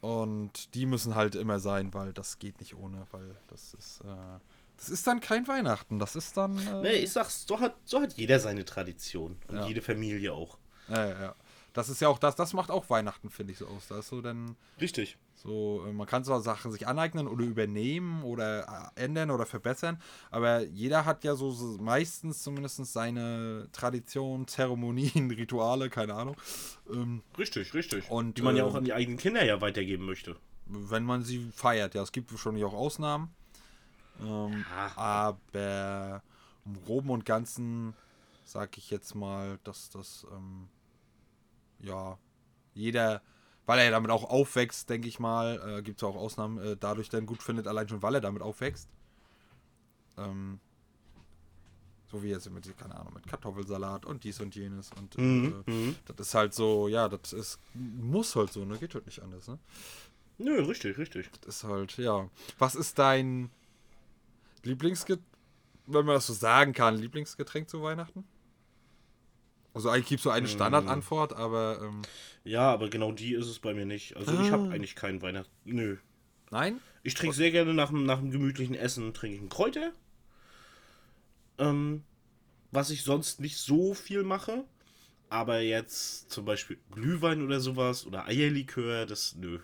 [0.00, 4.38] Und die müssen halt immer sein, weil das geht nicht ohne, weil das ist, äh,
[4.76, 5.98] das ist dann kein Weihnachten.
[5.98, 6.58] Das ist dann.
[6.58, 9.38] Äh, Nee, ich sag's, so hat, so hat jeder seine Tradition.
[9.48, 9.66] Und Ja.
[9.66, 10.58] jede Familie auch.
[10.88, 11.34] ja, ja, ja.
[11.72, 13.88] Das ist ja auch das, das macht auch Weihnachten, finde ich so aus.
[13.88, 15.16] Da ist so dann Richtig.
[15.44, 20.00] So, äh, man kann zwar Sachen sich aneignen oder übernehmen oder äh, ändern oder verbessern,
[20.30, 26.36] aber jeder hat ja so, so meistens zumindest seine Tradition, Zeremonien, Rituale, keine Ahnung.
[26.90, 28.10] Ähm, Richtig, richtig.
[28.10, 30.36] Und, die man ja äh, auch an die eigenen Kinder ja weitergeben möchte.
[30.66, 31.94] wenn man sie feiert.
[31.94, 33.28] Ja, es gibt schon auch Ausnahmen.
[34.20, 34.92] Ähm, Ja.
[34.96, 36.22] aber
[36.64, 37.94] im Groben und Ganzen
[38.44, 40.68] sage ich jetzt mal, dass das, ähm,
[41.80, 42.16] ja,
[42.74, 43.20] jeder,
[43.66, 47.08] weil er damit auch aufwächst, denke ich mal, äh, gibt es auch Ausnahmen, äh, dadurch
[47.08, 48.88] dann gut findet, allein schon, weil er damit aufwächst.
[50.18, 50.60] Ähm,
[52.10, 54.90] so wie jetzt mit, keine Ahnung, mit Kartoffelsalat und dies und jenes.
[54.96, 55.96] Und Mhm, äh, mhm.
[56.06, 58.78] das ist halt so, ja, das ist, muss halt so, ne?
[58.78, 59.58] Geht halt nicht anders, ne?
[60.38, 61.30] Nö, richtig, richtig.
[61.40, 62.28] Das ist halt, ja.
[62.58, 63.50] Was ist dein
[64.62, 65.26] Lieblingsgetränk,
[65.86, 68.24] wenn man das so sagen kann, Lieblingsgetränk zu Weihnachten?
[69.74, 72.02] Also eigentlich gibt es so eine Standardantwort, aber ähm,
[72.44, 74.16] Ja, aber genau die ist es bei mir nicht.
[74.16, 74.52] Also ich Ah.
[74.52, 75.50] habe eigentlich keinen Weihnachten.
[75.64, 75.96] Nö.
[76.50, 76.78] nein?
[77.02, 79.92] Ich trinke sehr gerne nach, dem- nach dem gemütlichen Essen trinke ich einen Kräuter.
[81.58, 82.04] Ähm,
[82.70, 84.64] was ich sonst nicht so viel mache.
[85.30, 89.58] Aber jetzt zum Beispiel Glühwein oder sowas oder Eierlikör, das nö.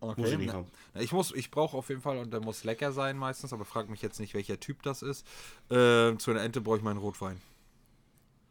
[0.00, 0.20] Okay.
[0.20, 0.70] Muss ich nicht haben.
[1.00, 3.88] Ich muss, ich brauche auf jeden Fall, und der muss lecker sein meistens, aber frag
[3.88, 5.26] mich jetzt nicht, welcher Typ das ist.
[5.70, 7.40] Äh, zu einer Ente brauche ich meinen Rotwein.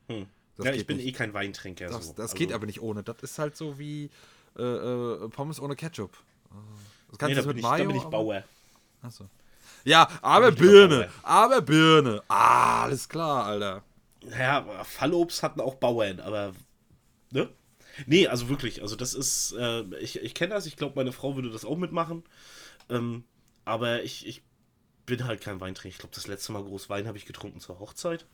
[0.09, 0.25] Hm.
[0.57, 1.07] Das ja, ich bin nicht.
[1.07, 1.87] eh kein Weintrinker.
[1.87, 2.13] Das, so.
[2.13, 3.03] das Also, geht aber nicht ohne.
[3.03, 4.09] Das ist halt so wie
[4.57, 6.11] äh, äh, Pommes ohne Ketchup.
[6.51, 6.55] Äh,
[7.17, 7.87] Das Nee, Ganze da mit ich, da Mayo.
[7.87, 8.43] bin ich Bauer.
[9.01, 9.29] Achso.
[9.83, 11.09] Ja, aber Birne.
[11.23, 12.21] Aber Birne.
[12.27, 13.83] Ah, alles klar, Alter.
[14.29, 16.53] Ja, Fallobst hatten auch Bauern, aber.
[17.31, 17.49] Ne?
[18.05, 19.53] Nee, also wirklich, also das ist.
[19.57, 22.23] Äh, ich ich kenne das, ich glaube, meine Frau würde das auch mitmachen.
[22.89, 23.23] Ähm,
[23.65, 24.43] aber ich, ich
[25.05, 25.93] bin halt kein Weintrinker.
[25.93, 28.25] Ich glaube, das letzte Mal groß Wein habe ich getrunken zur Hochzeit.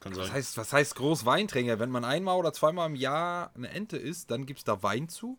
[0.00, 0.24] Kann sein.
[0.24, 1.78] Was heißt, was heißt groß Weintrinker?
[1.78, 5.08] Wenn man einmal oder zweimal im Jahr eine Ente isst, dann gibt es da Wein
[5.08, 5.38] zu.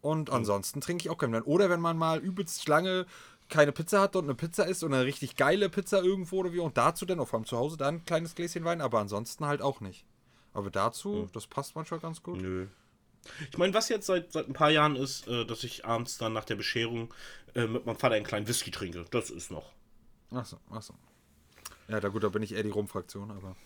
[0.00, 1.42] Und ansonsten trinke ich auch keinen Wein.
[1.42, 3.06] Oder wenn man mal übelst lange
[3.48, 6.58] keine Pizza hat und eine Pizza isst und eine richtig geile Pizza irgendwo oder wie
[6.58, 9.62] und dazu dann, auf allem zu Hause, dann ein kleines Gläschen Wein, aber ansonsten halt
[9.62, 10.04] auch nicht.
[10.52, 12.40] Aber dazu, das passt manchmal ganz gut.
[12.40, 12.66] Nö.
[13.50, 16.32] Ich meine, was jetzt seit, seit ein paar Jahren ist, äh, dass ich abends dann
[16.32, 17.12] nach der Bescherung
[17.54, 19.04] äh, mit meinem Vater einen kleinen Whisky trinke.
[19.10, 19.72] Das ist noch.
[20.30, 20.94] Achso, achso.
[21.88, 23.56] Ja, da gut, da bin ich eher die Rum-Fraktion, aber.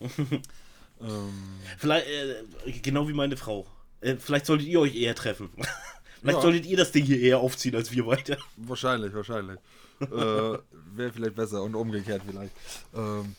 [1.00, 1.32] ähm,
[1.78, 3.66] Vielleicht, äh, genau wie meine Frau.
[4.00, 5.50] Äh, vielleicht solltet ihr euch eher treffen.
[6.20, 6.42] vielleicht Ja.
[6.42, 8.36] solltet ihr das Ding hier eher aufziehen als wir weiter.
[8.56, 9.58] wahrscheinlich, wahrscheinlich.
[10.00, 12.52] äh, wäre vielleicht besser und umgekehrt vielleicht.
[12.94, 13.34] Ähm,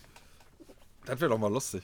[1.06, 1.84] das wäre doch mal lustig.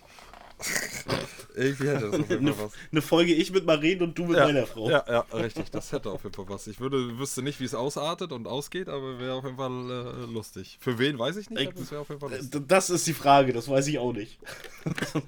[1.56, 2.73] Irgendwie hätte das auf jeden Eine, Fall was.
[2.91, 4.90] eine Folge ich mit Maren und du mit meiner Frau.
[4.90, 5.69] Ja, ja, richtig.
[5.72, 6.68] Das hätte auf jeden Fall was.
[6.68, 10.32] Ich würde, wüsste nicht, wie es ausartet und ausgeht, aber wäre auf jeden Fall äh,
[10.32, 10.78] lustig.
[10.80, 12.64] Für wen weiß ich nicht, aber es wäre auf jeden Fall lustig.
[12.68, 14.40] Das ist die Frage, das weiß ich auch nicht.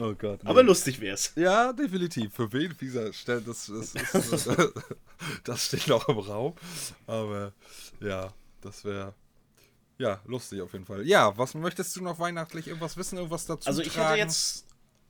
[0.00, 0.40] Oh Gott.
[0.44, 1.32] Aber lustig wär's.
[1.34, 2.32] Ja, definitiv.
[2.32, 4.48] Für wen dieser Stelle, das, das, ist,
[5.44, 6.54] das steht noch im Raum.
[7.06, 7.52] Aber
[8.00, 9.14] ja, das wäre
[9.98, 11.04] ja lustig auf jeden Fall.
[11.06, 14.10] Ja, was möchtest du noch weihnachtlich irgendwas wissen, irgendwas dazu Also ich tragen?
[14.10, 14.66] hätte jetzt,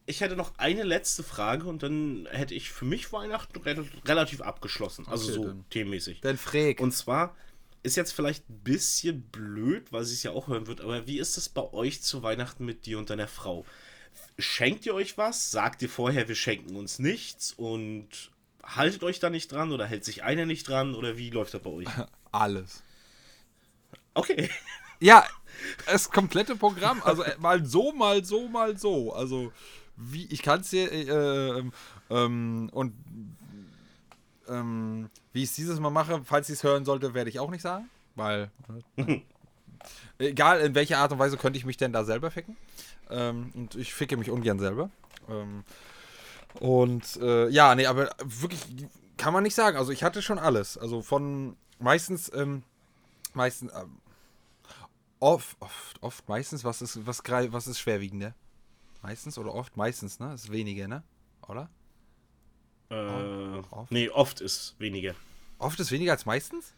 [0.09, 4.41] ich hätte noch eine letzte Frage und dann hätte ich für mich Weihnachten re relativ
[4.41, 5.07] abgeschlossen.
[5.07, 5.65] Also Okay, so dann.
[5.71, 6.21] themenmäßig.
[6.23, 6.81] Den Freak.
[6.81, 7.37] Und zwar
[7.83, 11.19] ist jetzt vielleicht ein bisschen blöd, weil sie es ja auch hören wird, aber wie
[11.19, 13.67] ist es bei euch zu Weihnachten mit dir und deiner Frau?
[14.39, 15.51] Schenkt ihr euch was?
[15.51, 18.09] Sagt ihr vorher, wir schenken uns nichts und
[18.65, 21.63] haltet euch da nicht dran oder hält sich einer nicht dran oder wie läuft das
[21.63, 21.87] bei euch?
[22.33, 22.83] Alles.
[24.15, 24.51] Okay.
[25.01, 25.25] Ja,
[25.87, 27.03] das komplette Programm.
[27.05, 29.13] Also äh, mal so, mal so, mal so.
[29.13, 29.53] Also
[29.99, 31.73] wie ich kann es dir äh, ähm,
[32.09, 32.95] ähm, und
[34.49, 37.51] ähm, wie ich es dieses Mal mache, falls ich es hören sollte, werde ich auch
[37.51, 38.51] nicht sagen, weil
[38.97, 39.21] äh,
[40.19, 42.57] egal in welcher Art und Weise könnte ich mich denn da selber ficken.
[43.11, 44.91] Ähm, und ich ficke mich ungern selber.
[45.29, 45.65] Ähm,
[46.61, 48.61] und äh, ja, nee, aber wirklich
[49.17, 49.77] kann man nicht sagen.
[49.77, 50.79] Also ich hatte schon alles.
[50.79, 52.63] Also von meistens, ähm,
[53.35, 53.73] meistens,
[55.21, 58.35] oft, oft, oft, meistens, was ist, was, was ist schwerwiegender?
[59.03, 59.77] Meistens oder oft?
[59.77, 60.35] Meistens, ne?
[60.35, 61.03] Ist weniger, ne?
[61.47, 61.69] Oder?
[62.91, 63.91] Äh, Oft?
[63.91, 65.15] nee, oft ist weniger.
[65.59, 66.73] Oft ist weniger als meistens?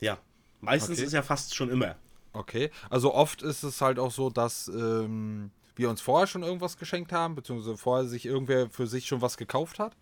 [0.00, 0.18] Ja.
[0.60, 1.06] Meistens Okay.
[1.06, 1.96] ist ja fast schon immer.
[2.32, 2.70] Okay.
[2.88, 7.12] Also oft ist es halt auch so, dass ähm, wir uns vorher schon irgendwas geschenkt
[7.12, 9.96] haben, beziehungsweise vorher sich irgendwer für sich schon was gekauft hat.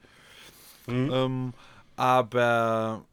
[0.87, 1.11] Mhm.
[1.13, 1.55] Ähm,
[1.97, 3.05] aber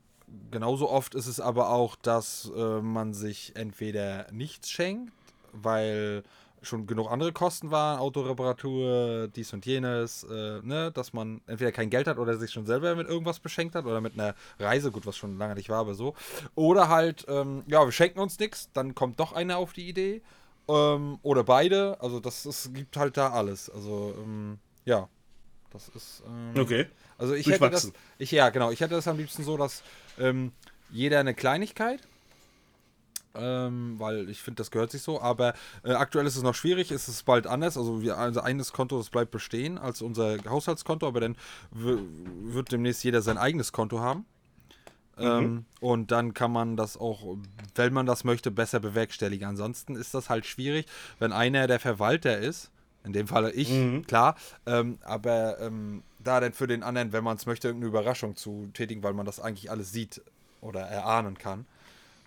[0.51, 5.11] genauso oft ist es aber auch, dass äh, man sich entweder nichts schenkt,
[5.51, 6.23] weil
[6.65, 11.89] schon genug andere Kosten waren, Autoreparatur, dies und jenes, äh, ne, dass man entweder kein
[11.89, 15.05] Geld hat oder sich schon selber mit irgendwas beschenkt hat oder mit einer Reise, gut,
[15.05, 16.13] was schon lange nicht war, aber so.
[16.55, 20.21] Oder halt, ähm, ja, wir schenken uns nichts, dann kommt doch einer auf die Idee.
[20.67, 23.69] Ähm, oder beide, also das es gibt halt da alles.
[23.69, 25.07] Also, ähm, ja.
[25.71, 26.23] Das ist.
[26.25, 26.87] ähm, Okay.
[27.17, 29.83] also ich hätte das, ich ja genau, ich hätte das am liebsten so, dass
[30.17, 30.53] ähm,
[30.89, 31.99] jeder eine Kleinigkeit,
[33.37, 35.21] ähm, weil ich finde, das gehört sich so.
[35.21, 35.53] Aber
[35.83, 37.77] äh, aktuell ist es noch schwierig, ist es bald anders.
[37.77, 41.35] Also wir, unser eines Konto, das bleibt bestehen als unser Haushaltskonto, aber dann
[41.71, 44.25] wird demnächst jeder sein eigenes Konto haben.
[45.17, 47.37] Ähm, und dann kann man das auch,
[47.75, 49.47] wenn man das möchte, besser bewerkstelligen.
[49.47, 50.87] Ansonsten ist das halt schwierig,
[51.19, 52.69] wenn einer der Verwalter ist,
[53.05, 54.05] in dem Falle ich, Mhm.
[54.07, 54.35] klar,
[54.65, 58.69] ähm, aber ähm, da dann für den anderen, wenn man es möchte, irgendeine Überraschung zu
[58.73, 60.21] tätigen, weil man das eigentlich alles sieht
[60.59, 61.65] oder erahnen kann.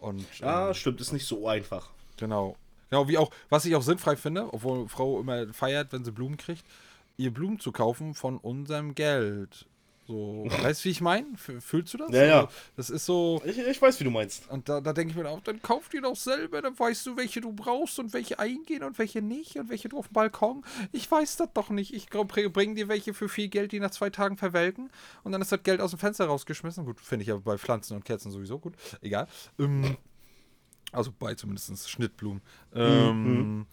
[0.00, 1.90] Und Ja, ähm, stimmt, ist nicht so einfach.
[2.16, 2.56] Genau.
[2.90, 6.36] Genau, wie auch, was ich auch sinnfrei finde, obwohl Frau immer feiert, wenn sie Blumen
[6.38, 6.64] kriegt,
[7.16, 9.66] ihr Blumen zu kaufen von unserem Geld.
[10.08, 11.26] So, weißt du, wie ich meine?
[11.36, 12.10] Fühlst du das?
[12.12, 12.40] Ja, ja.
[12.40, 14.48] Also, das ist so, Ich, ich weiß, wie du meinst.
[14.48, 17.18] und da, da denke ich mir auch, dann kauf die doch selber, dann weißt du,
[17.18, 20.64] welche du brauchst und welche eingehen und welche nicht und welche du auf dem Balkon.
[20.92, 21.92] Ich weiß das doch nicht.
[21.92, 24.90] Ich bringe dir welche für viel Geld, die nach zwei Tagen verwelken
[25.24, 26.86] und dann ist das Geld aus dem Fenster rausgeschmissen.
[26.86, 28.76] Gut, finde ich ja bei Pflanzen und Kerzen sowieso gut.
[29.02, 29.28] Egal.
[29.58, 29.98] Ähm,
[30.90, 32.40] also bei zumindest Schnittblumen.
[32.74, 33.66] Ähm,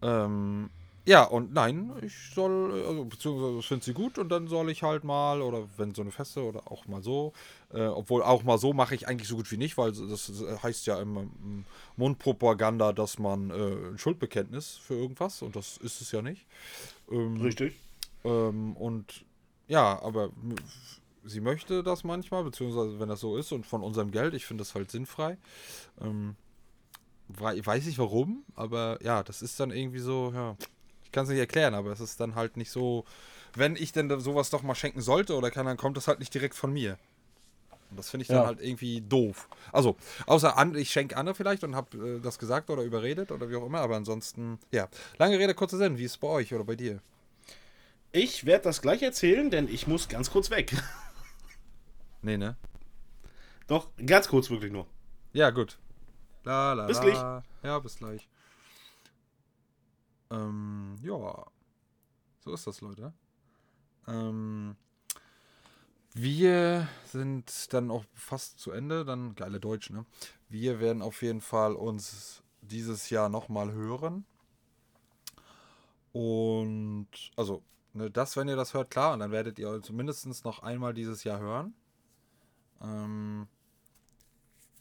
[0.00, 0.70] ähm,
[1.06, 4.82] ja, und nein, ich soll, also beziehungsweise ich finde sie gut und dann soll ich
[4.82, 7.32] halt mal, oder wenn so eine Feste oder auch mal so,
[7.72, 10.32] äh, obwohl auch mal so mache ich eigentlich so gut wie nicht, weil das
[10.62, 11.64] heißt ja im, im
[11.96, 13.54] Mundpropaganda, dass man äh,
[13.90, 16.46] ein Schuldbekenntnis für irgendwas und das ist es ja nicht.
[17.10, 17.74] Ähm, Richtig.
[18.24, 19.24] ähm, und
[19.68, 20.30] ja, aber
[21.24, 24.62] sie möchte das manchmal, beziehungsweise wenn das so ist und von unserem Geld, ich finde
[24.62, 25.36] das halt sinnfrei.
[26.00, 26.36] Ähm,
[27.28, 30.56] wei- weiß ich warum, aber ja, das ist dann irgendwie so, ja,
[31.14, 33.04] kann es nicht erklären, aber es ist dann halt nicht so,
[33.54, 36.18] wenn ich denn da sowas doch mal schenken sollte oder kann, dann kommt das halt
[36.18, 36.98] nicht direkt von mir.
[37.90, 38.46] Und das finde ich dann Ja.
[38.46, 39.48] halt irgendwie doof.
[39.72, 39.96] Also,
[40.26, 43.56] außer an, ich schenke Anne vielleicht und habe äh, das gesagt oder überredet oder wie
[43.56, 44.88] auch immer, aber ansonsten, ja.
[45.18, 47.00] Lange Rede, kurzer Sinn, wie ist es bei euch oder bei dir?
[48.12, 50.74] Ich werde das gleich erzählen, denn ich muss ganz kurz weg.
[52.22, 52.56] Nee, ne?
[53.66, 54.86] Doch, ganz kurz wirklich nur.
[55.34, 55.78] Ja, gut.
[56.44, 57.02] La, la, Bis la.
[57.02, 57.70] gleich.
[57.70, 58.28] Ja, bis gleich.
[60.34, 61.46] Ähm, ja.
[62.40, 63.12] So ist das, Leute.
[64.06, 64.76] Ähm,
[66.12, 69.04] wir sind dann auch fast zu Ende.
[69.04, 70.04] Dann, geile Deutsch, ne?
[70.48, 74.24] Wir werden auf jeden Fall uns dieses Jahr nochmal hören.
[76.12, 77.62] Und, also,
[77.92, 79.14] ne, das, wenn ihr das hört, klar.
[79.14, 81.74] Und dann werdet ihr zumindest noch einmal dieses Jahr hören.
[82.80, 83.48] Ähm,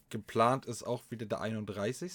[0.09, 2.13] geplant ist auch wieder der 31.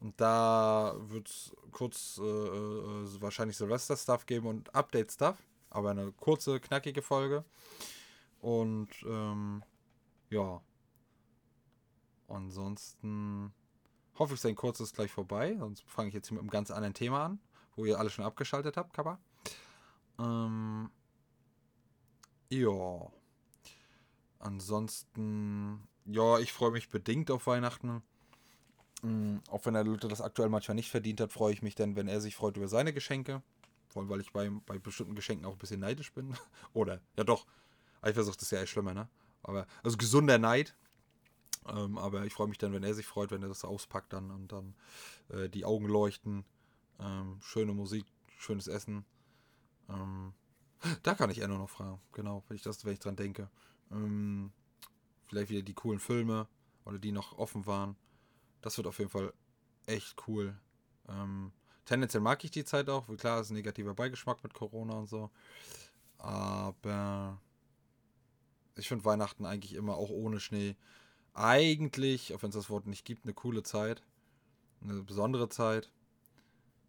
[0.00, 5.36] Und da wird es kurz äh, äh, wahrscheinlich Silvester-Stuff geben und Update-Stuff.
[5.70, 7.44] Aber eine kurze, knackige Folge.
[8.40, 9.62] Und ähm,
[10.30, 10.60] ja.
[12.28, 13.52] Ansonsten
[14.18, 15.56] hoffe ich, sein Kurz ist gleich vorbei.
[15.58, 17.38] Sonst fange ich jetzt hier mit einem ganz anderen Thema an,
[17.76, 19.18] wo ihr alle schon abgeschaltet habt, Kappa.
[20.18, 20.90] Ähm,
[22.50, 23.10] ja.
[24.38, 28.02] Ansonsten, ja, ich freue mich bedingt auf Weihnachten.
[29.04, 31.96] Mm, Auch wenn der Luther das aktuell manchmal nicht verdient hat, freue ich mich dann,
[31.96, 33.42] wenn er sich freut über seine Geschenke.
[33.88, 36.34] Vor allem, weil ich bei, bei bestimmten Geschenken auch ein bisschen neidisch bin.
[36.72, 37.46] Oder, ja doch,
[38.02, 39.08] Eifersucht ist ja echt schlimmer, ne?
[39.42, 40.74] Aber, also gesunder Neid.
[41.68, 44.30] Ähm, aber ich freue mich dann, wenn er sich freut, wenn er das auspackt dann
[44.30, 44.74] und dann
[45.30, 46.44] äh, die Augen leuchten.
[47.00, 48.06] Ähm, schöne Musik,
[48.38, 49.04] schönes Essen.
[49.88, 50.34] Ähm,
[51.02, 53.50] da kann ich nur noch fragen, genau, wenn ich das, wenn ich dran denke.
[53.92, 54.52] Ähm,
[55.28, 56.48] vielleicht wieder die coolen Filme
[56.84, 57.96] oder die noch offen waren.
[58.64, 59.30] Das wird auf jeden Fall
[59.84, 60.58] echt cool.
[61.06, 61.52] Ähm,
[61.84, 63.14] tendenziell mag ich die Zeit auch.
[63.18, 65.30] Klar, ist ein negativer Beigeschmack mit Corona und so.
[66.16, 67.38] Aber
[68.76, 70.76] ich finde Weihnachten eigentlich immer auch ohne Schnee.
[71.34, 74.02] Eigentlich, auch wenn es das Wort nicht gibt, eine coole Zeit.
[74.80, 75.92] Eine besondere Zeit,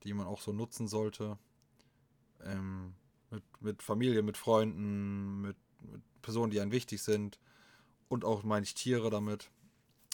[0.04, 1.38] die man auch so nutzen sollte.
[2.42, 2.96] Ähm,
[3.32, 7.38] mit, mit Familie, mit Freunden, mit, mit Personen, die einem wichtig sind.
[8.08, 9.52] Und auch, meine ich, Tiere damit.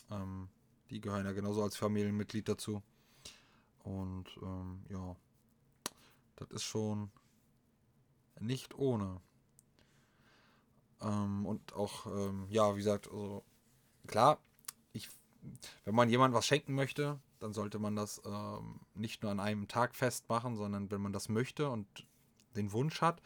[0.10, 0.50] Ähm,
[0.92, 2.84] die gehören ja genauso als Familienmitglied dazu.
[3.84, 5.16] Und ähm, ja,
[6.36, 7.12] das ist schon
[8.40, 9.22] nicht ohne.
[11.02, 13.44] Ähm, und auch, ähm, ja, wie gesagt, also
[14.06, 14.38] klar,
[14.94, 15.10] ich
[15.86, 19.68] wenn man jemandem was schenken möchte, dann sollte man das ähm, nicht nur an einem
[19.68, 21.88] Tag festmachen, sondern wenn man das möchte und
[22.56, 23.22] den Wunsch hat,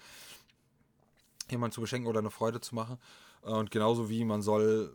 [1.50, 2.98] jemand zu beschenken oder eine Freude zu machen.
[3.44, 4.94] Äh, und genauso wie man soll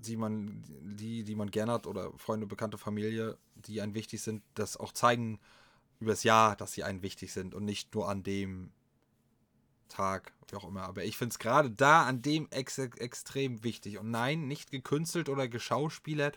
[0.00, 4.42] die man, die, die man gerne hat oder Freunde, bekannte Familie, die einen wichtig sind,
[4.54, 5.38] das auch zeigen
[6.00, 8.70] übers Jahr, dass sie einen wichtig sind und nicht nur an dem
[9.88, 10.82] Tag, wie auch immer.
[10.82, 13.98] Aber ich finde es gerade da an dem ex extrem wichtig.
[13.98, 16.36] Und nein, nicht gekünstelt oder geschauspielert,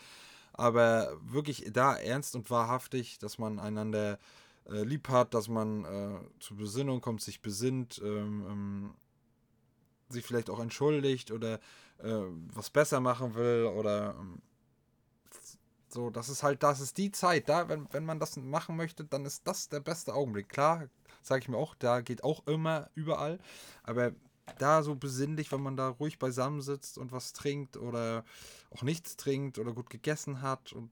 [0.53, 4.19] aber wirklich da ernst und wahrhaftig, dass man einander
[4.69, 8.93] äh, lieb hat, dass man äh, zur Besinnung kommt, sich besinnt, ähm, ähm,
[10.09, 11.59] sich vielleicht auch entschuldigt oder
[11.99, 12.23] äh,
[12.53, 14.41] was besser machen will oder ähm,
[15.89, 19.03] so, das ist halt, das ist die Zeit, da, wenn, wenn man das machen möchte,
[19.03, 20.47] dann ist das der beste Augenblick.
[20.47, 20.87] Klar,
[21.23, 23.39] sage ich mir auch, da geht auch immer überall,
[23.83, 24.13] aber
[24.57, 28.23] da so besinnlich, wenn man da ruhig beisammen sitzt und was trinkt oder
[28.71, 30.91] auch nichts trinkt oder gut gegessen hat und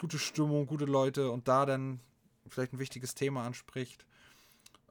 [0.00, 2.00] gute Stimmung, gute Leute und da dann
[2.48, 4.06] vielleicht ein wichtiges Thema anspricht,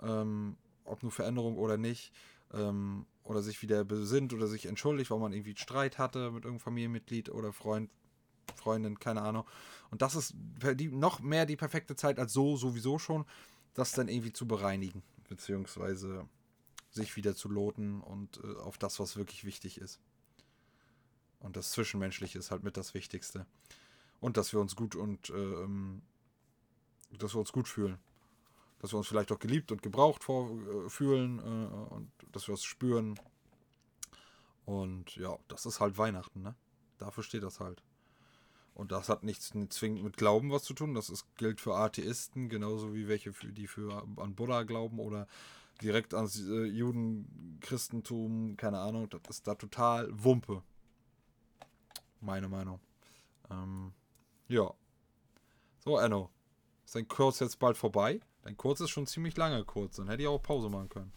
[0.02, 2.12] ähm, ob nur Veränderung oder nicht,
[2.54, 6.60] ähm, oder sich wieder besinnt oder sich entschuldigt, weil man irgendwie Streit hatte mit irgendeinem
[6.60, 7.90] Familienmitglied oder Freund,
[8.56, 9.46] Freundin, keine Ahnung.
[9.92, 10.34] Und das ist
[10.76, 13.26] die, noch mehr die perfekte Zeit als so sowieso schon,
[13.74, 16.28] das dann irgendwie zu bereinigen, beziehungsweise
[16.92, 20.00] sich wieder zu loten und äh, auf das, was wirklich wichtig ist.
[21.40, 23.46] Und das Zwischenmenschliche ist halt mit das Wichtigste.
[24.20, 26.02] Und dass wir uns gut und äh, ähm,
[27.18, 28.00] dass wir uns gut fühlen
[28.84, 32.66] dass wir uns vielleicht auch geliebt und gebraucht vorfühlen äh, äh, und dass wir es
[32.66, 33.18] spüren.
[34.66, 36.54] Und ja, das ist halt Weihnachten, ne?
[36.98, 37.82] Dafür steht das halt.
[38.74, 40.96] Und das hat nichts zwingend mit Glauben was zu tun.
[40.96, 45.28] Das ist, gilt für Atheisten, genauso wie welche, für, die für an Buddha glauben oder
[45.82, 49.10] direkt ans äh, Juden, Christentum, keine Ahnung.
[49.10, 50.62] Das ist da total Wumpe.
[52.20, 52.82] Meine Meinung.
[53.50, 53.94] Ähm,
[54.50, 54.74] ja.
[55.80, 56.30] So, Enno.
[56.84, 58.20] Ist dein Kurs jetzt bald vorbei?
[58.44, 59.96] Dein Kurz ist schon ziemlich lange kurz.
[59.96, 61.12] Dann hätte ich auch Pause machen können.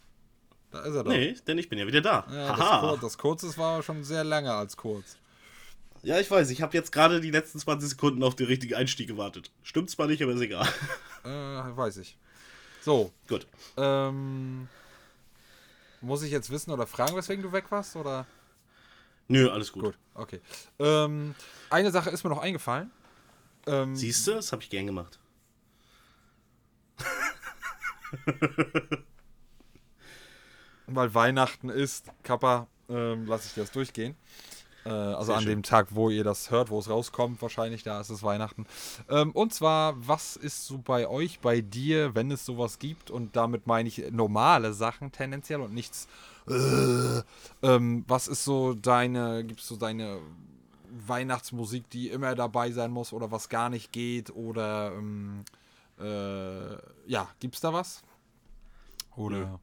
[0.70, 1.10] Da ist er doch.
[1.10, 2.26] Nee, denn ich bin ja wieder da.
[2.30, 5.16] Ja, das, Kur das Kurzes war schon sehr lange als kurz.
[6.02, 6.50] Ja, ich weiß.
[6.50, 9.50] Ich habe jetzt gerade die letzten 20 Sekunden auf den richtigen Einstieg gewartet.
[9.62, 10.68] Stimmt zwar nicht, aber ist egal.
[11.24, 11.28] Äh,
[11.76, 12.16] weiß ich.
[12.82, 13.10] So.
[13.26, 13.48] Gut.
[13.76, 14.68] Ähm,
[16.00, 17.96] muss ich jetzt wissen oder fragen, weswegen du weg warst?
[17.96, 18.26] Oder?
[19.26, 19.82] Nö, alles gut.
[19.82, 20.40] Gut, okay.
[20.78, 21.34] Ähm,
[21.68, 22.92] eine Sache ist mir noch eingefallen.
[23.66, 25.18] Ähm, Siehst du, das habe ich gern gemacht.
[30.86, 34.14] Weil Weihnachten ist, Kappa, ähm, lasse ich dir das durchgehen.
[34.86, 35.50] Äh, also Sehr an schön.
[35.50, 38.66] dem Tag, wo ihr das hört, wo es rauskommt, wahrscheinlich, da ist es Weihnachten.
[39.10, 43.10] Ähm, und zwar, was ist so bei euch, bei dir, wenn es sowas gibt?
[43.10, 46.06] Und damit meine ich normale Sachen tendenziell und nichts.
[46.48, 47.22] Äh,
[47.62, 50.20] ähm, was ist so deine, gibt es so deine
[51.06, 54.30] Weihnachtsmusik, die immer dabei sein muss oder was gar nicht geht?
[54.30, 55.44] Oder ähm,
[55.98, 58.02] äh, ja, gibt's da was?
[59.16, 59.60] Oder?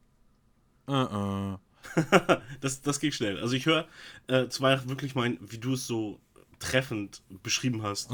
[0.86, 1.58] Uh -uh.
[2.60, 3.38] das, das geht schnell.
[3.40, 3.86] Also ich höre
[4.26, 6.18] äh, zwar wirklich mein, wie du es so
[6.58, 8.10] treffend beschrieben hast.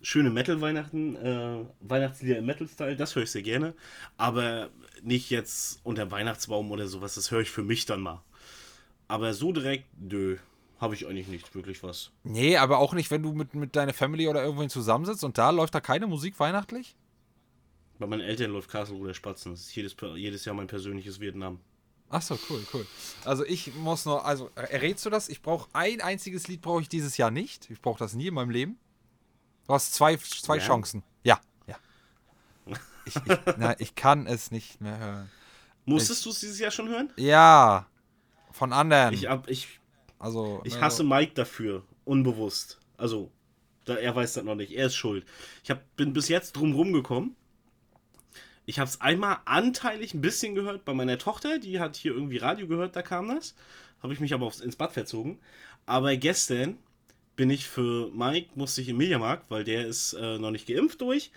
[0.00, 3.74] Schöne Metal-Weihnachten, äh, Weihnachtslieder im Metal-Style, das höre ich sehr gerne.
[4.16, 4.70] Aber
[5.02, 8.22] nicht jetzt unter Weihnachtsbaum oder sowas, das höre ich für mich dann mal.
[9.08, 10.36] Aber so direkt, nö
[10.78, 12.10] habe ich eigentlich nicht wirklich was.
[12.22, 15.50] Nee, aber auch nicht, wenn du mit, mit deiner Family oder irgendwohin zusammensitzt und da
[15.50, 16.96] läuft da keine Musik weihnachtlich?
[17.98, 19.52] Bei meinen Eltern läuft Castle oder Spatzen.
[19.52, 21.58] Das ist jedes, jedes Jahr mein persönliches Vietnam.
[22.10, 22.86] Ach so, cool, cool.
[23.24, 25.28] Also ich muss noch, also errätst du das?
[25.28, 27.68] Ich brauche ein einziges Lied brauche ich dieses Jahr nicht.
[27.70, 28.78] Ich brauche das nie in meinem Leben.
[29.66, 30.62] Du hast zwei, zwei ja.
[30.62, 31.02] Chancen.
[31.24, 31.76] Ja, ja.
[33.04, 33.22] Ich, ich,
[33.58, 35.30] na, ich kann es nicht mehr hören.
[35.84, 37.12] Musstest du es dieses Jahr schon hören?
[37.16, 37.86] Ja.
[38.52, 39.12] Von anderen.
[39.12, 39.80] Ich, ab, ich
[40.18, 42.78] also, ich ne, hasse Mike dafür, unbewusst.
[42.96, 43.30] Also,
[43.84, 45.24] da, er weiß das noch nicht, er ist schuld.
[45.64, 47.36] Ich hab, bin bis jetzt drum rumgekommen.
[48.66, 52.36] Ich habe es einmal anteilig ein bisschen gehört bei meiner Tochter, die hat hier irgendwie
[52.36, 53.54] Radio gehört, da kam das.
[54.02, 55.38] Habe ich mich aber aufs, ins Bad verzogen.
[55.86, 56.78] Aber gestern
[57.34, 61.00] bin ich für Mike, musste ich im Mediamarkt, weil der ist äh, noch nicht geimpft
[61.00, 61.30] durch.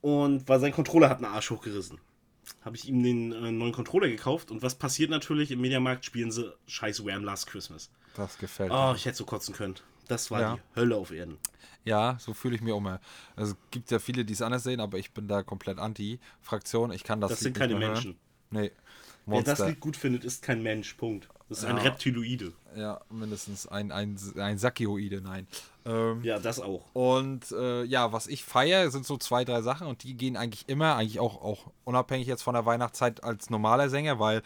[0.00, 1.98] Und weil sein Controller hat einen Arsch hochgerissen
[2.64, 4.50] habe ich ihm den äh, neuen Controller gekauft.
[4.50, 5.50] Und was passiert natürlich?
[5.50, 7.90] Im Mediamarkt spielen sie scheiß Wham Last Christmas.
[8.18, 8.90] Das gefällt oh, mir.
[8.90, 9.76] Oh, ich hätte so kotzen können.
[10.08, 10.56] Das war ja.
[10.56, 11.38] die Hölle auf Erden.
[11.84, 13.00] Ja, so fühle ich mich auch mal.
[13.36, 16.90] Also, es gibt ja viele, die es anders sehen, aber ich bin da komplett anti-Fraktion.
[16.90, 18.18] Ich kann das Das Lied sind keine Menschen.
[18.50, 18.72] Nee.
[19.24, 19.52] Monster.
[19.52, 20.94] Wer das Lied gut findet, ist kein Mensch.
[20.94, 21.28] Punkt.
[21.48, 21.82] Das ist ein Ja.
[21.84, 22.52] Reptiloide.
[22.76, 25.46] Ja, mindestens ein, ein, ein Sakioide, nein.
[25.86, 26.84] Ähm, Ja, das auch.
[26.92, 30.68] Und äh, ja, was ich feiere, sind so zwei, drei Sachen und die gehen eigentlich
[30.68, 34.42] immer, eigentlich auch, auch unabhängig jetzt von der Weihnachtszeit als normaler Sänger, weil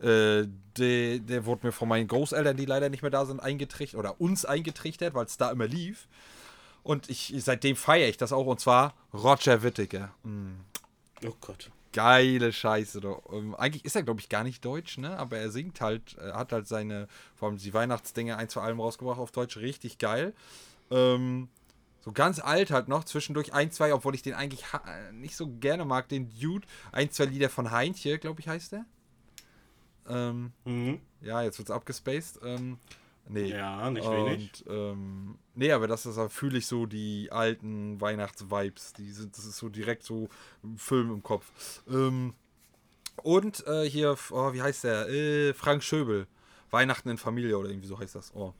[0.00, 0.46] äh,
[0.78, 4.20] der, der wurde mir von meinen Großeltern, die leider nicht mehr da sind, eingetrichtert oder
[4.20, 6.08] uns eingetrichtert, weil es da immer lief.
[6.82, 10.12] Und ich seitdem feiere ich das auch und zwar Roger Whittaker.
[10.22, 10.52] Mm,
[11.26, 11.70] Oh Gott.
[11.96, 13.00] Geile Scheiße.
[13.00, 13.22] Doch.
[13.32, 15.18] Ähm, eigentlich ist er, glaube ich, gar nicht deutsch, ne?
[15.18, 18.78] Aber er singt halt, er hat halt seine, vor allem die Weihnachtsdinge, ein, zwei Alben
[18.80, 20.34] rausgebracht auf Deutsch, richtig geil.
[20.90, 21.48] Ähm,
[22.00, 25.48] so ganz alt halt noch, zwischendurch ein, zwei, obwohl ich den eigentlich äh, nicht so
[25.48, 26.66] gerne mag, den Dude.
[26.92, 28.84] Ein, zwei Lieder von Heintje, glaube ich, heißt der.
[30.08, 31.00] Ähm, Mhm.
[31.22, 32.40] ja, jetzt wird's abgespaced.
[32.44, 32.78] Ähm,
[33.28, 33.50] nee.
[33.50, 34.64] Ja, nicht wenig.
[34.66, 38.92] Und, ähm, nee, aber das ist, da fühle ich so die alten Weihnachtsvibes.
[38.94, 40.28] Die sind, das ist so direkt so
[40.62, 41.50] ein Film im Kopf.
[41.88, 42.34] Ähm,
[43.22, 45.08] und äh, hier, oh, wie heißt der?
[45.08, 46.26] Äh, Frank Schöbel.
[46.70, 48.34] Weihnachten in Familie oder irgendwie so heißt das.
[48.34, 48.52] Oh.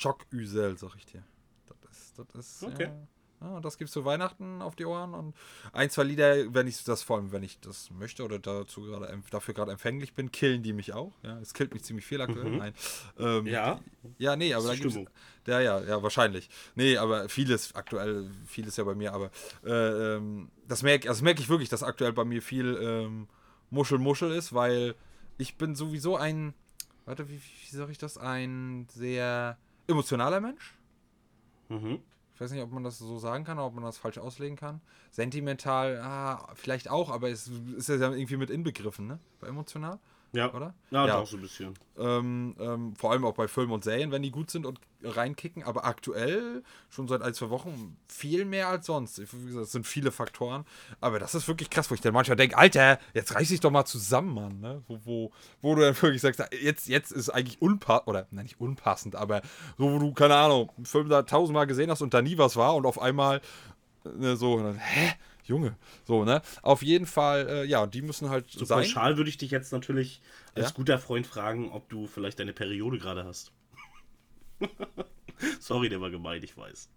[0.00, 1.22] Choc Üsel, sag ich dir.
[1.66, 2.84] Das ist, das ist, Okay.
[2.84, 3.06] ja.
[3.42, 5.34] Ja, und das gibt's zu Weihnachten auf die Ohren und
[5.72, 9.20] ein, zwei Lieder, wenn ich das vor allem, wenn ich das möchte oder dazu gerade
[9.30, 11.12] dafür gerade empfänglich bin, killen die mich auch.
[11.22, 12.50] Ja, es killt mich ziemlich viel aktuell.
[12.50, 12.58] Mhm.
[12.58, 12.74] Nein.
[13.18, 13.80] Ähm, Ja,
[14.18, 14.96] ja, nee, aber da gibt's,
[15.46, 16.48] ja, ja, ja, wahrscheinlich.
[16.76, 19.30] Nee, aber vieles aktuell, vieles ja bei mir, aber
[19.64, 23.28] äh, ähm, das merke das merk ich wirklich, dass aktuell bei mir viel ähm,
[23.70, 24.94] Muschel Muschel ist, weil
[25.38, 26.54] ich bin sowieso ein,
[27.06, 29.58] warte, wie, wie sag ich das, ein sehr
[29.88, 30.74] emotionaler Mensch.
[31.68, 32.00] Mhm.
[32.42, 34.56] Ich weiß nicht, ob man das so sagen kann oder ob man das falsch auslegen
[34.56, 34.80] kann.
[35.12, 39.20] Sentimental, ah, vielleicht auch, aber es ist ja irgendwie mit inbegriffen, ne?
[39.38, 40.00] Bei emotional,
[40.32, 40.52] Ja.
[40.52, 40.74] oder?
[40.90, 41.20] Ja, Ja.
[41.20, 41.74] doch so ein bisschen.
[41.98, 45.62] Ähm, ähm, vor allem auch bei Filmen und Serien, wenn die gut sind und reinkicken.
[45.62, 49.18] Aber aktuell, schon seit ein, zwei Wochen, viel mehr als sonst.
[49.18, 50.64] Wie gesagt, es sind viele Faktoren.
[51.00, 53.70] Aber das ist wirklich krass, wo ich dann manchmal denke, Alter, jetzt reiß dich doch
[53.70, 54.60] mal zusammen, Mann.
[54.60, 54.82] Ne?
[54.88, 58.60] Wo, wo, wo du dann wirklich sagst, jetzt, jetzt ist eigentlich unpassend, oder nein, nicht
[58.60, 59.42] unpassend, aber
[59.76, 62.56] so, wo du, keine Ahnung, einen Film da tausendmal gesehen hast und da nie was
[62.56, 63.42] war und auf einmal
[64.04, 65.12] ne, so, und dann, hä?
[65.44, 66.40] Junge, so, ne?
[66.62, 68.78] Auf jeden Fall, äh, ja, die müssen halt So sein.
[68.84, 70.20] pauschal würde ich dich jetzt natürlich
[70.54, 70.74] als Ja?
[70.74, 73.50] guter Freund fragen, ob du vielleicht deine Periode gerade hast.
[75.60, 76.88] Sorry, der war gemein, ich weiß.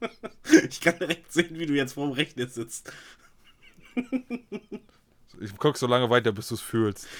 [0.68, 2.92] ich kann direkt sehen, wie du jetzt vorm Rechner sitzt.
[5.40, 7.06] Ich guck so lange weiter, bis du es fühlst.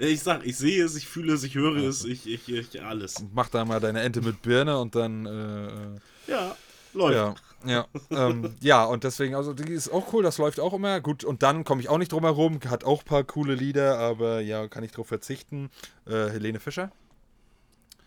[0.00, 3.22] Ich sag, ich sehe es, ich fühle es, ich höre es, ich, ich, ich alles.
[3.34, 6.56] Mach da mal deine Ente mit Birne und dann, äh, äh, Ja,
[6.94, 7.42] läuft.
[7.66, 11.00] ja, ja, ähm, ja, und deswegen, also die ist auch cool, das läuft auch immer.
[11.00, 13.98] Gut, und dann komme ich auch nicht drum herum, hat auch ein paar coole Lieder,
[13.98, 15.70] aber ja, kann ich drauf verzichten.
[16.06, 16.90] Äh, Helene Fischer,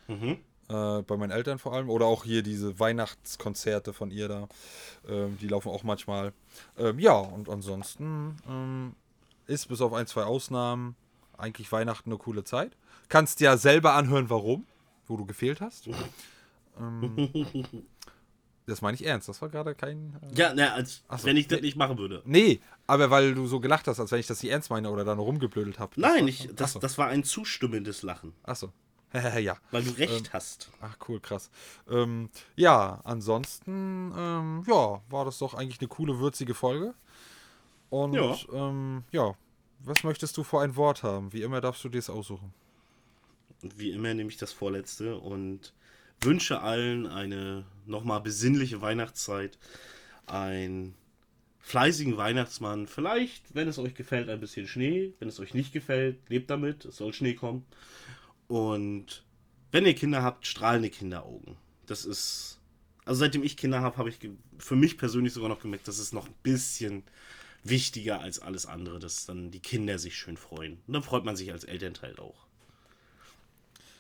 [0.08, 0.38] Mhm.
[0.70, 4.48] äh, bei meinen Eltern vor allem, oder auch hier diese Weihnachtskonzerte von ihr da,
[5.08, 6.34] ähm, die laufen auch manchmal.
[6.78, 8.96] Ähm, ja, und ansonsten ähm,
[9.48, 10.96] ist bis auf ein, zwei Ausnahmen
[11.38, 12.72] eigentlich Weihnachten eine coole Zeit.
[13.10, 14.66] Kannst ja selber anhören, warum,
[15.08, 15.88] wo du gefehlt hast.
[16.80, 17.30] ähm,
[18.68, 20.16] das meine ich ernst, das war gerade kein.
[20.22, 21.28] Äh, Ja, na, als Ach so.
[21.28, 22.22] wenn ich das nicht machen würde.
[22.26, 25.04] Nee, aber weil du so gelacht hast, als wenn ich das nicht ernst meine oder
[25.06, 25.94] da nur rumgeblödelt habe.
[26.00, 26.80] Nein, ich, das, Achso.
[26.80, 28.72] das war ein zustimmendes Lachen, Achso.
[29.14, 29.58] ja.
[29.72, 30.70] weil du recht hast.
[30.82, 31.50] Ach cool, krass.
[31.90, 36.94] Ähm, ja, ansonsten, ähm, ja, war das doch eigentlich eine coole, würzige Folge.
[37.90, 38.36] Und Ja.
[38.52, 39.34] Ähm, ja,
[39.80, 41.32] was möchtest du für ein Wort haben?
[41.32, 42.54] Wie immer darfst du dir es aussuchen.
[43.62, 45.74] Wie immer nehme ich das vorletzte und
[46.22, 49.58] wünsche allen eine nochmal besinnliche Weihnachtszeit,
[50.26, 50.96] einen
[51.60, 56.18] fleißigen Weihnachtsmann, vielleicht, wenn es euch gefällt, ein bisschen Schnee, wenn es euch nicht gefällt,
[56.30, 57.66] lebt damit, es soll Schnee kommen.
[58.48, 59.24] Und
[59.72, 61.58] wenn ihr Kinder habt, strahlende Kinderaugen.
[61.86, 62.60] Das ist,
[63.06, 64.18] also seitdem ich Kinder habe, habe ich
[64.58, 67.04] für mich persönlich sogar noch gemerkt, das ist noch ein bisschen
[67.64, 70.80] wichtiger als alles andere, dass dann die Kinder sich schön freuen.
[70.88, 72.48] Und dann freut man sich als Elternteil auch.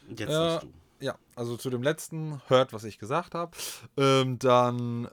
[0.08, 0.74] Und jetzt Äh, du.
[1.00, 3.56] Ja, also zu dem letzten, hört, was ich gesagt habe.
[3.98, 5.10] Ähm, dann,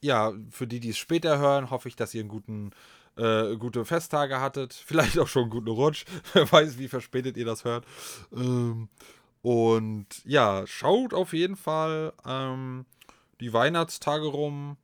[0.00, 2.70] ja, für die, die es später hören, hoffe ich, dass ihr einen guten,
[3.16, 4.72] äh, gute Festtage hattet.
[4.86, 6.04] Vielleicht auch schon einen guten Rutsch.
[6.32, 7.84] Wer weiß, wie verspätet ihr das hört.
[8.32, 8.88] Ähm,
[9.42, 12.86] und ja, schaut auf jeden Fall ähm,
[13.40, 14.76] die Weihnachtstage rum.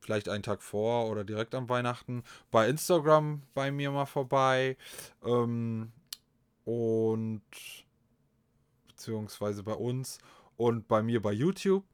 [0.00, 2.22] Vielleicht einen Tag vor oder direkt am Weihnachten.
[2.50, 4.76] Bei Instagram bei mir mal vorbei.
[5.24, 5.90] Ähm,
[6.64, 7.42] und
[8.96, 10.18] beziehungsweise bei uns
[10.56, 11.84] und bei mir bei YouTube.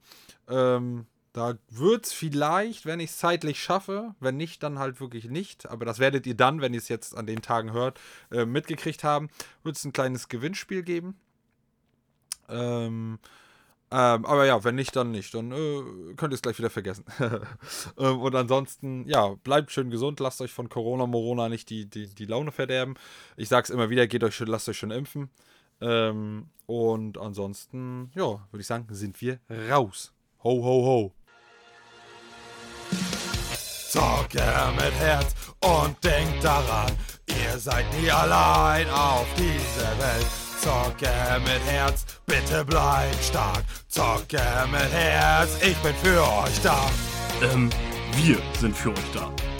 [0.48, 5.24] Ähm, da wird es vielleicht, wenn ich es zeitlich schaffe, wenn nicht, dann halt wirklich
[5.24, 5.68] nicht.
[5.68, 7.98] Aber das werdet ihr dann, wenn ihr es jetzt an den Tagen hört,
[8.30, 9.30] äh, mitgekriegt haben,
[9.62, 11.16] wird es ein kleines Gewinnspiel geben.
[12.48, 13.18] Ähm,
[13.94, 15.34] Ähm, aber ja, wenn nicht, dann nicht.
[15.34, 17.04] Dann äh, könnt ihr es gleich wieder vergessen.
[17.98, 20.18] ähm, und ansonsten, ja, bleibt schön gesund.
[20.18, 22.94] Lasst euch von Corona, Morona nicht die, die, die Laune verderben.
[23.36, 25.28] Ich sag's immer wieder, geht euch, lasst euch schon impfen.
[25.82, 29.40] Ähm, und ansonsten, ja, würde ich sagen, sind wir
[29.70, 30.14] raus.
[30.44, 31.12] Ho, ho, ho.
[33.90, 34.42] Zocke
[34.76, 36.90] mit Herz und denkt daran,
[37.26, 40.26] ihr seid nie allein auf dieser Welt.
[40.62, 43.64] Zocke mit Herz, bitte bleibt stark.
[43.88, 44.40] Zocke
[44.70, 46.90] mit Herz, ich bin für euch da.
[47.42, 47.68] Ähm,
[48.14, 49.51] wir sind für euch da.